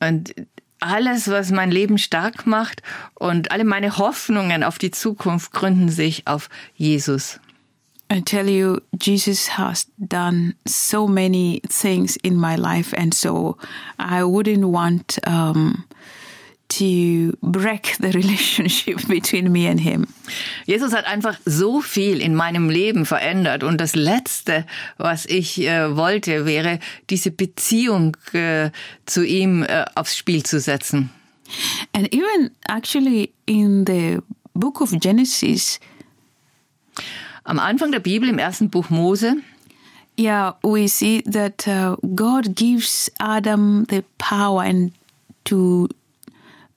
Und 0.00 0.34
alles, 0.80 1.28
was 1.28 1.50
mein 1.50 1.70
Leben 1.70 1.98
stark 1.98 2.46
macht 2.46 2.82
und 3.14 3.52
alle 3.52 3.64
meine 3.64 3.98
Hoffnungen 3.98 4.64
auf 4.64 4.78
die 4.78 4.90
Zukunft 4.90 5.52
gründen 5.52 5.90
sich 5.90 6.26
auf 6.26 6.48
Jesus. 6.74 7.38
I 8.12 8.20
tell 8.20 8.48
you, 8.48 8.80
Jesus 9.00 9.56
has 9.56 9.86
done 9.96 10.54
so 10.66 11.06
many 11.06 11.62
things 11.68 12.16
in 12.16 12.34
my 12.34 12.56
life, 12.56 12.92
and 12.96 13.14
so 13.14 13.56
I 14.00 14.22
wouldn't 14.22 14.64
want 14.64 15.20
um, 15.28 15.84
to 16.70 17.36
break 17.42 17.96
the 18.00 18.12
relationship 18.12 19.06
between 19.08 19.52
me 19.52 19.68
and 19.68 19.80
Him. 19.80 20.06
Jesus 20.66 20.92
hat 20.92 21.04
einfach 21.06 21.38
so 21.44 21.80
viel 21.80 22.20
in 22.20 22.34
meinem 22.34 22.70
Leben 22.70 23.04
verändert 23.04 23.62
und 23.62 23.80
das 23.80 23.94
Letzte, 23.94 24.64
was 24.96 25.26
ich 25.26 25.60
äh, 25.60 25.96
wollte, 25.96 26.46
wäre 26.46 26.78
diese 27.10 27.30
Beziehung 27.30 28.16
äh, 28.32 28.70
zu 29.06 29.24
ihm 29.24 29.62
äh, 29.62 29.84
aufs 29.94 30.16
Spiel 30.16 30.42
zu 30.42 30.60
setzen. 30.60 31.10
And 31.92 32.12
even 32.14 32.50
actually 32.68 33.32
in 33.46 33.84
the 33.86 34.18
book 34.54 34.80
of 34.80 34.92
Genesis, 35.00 35.80
Am 37.42 37.58
Anfang 37.58 37.90
der 37.90 38.00
Bibel 38.00 38.28
im 38.28 38.38
ersten 38.38 38.70
Buch 38.70 38.90
Mose 38.90 39.36
yeah, 40.20 40.52
we 40.62 40.86
see 40.86 41.22
that 41.22 41.66
uh, 41.66 41.96
God 42.14 42.54
gives 42.54 43.10
Adam 43.18 43.84
the 43.88 44.04
power 44.18 44.62
and 44.62 44.92
to 45.44 45.88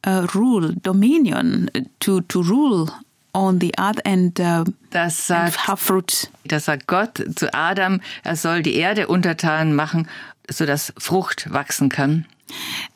uh, 0.06 0.28
rule, 0.34 0.74
dominion, 0.82 1.70
to 2.00 2.22
to 2.22 2.42
rule 2.42 2.90
on 3.34 3.60
the 3.60 3.72
earth 3.80 4.00
and, 4.06 4.40
uh, 4.40 4.64
Das 4.92 5.30
and 5.32 5.52
sagt, 5.52 5.68
have 5.68 5.80
fruits. 5.82 6.30
das 6.46 6.66
sagt 6.66 6.88
Gott 6.88 7.24
zu 7.36 7.54
Adam, 7.54 8.00
er 8.24 8.36
soll 8.36 8.62
die 8.62 8.76
Erde 8.76 9.08
untertan 9.08 9.74
machen, 9.74 10.08
sodass 10.50 10.94
Frucht 10.98 11.52
wachsen 11.52 11.90
kann. 11.90 12.26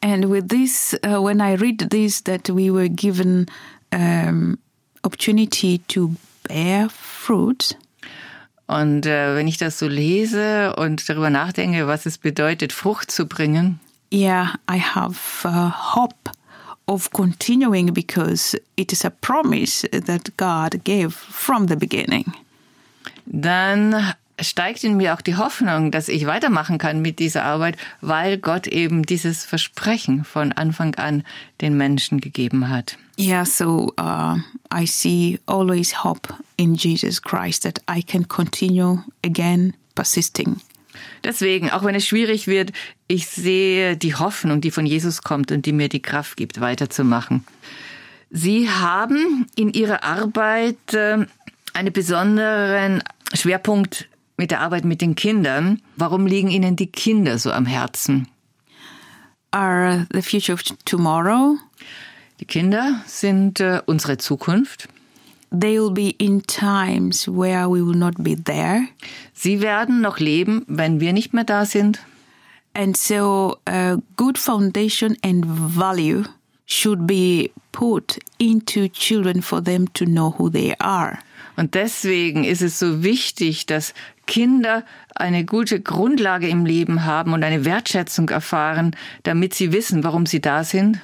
And 0.02 0.30
with 0.30 0.50
this, 0.50 0.96
uh, 1.04 1.20
when 1.24 1.40
I 1.40 1.56
read 1.56 1.90
this, 1.90 2.24
that 2.26 2.50
we 2.50 2.70
were 2.72 2.90
given 2.90 3.48
um, 3.92 4.60
opportunity 5.04 5.80
to 5.88 6.12
bear 6.48 6.90
fruit, 6.90 7.76
Und 8.68 9.06
äh, 9.06 9.34
wenn 9.36 9.48
ich 9.48 9.58
das 9.58 9.80
so 9.80 9.88
lese 9.88 10.76
und 10.76 11.08
darüber 11.08 11.30
nachdenke, 11.30 11.88
was 11.88 12.06
es 12.06 12.18
bedeutet, 12.18 12.74
Frucht 12.74 13.10
zu 13.10 13.26
bringen, 13.26 13.80
yeah, 14.14 14.56
I 14.70 14.78
have 14.78 15.18
uh, 15.48 15.72
hope 15.96 16.16
of 16.88 17.12
continuing 17.12 17.94
because 17.94 18.58
it 18.76 18.92
is 18.92 19.06
a 19.06 19.10
promise 19.10 19.82
that 19.92 20.36
God 20.38 20.84
gave 20.84 21.14
from 21.14 21.68
the 21.68 21.76
beginning. 21.76 22.34
dann 23.28 24.14
steigt 24.40 24.84
in 24.84 24.98
mir 24.98 25.14
auch 25.14 25.22
die 25.22 25.36
Hoffnung, 25.36 25.92
dass 25.92 26.10
ich 26.10 26.28
weitermachen 26.28 26.78
kann 26.78 27.02
mit 27.02 27.20
dieser 27.20 27.44
Arbeit, 27.44 27.78
weil 28.02 28.38
Gott 28.38 28.68
eben 28.68 29.04
dieses 29.04 29.44
Versprechen 29.46 30.24
von 30.24 30.52
Anfang 30.52 30.96
an 30.96 31.24
den 31.62 31.76
Menschen 31.76 32.22
gegeben 32.22 32.70
hat. 32.70 32.98
Yeah, 33.20 33.46
so 33.46 33.94
uh, 34.00 34.38
I 34.72 34.86
see 34.86 35.40
always 35.48 36.04
hope 36.04 36.34
in 36.56 36.76
Jesus 36.76 37.22
Christ 37.22 37.64
that 37.64 37.82
I 37.90 38.04
can 38.04 38.28
continue 38.28 39.00
again 39.24 39.74
persisting. 39.96 40.62
Deswegen, 41.24 41.70
auch 41.70 41.84
wenn 41.84 41.96
es 41.96 42.08
schwierig 42.08 42.48
wird, 42.48 42.72
ich 43.08 43.28
sehe 43.28 43.98
die 43.98 44.16
Hoffnung, 44.16 44.62
die 44.62 44.72
von 44.72 44.86
Jesus 44.86 45.22
kommt 45.22 45.52
und 45.52 45.66
die 45.66 45.74
mir 45.74 45.90
die 45.90 46.02
Kraft 46.02 46.38
gibt, 46.38 46.62
weiterzumachen. 46.62 47.46
Sie 48.30 48.70
haben 48.70 49.48
in 49.56 49.72
Ihrer 49.72 50.04
Arbeit 50.04 50.94
äh, 50.94 51.26
einen 51.74 51.94
besonderen 51.94 53.02
Schwerpunkt 53.34 54.10
mit 54.38 54.52
der 54.52 54.62
Arbeit 54.62 54.86
mit 54.86 55.02
den 55.02 55.16
Kindern. 55.16 55.82
Warum 55.96 56.28
liegen 56.28 56.50
Ihnen 56.50 56.76
die 56.76 56.92
Kinder 56.92 57.40
so 57.40 57.52
am 57.52 57.66
Herzen? 57.66 58.28
Are 59.52 60.08
the 60.12 60.22
future 60.22 60.54
of 60.54 60.64
tomorrow? 60.86 61.58
Die 62.40 62.46
Kinder 62.46 63.02
sind 63.06 63.60
äh, 63.60 63.82
unsere 63.86 64.18
Zukunft. 64.18 64.90
They 65.50 65.80
will 65.80 65.92
be 65.92 66.16
in 66.18 66.42
times 66.44 67.28
where 67.28 67.70
we 67.70 67.82
will 67.82 67.96
not 67.96 68.16
be 68.18 68.36
there. 68.36 68.88
Sie 69.34 69.62
werden 69.62 70.02
noch 70.02 70.20
leben, 70.20 70.64
wenn 70.68 71.00
wir 71.00 71.14
nicht 71.14 71.34
mehr 71.34 71.46
da 71.46 71.66
sind. 71.66 72.00
And 72.74 72.96
so 72.96 73.58
a 73.66 73.98
good 74.18 74.38
foundation 74.38 75.18
and 75.24 75.46
value 75.46 76.26
should 76.66 77.08
be 77.08 77.52
put 77.72 78.20
into 78.38 78.88
children 78.90 79.42
for 79.42 79.64
them 79.64 79.92
to 79.94 80.06
know 80.06 80.36
who 80.38 80.50
they 80.50 80.76
are. 80.80 81.20
Und 81.56 81.74
deswegen 81.74 82.44
ist 82.44 82.62
es 82.62 82.78
so 82.78 83.04
wichtig, 83.04 83.66
dass 83.66 83.94
Kinder 84.28 84.84
eine 85.16 85.44
gute 85.44 85.80
Grundlage 85.80 86.48
im 86.48 86.66
Leben 86.66 87.06
haben 87.06 87.34
und 87.34 87.44
eine 87.44 87.66
Wertschätzung 87.66 88.30
erfahren, 88.30 88.96
damit 89.24 89.56
sie 89.56 89.72
wissen, 89.72 90.04
warum 90.04 90.26
sie 90.28 90.42
da 90.42 90.64
sind. 90.64 91.00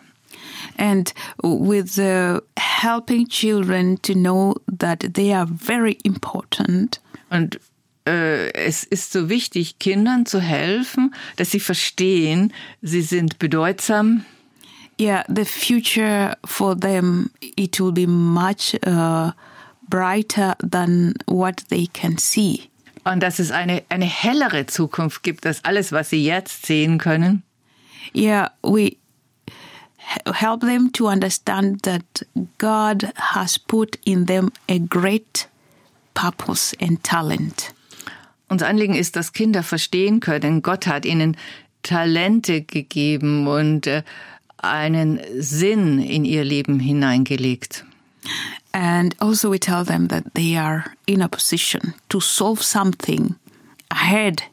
And 0.78 1.14
with 1.42 1.98
uh, 1.98 2.42
helping 2.58 3.28
children 3.28 3.98
to 4.02 4.14
know 4.14 4.56
that 4.68 5.14
they 5.14 5.34
are 5.34 5.48
very 5.48 5.98
important. 6.04 7.00
Und 7.30 7.60
äh, 8.06 8.52
es 8.54 8.84
ist 8.84 9.12
so 9.12 9.30
wichtig, 9.30 9.80
Kindern 9.80 10.26
zu 10.26 10.40
helfen, 10.40 11.14
dass 11.38 11.52
sie 11.52 11.60
verstehen, 11.60 12.54
sie 12.82 13.02
sind 13.02 13.40
bedeutsam. 13.40 14.26
Yeah, 15.00 15.24
the 15.28 15.46
future 15.46 16.38
for 16.46 16.76
them 16.80 17.32
it 17.42 17.80
will 17.80 17.92
be 17.92 18.06
much 18.06 18.78
uh, 18.86 19.32
brighter 19.90 20.56
than 20.60 21.16
what 21.26 21.64
they 21.70 21.88
can 21.88 22.18
see. 22.18 22.70
Und 23.04 23.22
dass 23.22 23.40
es 23.40 23.52
eine, 23.52 23.84
eine 23.90 24.06
hellere 24.06 24.66
Zukunft 24.66 25.24
gibt, 25.24 25.46
als 25.46 25.64
alles, 25.66 25.92
was 25.92 26.10
sie 26.10 26.24
jetzt 26.24 26.66
sehen 26.66 27.00
können. 27.00 27.44
Yeah, 28.16 28.52
we 28.62 28.98
help 30.34 30.62
them 30.62 30.92
to 30.94 31.08
understand 31.08 31.82
that 31.84 32.24
God 32.58 33.12
has 33.16 33.58
put 33.58 33.98
in 34.06 34.26
them 34.26 34.52
a 34.68 34.80
great 34.80 35.48
purpose 36.14 36.76
and 36.80 37.04
talent. 37.04 37.74
Unser 38.50 38.68
Anliegen 38.68 38.94
ist, 38.96 39.16
dass 39.16 39.34
Kinder 39.34 39.64
verstehen 39.64 40.20
können, 40.20 40.62
Gott 40.62 40.86
hat 40.86 41.06
ihnen 41.06 41.38
Talente 41.82 42.62
gegeben 42.62 43.48
und 43.48 43.88
äh, 43.88 44.04
einen 44.58 45.20
Sinn 45.40 46.00
in 46.00 46.24
ihr 46.26 46.44
Leben 46.44 46.80
hineingelegt. 46.80 47.86
And 48.72 49.16
also 49.20 49.52
we 49.52 49.60
tell 49.60 49.84
them 49.84 50.08
that 50.08 50.24
they 50.34 50.58
are 50.58 50.86
in 51.06 51.22
a 51.22 51.28
position 51.28 51.94
to 52.10 52.20
solve 52.20 52.64
something 52.64 53.36
ahead 53.90 54.44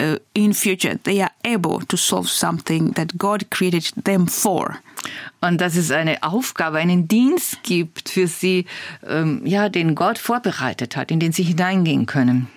uh, 0.00 0.16
in 0.34 0.52
future. 0.52 0.98
They 1.02 1.22
are 1.22 1.32
able 1.44 1.80
to 1.86 1.96
solve 1.96 2.28
something 2.28 2.92
that 2.94 3.16
God 3.18 3.50
created 3.50 4.04
them 4.04 4.28
for. 4.28 4.78
Und 5.40 5.60
dass 5.60 5.76
es 5.76 5.90
eine 5.90 6.22
Aufgabe, 6.22 6.78
einen 6.78 7.08
Dienst 7.08 7.62
gibt 7.62 8.08
für 8.08 8.26
sie, 8.26 8.66
ähm, 9.06 9.42
ja, 9.44 9.68
den 9.68 9.94
Gott 9.94 10.18
vorbereitet 10.18 10.96
hat, 10.96 11.10
in 11.10 11.20
den 11.20 11.32
sie 11.32 11.44
hineingehen 11.44 12.06
können. 12.06 12.48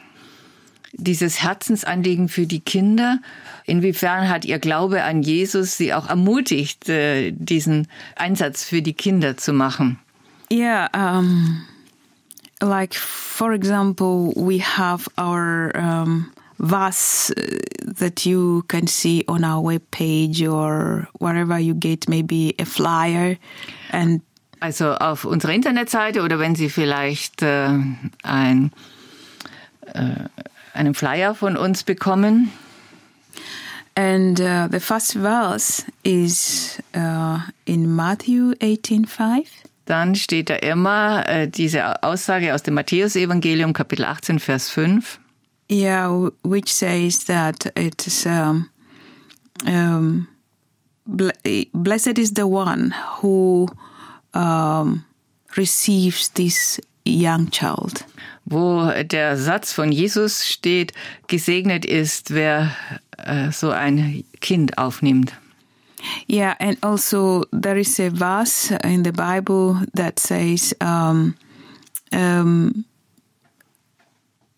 Dieses 0.93 1.43
Herzensanliegen 1.43 2.29
für 2.29 2.47
die 2.47 2.61
Kinder, 2.61 3.19
inwiefern 3.65 4.27
hat 4.27 4.43
ihr 4.43 4.57
Glaube 4.57 5.03
an 5.03 5.21
Jesus 5.21 5.77
sie 5.77 5.93
auch 5.93 6.09
ermutigt, 6.09 6.89
äh, 6.89 7.31
diesen 7.31 7.87
Einsatz 8.15 8.63
für 8.63 8.81
die 8.81 8.93
Kinder 8.93 9.37
zu 9.37 9.53
machen? 9.53 9.99
Yeah, 10.51 10.89
um, 10.95 11.63
like 12.59 12.95
for 12.95 13.51
example, 13.51 14.33
we 14.35 14.59
have 14.59 15.07
our 15.15 15.71
um, 15.75 16.31
verse 16.59 17.31
uh, 17.31 17.93
that 17.99 18.25
you 18.25 18.63
can 18.67 18.87
see 18.87 19.23
on 19.27 19.43
our 19.43 19.61
webpage 19.63 20.41
or 20.47 21.07
wherever 21.19 21.57
you 21.59 21.73
get 21.73 22.07
maybe 22.07 22.53
a 22.59 22.65
flyer, 22.65 23.37
and 23.91 24.21
Also 24.61 24.93
auf 24.95 25.23
unserer 25.23 25.53
Internetseite 25.53 26.21
oder 26.21 26.37
wenn 26.37 26.53
Sie 26.53 26.69
vielleicht 26.69 27.41
äh, 27.41 27.69
ein, 28.23 28.71
äh, 29.93 30.25
einen 30.73 30.93
Flyer 30.93 31.33
von 31.33 31.55
uns 31.55 31.83
bekommen. 31.83 32.51
and 33.95 34.39
uh, 34.39 34.67
the 34.69 34.79
first 34.79 35.13
verse 35.13 35.83
is 36.03 36.77
uh, 36.95 37.39
in 37.65 37.95
Matthew 37.95 38.53
eighteen 38.61 39.05
five. 39.05 39.49
Dann 39.85 40.15
steht 40.15 40.49
da 40.49 40.55
immer 40.55 41.27
äh, 41.27 41.47
diese 41.47 42.03
Aussage 42.03 42.53
aus 42.53 42.61
dem 42.61 42.75
Matthäusevangelium 42.75 43.73
Kapitel 43.73 44.05
18 44.05 44.39
Vers 44.39 44.69
5. 44.69 45.19
Yeah, 45.69 46.29
which 46.43 46.73
says 46.73 47.25
that 47.25 47.71
it 47.75 48.07
is 48.07 48.25
um, 48.25 48.69
um, 49.67 50.27
blessed 51.05 52.17
is 52.17 52.33
the 52.33 52.47
one 52.47 52.95
who 53.21 53.67
um, 54.33 55.05
receives 55.55 56.29
this 56.29 56.79
young 57.05 57.51
child. 57.51 58.03
wo 58.49 58.91
der 59.03 59.37
Satz 59.37 59.73
von 59.73 59.91
Jesus 59.91 60.47
steht, 60.47 60.93
gesegnet 61.27 61.85
ist, 61.85 62.33
wer 62.33 62.71
äh, 63.17 63.51
so 63.51 63.69
ein 63.69 64.23
Kind 64.41 64.77
aufnimmt. 64.77 65.33
Yeah, 66.27 66.55
and 66.59 66.77
also 66.81 67.45
there 67.51 67.77
is 67.77 67.99
a 67.99 68.09
verse 68.09 68.71
in 68.83 69.03
the 69.03 69.11
Bible 69.11 69.81
that 69.93 70.17
says, 70.17 70.73
um, 70.79 71.35
um, 72.13 72.85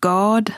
God 0.00 0.52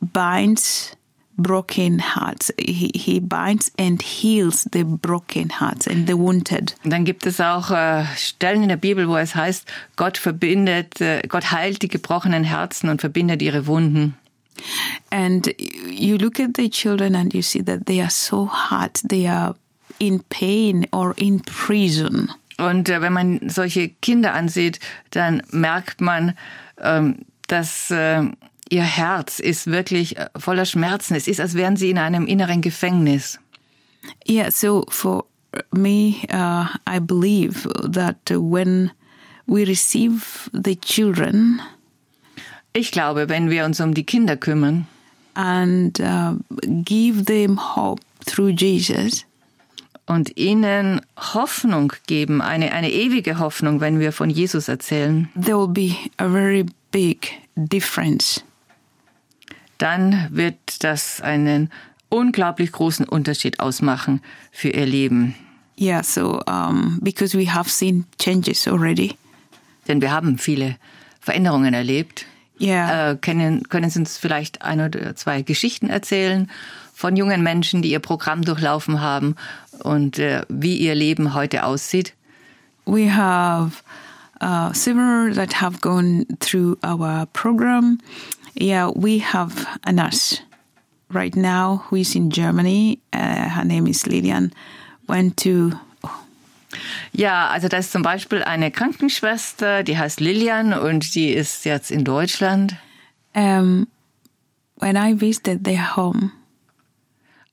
binds 0.00 0.96
broken 1.38 2.00
hearts. 2.00 2.52
He, 2.58 2.90
he 2.94 3.20
binds 3.20 3.70
and 3.78 4.02
heals 4.02 4.66
the 4.72 4.84
broken 4.84 5.48
hearts 5.48 5.86
and 5.86 6.06
the 6.06 6.18
wounded. 6.18 6.74
Und 6.84 6.90
dann 6.90 7.04
gibt 7.04 7.26
es 7.26 7.40
auch 7.40 7.70
äh, 7.70 8.04
Stellen 8.16 8.62
in 8.64 8.68
der 8.68 8.76
Bibel, 8.76 9.08
wo 9.08 9.16
es 9.16 9.34
heißt, 9.34 9.66
Gott 9.96 10.18
verbindet, 10.18 11.00
äh, 11.00 11.22
Gott 11.28 11.52
heilt 11.52 11.82
die 11.82 11.88
gebrochenen 11.88 12.44
Herzen 12.44 12.90
und 12.90 13.00
verbindet 13.00 13.40
ihre 13.40 13.66
Wunden. 13.66 14.14
And 15.10 15.54
you 15.88 16.16
look 16.16 16.40
at 16.40 16.56
the 16.56 16.68
children 16.68 17.14
and 17.14 17.32
you 17.32 17.42
see 17.42 17.62
that 17.62 17.86
they 17.86 18.00
are 18.00 18.10
so 18.10 18.50
hurt. 18.50 19.00
They 19.08 19.28
are 19.28 19.54
in 19.98 20.20
pain 20.28 20.86
or 20.90 21.14
in 21.16 21.40
prison. 21.42 22.32
Und 22.58 22.88
äh, 22.88 23.00
wenn 23.00 23.12
man 23.12 23.48
solche 23.48 23.88
Kinder 23.88 24.34
ansieht, 24.34 24.80
dann 25.10 25.42
merkt 25.50 26.00
man, 26.00 26.36
ähm, 26.80 27.18
dass 27.46 27.90
äh, 27.92 28.24
ihr 28.68 28.82
Herz 28.82 29.38
ist 29.38 29.66
wirklich 29.66 30.16
äh, 30.16 30.28
voller 30.36 30.66
Schmerzen. 30.66 31.14
Es 31.14 31.28
ist, 31.28 31.40
als 31.40 31.54
wären 31.54 31.76
sie 31.76 31.90
in 31.90 31.98
einem 31.98 32.26
inneren 32.26 32.60
Gefängnis. 32.60 33.38
Yeah, 34.28 34.50
so 34.50 34.84
for 34.88 35.24
me, 35.72 36.14
uh, 36.32 36.66
I 36.88 37.00
believe 37.00 37.68
that 37.92 38.30
when 38.30 38.90
we 39.46 39.66
receive 39.66 40.50
the 40.52 40.76
children 40.76 41.60
Ich 42.74 42.92
glaube, 42.92 43.28
wenn 43.28 43.50
wir 43.50 43.64
uns 43.64 43.80
um 43.80 43.94
die 43.94 44.04
Kinder 44.04 44.36
kümmern 44.36 44.86
and 45.34 45.98
uh, 46.00 46.36
give 46.84 47.24
them 47.24 47.58
hope 47.76 48.02
through 48.26 48.50
Jesus, 48.50 49.24
und 50.08 50.36
ihnen 50.36 51.02
Hoffnung 51.16 51.92
geben, 52.06 52.40
eine, 52.40 52.72
eine 52.72 52.90
ewige 52.90 53.38
Hoffnung, 53.38 53.80
wenn 53.80 54.00
wir 54.00 54.12
von 54.12 54.30
Jesus 54.30 54.68
erzählen, 54.68 55.28
there 55.34 55.58
will 55.58 55.68
be 55.68 55.94
a 56.16 56.28
very 56.28 56.64
big 56.90 57.28
difference. 57.56 58.42
Dann 59.78 60.28
wird 60.30 60.84
das 60.84 61.20
einen 61.20 61.70
unglaublich 62.08 62.72
großen 62.72 63.06
Unterschied 63.06 63.60
ausmachen 63.60 64.20
für 64.50 64.70
ihr 64.70 64.86
Leben. 64.86 65.34
Yeah, 65.80 66.02
so 66.02 66.40
um, 66.48 66.98
because 67.02 67.38
we 67.38 67.52
have 67.52 67.70
seen 67.70 68.04
changes 68.18 68.66
already. 68.66 69.16
Denn 69.86 70.00
wir 70.00 70.10
haben 70.10 70.38
viele 70.38 70.76
Veränderungen 71.20 71.72
erlebt. 71.72 72.26
Yeah. 72.60 73.12
Äh, 73.12 73.16
können, 73.16 73.68
können 73.68 73.88
Sie 73.88 74.00
uns 74.00 74.18
vielleicht 74.18 74.62
ein 74.62 74.80
oder 74.80 75.14
zwei 75.14 75.42
Geschichten 75.42 75.88
erzählen 75.88 76.50
von 76.92 77.14
jungen 77.14 77.44
Menschen, 77.44 77.80
die 77.80 77.92
ihr 77.92 78.00
Programm 78.00 78.42
durchlaufen 78.42 79.00
haben 79.00 79.36
und 79.84 80.18
äh, 80.18 80.42
wie 80.48 80.76
ihr 80.78 80.96
Leben 80.96 81.32
heute 81.34 81.64
aussieht? 81.64 82.14
We 82.86 83.14
have 83.14 83.82
uh, 84.40 84.72
several 84.72 85.32
that 85.34 85.60
have 85.60 85.78
gone 85.80 86.26
through 86.40 86.76
our 86.82 87.26
program. 87.32 88.00
Yeah, 88.60 88.90
we 88.94 89.18
have 89.20 89.66
a 89.84 89.92
nurse 89.92 90.40
right 91.12 91.34
now 91.36 91.84
who 91.88 91.96
is 91.96 92.14
in 92.14 92.30
Germany. 92.30 92.98
Uh, 93.12 93.48
her 93.50 93.64
name 93.64 93.86
is 93.86 94.06
Lilian. 94.06 94.52
Went 95.06 95.36
to 95.38 95.72
Ja, 97.12 97.48
also 97.48 97.68
da 97.68 97.78
ist 97.78 97.92
zum 97.92 98.02
Beispiel 98.02 98.42
eine 98.42 98.70
Krankenschwester, 98.70 99.82
die 99.82 99.96
heißt 99.96 100.20
Lilian 100.20 100.74
und 100.74 101.14
die 101.14 101.30
ist 101.30 101.64
jetzt 101.64 101.90
in 101.90 102.04
Deutschland. 102.04 102.76
um, 103.34 103.86
when 104.76 104.96
I 104.96 105.12
visited 105.14 105.64
their 105.64 105.96
home. 105.96 106.32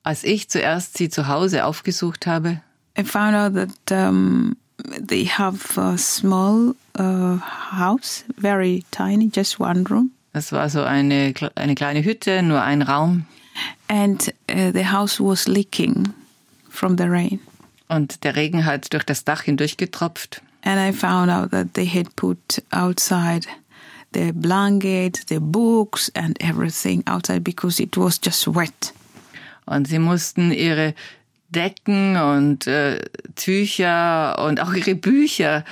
Als 0.02 0.22
ich 0.22 0.48
zuerst 0.48 0.96
sie 0.96 1.08
zu 1.08 1.26
Hause 1.26 1.64
aufgesucht 1.64 2.26
habe, 2.26 2.60
I 2.98 3.02
found 3.04 3.34
out 3.34 3.54
that 3.54 3.92
um, 3.92 4.56
they 5.00 5.24
have 5.24 5.76
a 5.78 5.96
small 5.96 6.74
uh, 6.98 7.38
house, 7.38 8.24
very 8.36 8.84
tiny, 8.90 9.30
just 9.34 9.58
one 9.58 9.84
room, 9.84 10.12
das 10.36 10.52
war 10.52 10.68
so 10.68 10.82
eine, 10.82 11.32
eine 11.54 11.74
kleine 11.74 12.04
Hütte, 12.04 12.42
nur 12.42 12.62
ein 12.62 12.82
Raum. 12.82 13.26
and 13.88 14.32
uh, 14.50 14.70
the 14.72 14.84
house 14.84 15.18
was 15.18 15.48
leaking 15.48 16.12
from 16.68 16.96
the 16.98 17.04
rain. 17.04 17.40
Und 17.88 18.24
der 18.24 18.36
Regen 18.36 18.64
hat 18.64 18.92
durch 18.92 19.04
das 19.04 19.24
Dach 19.24 19.42
hindurchgetropft. 19.42 20.42
And 20.62 20.78
I 20.78 20.92
found 20.92 21.30
out 21.30 21.52
that 21.52 21.74
they 21.74 21.86
had 21.86 22.14
put 22.16 22.62
outside 22.72 23.46
the 24.12 24.32
blanket, 24.32 25.20
the 25.28 25.38
books, 25.38 26.10
and 26.14 26.36
everything 26.42 27.04
outside 27.06 27.40
because 27.40 27.80
it 27.80 27.96
was 27.96 28.20
just 28.22 28.46
wet. 28.54 28.92
Und 29.66 29.88
sie 29.88 29.98
mussten 29.98 30.52
ihre 30.52 30.94
Decken 31.48 32.16
und 32.16 32.66
äh, 32.66 33.00
Tücher 33.34 34.44
und 34.44 34.60
auch 34.60 34.72
ihre 34.72 34.94
Bücher 34.94 35.64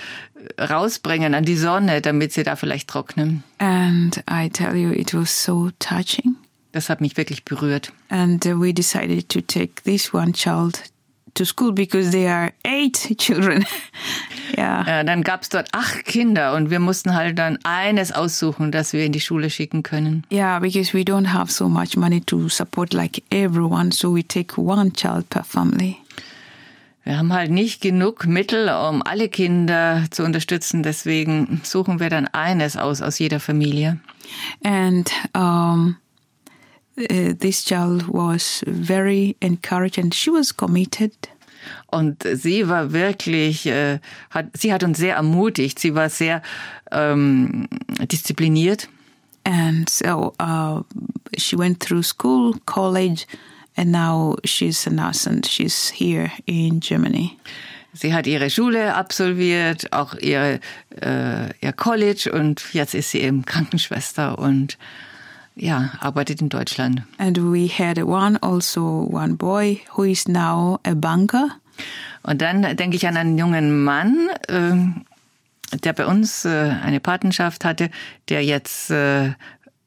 rausbringen 0.59 1.35
an 1.35 1.45
die 1.45 1.57
Sonne, 1.57 2.01
damit 2.01 2.33
sie 2.33 2.43
da 2.43 2.57
vielleicht 2.57 2.89
trocknen. 2.89 3.43
And 3.59 4.22
I 4.31 4.49
tell 4.51 4.77
you, 4.77 4.91
it 4.93 5.14
was 5.14 5.45
so 5.45 5.70
touching. 5.79 6.37
Das 6.72 6.91
hat 6.91 7.01
mich 7.01 7.16
wirklich 7.16 7.45
berührt. 7.45 7.93
And 8.09 8.45
uh, 8.47 8.61
we 8.61 8.75
decided 8.75 9.29
to 9.29 9.41
take 9.41 9.83
this 9.85 10.12
one 10.12 10.33
child 10.33 10.83
to 11.35 11.45
school 11.45 11.72
because 11.72 12.11
there 12.11 12.32
are 12.32 12.53
eight 12.64 13.16
children. 13.18 13.64
ja. 14.57 14.85
ja. 14.87 15.05
Dann 15.05 15.22
gab 15.22 15.43
es 15.43 15.49
dort 15.49 15.68
acht 15.72 16.05
Kinder 16.05 16.55
und 16.55 16.70
wir 16.70 16.80
mussten 16.80 17.14
halt 17.14 17.39
dann 17.39 17.59
eines 17.64 18.12
aussuchen, 18.12 18.72
das 18.72 18.93
wir 18.93 19.05
in 19.05 19.12
die 19.12 19.20
Schule 19.20 19.51
schicken 19.51 19.82
können. 19.82 20.24
Yeah, 20.32 20.59
because 20.59 20.93
we 20.93 21.03
don't 21.03 21.32
have 21.32 21.51
so 21.51 21.68
much 21.68 21.97
money 21.97 22.20
to 22.22 22.49
support 22.49 22.93
like 22.93 23.22
everyone, 23.30 23.93
so 23.93 24.14
we 24.14 24.22
take 24.22 24.61
one 24.61 24.93
child 24.93 25.28
per 25.30 25.45
family. 25.45 25.97
Wir 27.05 27.18
haben 27.18 27.35
halt 27.35 27.51
nicht 27.51 27.82
genug 27.82 28.26
Mittel, 28.26 28.70
um 28.70 29.03
alle 29.03 29.28
Kinder 29.28 30.05
zu 30.11 30.24
unterstützen. 30.24 30.82
Deswegen 30.82 31.61
suchen 31.62 32.01
wir 32.01 32.09
dann 32.09 32.26
eines 32.28 32.78
aus 32.78 33.03
aus 33.03 33.18
jeder 33.18 33.41
Familie. 33.41 34.01
And 34.62 35.11
um, 35.35 35.97
uh, 36.99 37.35
this 37.39 37.65
child 37.65 38.09
was 38.09 38.63
very 38.67 39.37
encouraged 39.41 39.99
and 39.99 40.15
she 40.15 40.31
was 40.31 40.53
committed. 40.53 41.13
Und 41.87 42.23
sie 42.35 42.69
war 42.69 42.93
wirklich, 42.93 43.67
äh, 43.67 43.99
hat, 44.31 44.47
sie 44.57 44.73
hat 44.73 44.83
uns 44.83 44.99
sehr 44.99 45.17
ermutigt. 45.17 45.79
Sie 45.79 45.95
war 45.95 46.11
sehr 46.11 46.43
ähm, 46.91 47.69
diszipliniert. 48.11 48.89
And 49.45 49.89
so 49.89 50.35
uh, 50.41 50.83
she 51.37 51.57
went 51.57 51.81
through 51.81 52.03
school, 52.03 52.55
college, 52.67 53.27
and 53.77 53.93
now 53.93 54.37
she's 54.45 54.87
a 54.87 54.91
nurse 54.91 55.27
and 55.27 55.45
she's 55.47 55.91
here 55.91 56.31
in 56.47 56.81
Germany. 56.81 57.39
Sie 57.93 58.13
hat 58.13 58.27
ihre 58.27 58.51
Schule 58.51 58.95
absolviert, 58.95 59.93
auch 59.93 60.15
ihre, 60.15 60.59
äh, 61.01 61.51
ihr 61.61 61.73
College 61.73 62.33
und 62.33 62.65
jetzt 62.73 62.95
ist 62.95 63.13
sie 63.13 63.21
eben 63.21 63.45
Krankenschwester 63.45 64.39
und 64.39 64.79
ja, 65.57 65.91
arbeitet 66.01 66.41
in 66.41 66.49
Deutschland. 66.49 67.03
And 67.19 67.39
we 67.39 67.69
had 67.69 68.03
one 68.03 68.39
also 68.43 69.09
one 69.11 69.37
boy 69.37 69.81
who 69.97 70.05
is 70.05 70.29
now 70.29 70.79
a 70.85 70.95
banker. 70.95 71.49
Und 72.23 72.41
dann 72.41 72.77
denke 72.77 72.97
ich 72.97 73.07
an 73.07 73.17
einen 73.17 73.37
jungen 73.37 73.85
Mann, 73.85 74.29
äh, 74.49 75.77
der 75.79 75.93
bei 75.93 76.07
uns 76.07 76.45
äh, 76.45 76.73
eine 76.83 77.01
Patenschaft 77.01 77.65
hatte, 77.65 77.91
der 78.29 78.45
jetzt 78.45 78.91
äh, 78.91 79.33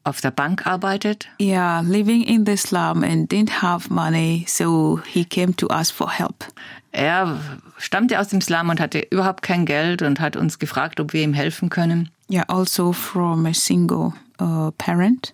auf 0.03 0.21
der 0.21 0.31
Bank 0.31 0.65
arbeitet? 0.65 1.27
Yeah, 1.39 1.81
living 1.81 2.23
in 2.23 2.45
the 2.45 2.55
slum 2.55 3.03
and 3.03 3.31
didn't 3.31 3.61
have 3.61 3.91
money, 3.93 4.45
so 4.47 5.01
he 5.05 5.25
came 5.25 5.55
to 5.55 5.67
us 5.69 5.91
for 5.91 6.09
help. 6.09 6.45
Er 6.91 7.39
stammte 7.77 8.19
aus 8.19 8.29
dem 8.29 8.41
Slum 8.41 8.69
und 8.69 8.79
hatte 8.79 9.05
überhaupt 9.11 9.43
kein 9.43 9.65
Geld 9.65 10.01
und 10.01 10.19
hat 10.19 10.35
uns 10.35 10.57
gefragt, 10.57 10.99
ob 10.99 11.13
wir 11.13 11.21
ihm 11.21 11.33
helfen 11.33 11.69
können. 11.69 12.09
Yeah, 12.29 12.43
also 12.47 12.91
from 12.91 13.45
a 13.45 13.53
single 13.53 14.13
uh, 14.41 14.71
parent. 14.77 15.33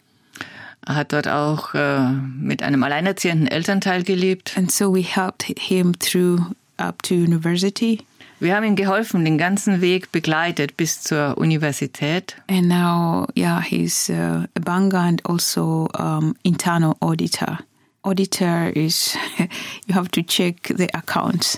Er 0.86 0.96
hat 0.96 1.14
dort 1.14 1.28
auch 1.28 1.74
äh, 1.74 2.12
mit 2.12 2.62
einem 2.62 2.84
alleinerziehenden 2.84 3.48
Elternteil 3.48 4.04
gelebt. 4.04 4.58
And 4.58 4.72
so 4.72 4.94
we 4.94 5.02
helped 5.02 5.44
him 5.58 5.98
through 5.98 6.42
up 6.78 7.02
to 7.04 7.14
university. 7.16 8.06
Wir 8.40 8.56
haben 8.56 8.66
ihm 8.66 8.76
geholfen, 8.76 9.24
den 9.24 9.38
ganzen 9.38 9.80
Weg 9.80 10.12
begleitet 10.12 10.76
bis 10.76 11.02
zur 11.02 11.38
Universität. 11.38 12.36
And 12.50 12.68
now, 12.68 13.26
yeah, 13.38 13.62
he's 13.62 14.10
uh, 14.10 14.44
a 14.56 14.60
banker 14.60 15.00
and 15.00 15.26
also 15.26 15.88
um, 15.98 16.36
internal 16.44 16.98
auditor. 17.00 17.60
Auditor 18.02 18.68
is 18.76 19.16
you 19.88 19.96
have 19.96 20.10
to 20.10 20.22
check 20.22 20.74
the 20.78 20.94
accounts. 20.94 21.58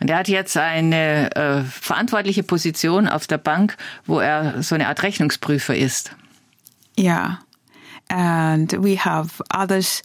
Und 0.00 0.08
er 0.08 0.18
hat 0.18 0.28
jetzt 0.28 0.56
eine 0.56 1.34
äh, 1.36 1.62
verantwortliche 1.62 2.42
Position 2.42 3.06
auf 3.06 3.26
der 3.26 3.38
Bank, 3.38 3.76
wo 4.06 4.20
er 4.20 4.62
so 4.62 4.74
eine 4.74 4.88
Art 4.88 5.02
Rechnungsprüfer 5.02 5.76
ist. 5.76 6.16
Yeah. 6.98 7.40
And 8.10 8.72
we 8.74 8.96
have 8.96 9.40
others 9.50 10.02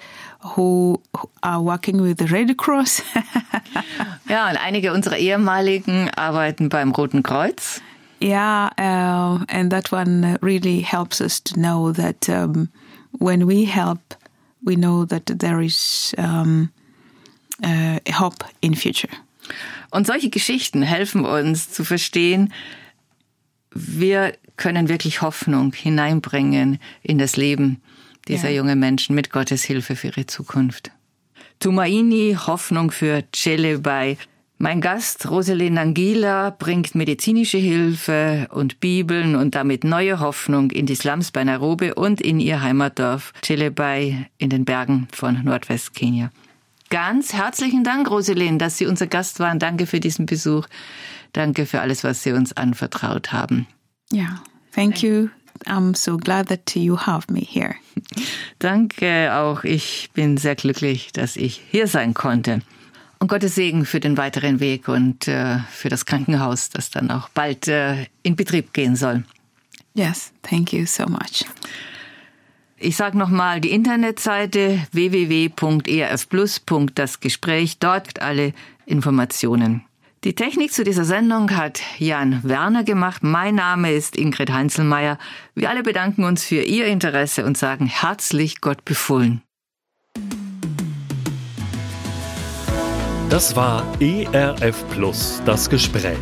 who 0.55 1.01
are 1.43 1.61
working 1.61 2.01
with 2.01 2.17
the 2.17 2.27
Red 2.27 2.57
Cross. 2.57 3.01
ja, 4.29 4.49
und 4.49 4.57
einige 4.57 4.93
unserer 4.93 5.17
ehemaligen 5.17 6.09
arbeiten 6.15 6.69
beim 6.69 6.91
Roten 6.91 7.23
Kreuz. 7.23 7.81
Yeah, 8.21 8.69
uh, 8.77 9.45
and 9.47 9.71
that 9.71 9.91
one 9.91 10.37
really 10.41 10.81
helps 10.81 11.21
us 11.21 11.39
to 11.41 11.59
know 11.59 11.91
that 11.93 12.29
um, 12.29 12.69
when 13.17 13.47
we 13.47 13.65
help, 13.65 13.99
we 14.63 14.75
know 14.75 15.05
that 15.05 15.25
there 15.27 15.61
is 15.61 16.13
um, 16.17 16.71
uh, 17.63 17.99
hope 18.11 18.43
in 18.61 18.75
future. 18.75 19.09
Und 19.91 20.05
solche 20.05 20.29
Geschichten 20.29 20.83
helfen 20.83 21.25
uns 21.25 21.71
zu 21.71 21.83
verstehen, 21.83 22.53
wir 23.99 24.33
können 24.57 24.89
wirklich 24.89 25.21
Hoffnung 25.21 25.73
hineinbringen 25.73 26.79
in 27.01 27.17
das 27.17 27.37
Leben 27.37 27.81
dieser 28.27 28.49
ja. 28.49 28.57
jungen 28.57 28.79
Menschen 28.79 29.15
mit 29.15 29.31
Gottes 29.31 29.63
Hilfe 29.63 29.95
für 29.95 30.07
ihre 30.07 30.25
Zukunft. 30.25 30.91
Tumaini, 31.59 32.37
Hoffnung 32.47 32.91
für 32.91 33.23
Celebai. 33.33 34.17
Mein 34.57 34.81
Gast 34.81 35.29
Rosalind 35.29 35.77
Angila 35.77 36.49
bringt 36.49 36.93
medizinische 36.93 37.57
Hilfe 37.57 38.47
und 38.51 38.79
Bibeln 38.79 39.35
und 39.35 39.55
damit 39.55 39.83
neue 39.83 40.19
Hoffnung 40.19 40.71
in 40.71 40.85
die 40.85 40.95
Slums 40.95 41.31
bei 41.31 41.43
Nairobi 41.43 41.93
und 41.93 42.21
in 42.21 42.39
ihr 42.39 42.61
Heimatdorf 42.61 43.33
Celebai 43.41 44.29
in 44.37 44.49
den 44.49 44.65
Bergen 44.65 45.07
von 45.13 45.43
Nordwestkenia. 45.43 46.29
Ganz 46.89 47.33
herzlichen 47.33 47.83
Dank, 47.83 48.09
Rosalind, 48.09 48.61
dass 48.61 48.77
Sie 48.77 48.85
unser 48.85 49.07
Gast 49.07 49.39
waren. 49.39 49.59
Danke 49.59 49.85
für 49.85 49.99
diesen 49.99 50.25
Besuch. 50.25 50.67
Danke 51.33 51.65
für 51.65 51.81
alles, 51.81 52.03
was 52.03 52.23
Sie 52.23 52.31
uns 52.31 52.53
anvertraut 52.53 53.31
haben. 53.31 53.67
Ja, 54.11 54.41
thank 54.73 55.03
you. 55.03 55.29
I'm 55.65 55.95
so 55.95 56.17
glad 56.17 56.47
that 56.47 56.75
you 56.75 56.97
have 56.97 57.31
me 57.31 57.41
here. 57.41 57.75
Danke 58.59 59.33
auch. 59.33 59.63
Ich 59.63 60.09
bin 60.13 60.37
sehr 60.37 60.55
glücklich, 60.55 61.11
dass 61.11 61.35
ich 61.35 61.61
hier 61.69 61.87
sein 61.87 62.13
konnte. 62.13 62.61
Und 63.19 63.27
Gottes 63.27 63.55
Segen 63.55 63.83
für 63.85 63.99
den 63.99 64.15
weiteren 64.15 64.61
Weg 64.61 64.87
und 64.87 65.27
äh, 65.27 65.57
für 65.69 65.89
das 65.89 66.05
Krankenhaus, 66.05 66.69
das 66.69 66.89
dann 66.89 67.11
auch 67.11 67.27
bald 67.29 67.67
äh, 67.67 68.05
in 68.23 68.37
Betrieb 68.37 68.71
gehen 68.73 68.95
soll. 68.95 69.25
Yes, 69.93 70.31
thank 70.41 70.71
you 70.71 70.85
so 70.85 71.05
much. 71.05 71.43
Ich 72.77 72.95
sage 72.95 73.17
nochmal 73.17 73.59
die 73.59 73.71
Internetseite 73.71 74.87
www.erfplus.das 74.93 77.19
Gespräch. 77.19 77.79
Dort 77.79 78.21
alle 78.21 78.53
Informationen. 78.85 79.83
Die 80.25 80.35
Technik 80.35 80.73
zu 80.73 80.83
dieser 80.83 81.05
Sendung 81.05 81.55
hat 81.55 81.79
Jan 81.97 82.41
Werner 82.43 82.83
gemacht. 82.83 83.23
Mein 83.23 83.55
Name 83.55 83.93
ist 83.93 84.17
Ingrid 84.17 84.51
Heinzelmeier. 84.51 85.17
Wir 85.55 85.69
alle 85.69 85.81
bedanken 85.81 86.25
uns 86.25 86.43
für 86.43 86.61
Ihr 86.61 86.87
Interesse 86.87 87.45
und 87.45 87.57
sagen 87.57 87.85
herzlich 87.85 88.59
Gott 88.59 88.83
befohlen. 88.83 89.41
Das 93.29 93.55
war 93.55 93.85
ERF 94.01 94.83
Plus, 94.89 95.41
das 95.45 95.69
Gespräch. 95.69 96.17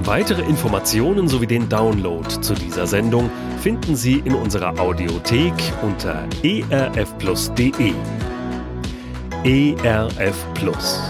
Weitere 0.00 0.42
Informationen 0.42 1.28
sowie 1.28 1.46
den 1.46 1.68
Download 1.68 2.28
zu 2.28 2.54
dieser 2.54 2.88
Sendung 2.88 3.30
finden 3.60 3.94
Sie 3.94 4.18
in 4.24 4.34
unserer 4.34 4.76
Audiothek 4.80 5.54
unter 5.82 6.26
erfplus.de. 6.42 7.92
ERF 9.44 10.46
Plus. 10.54 11.00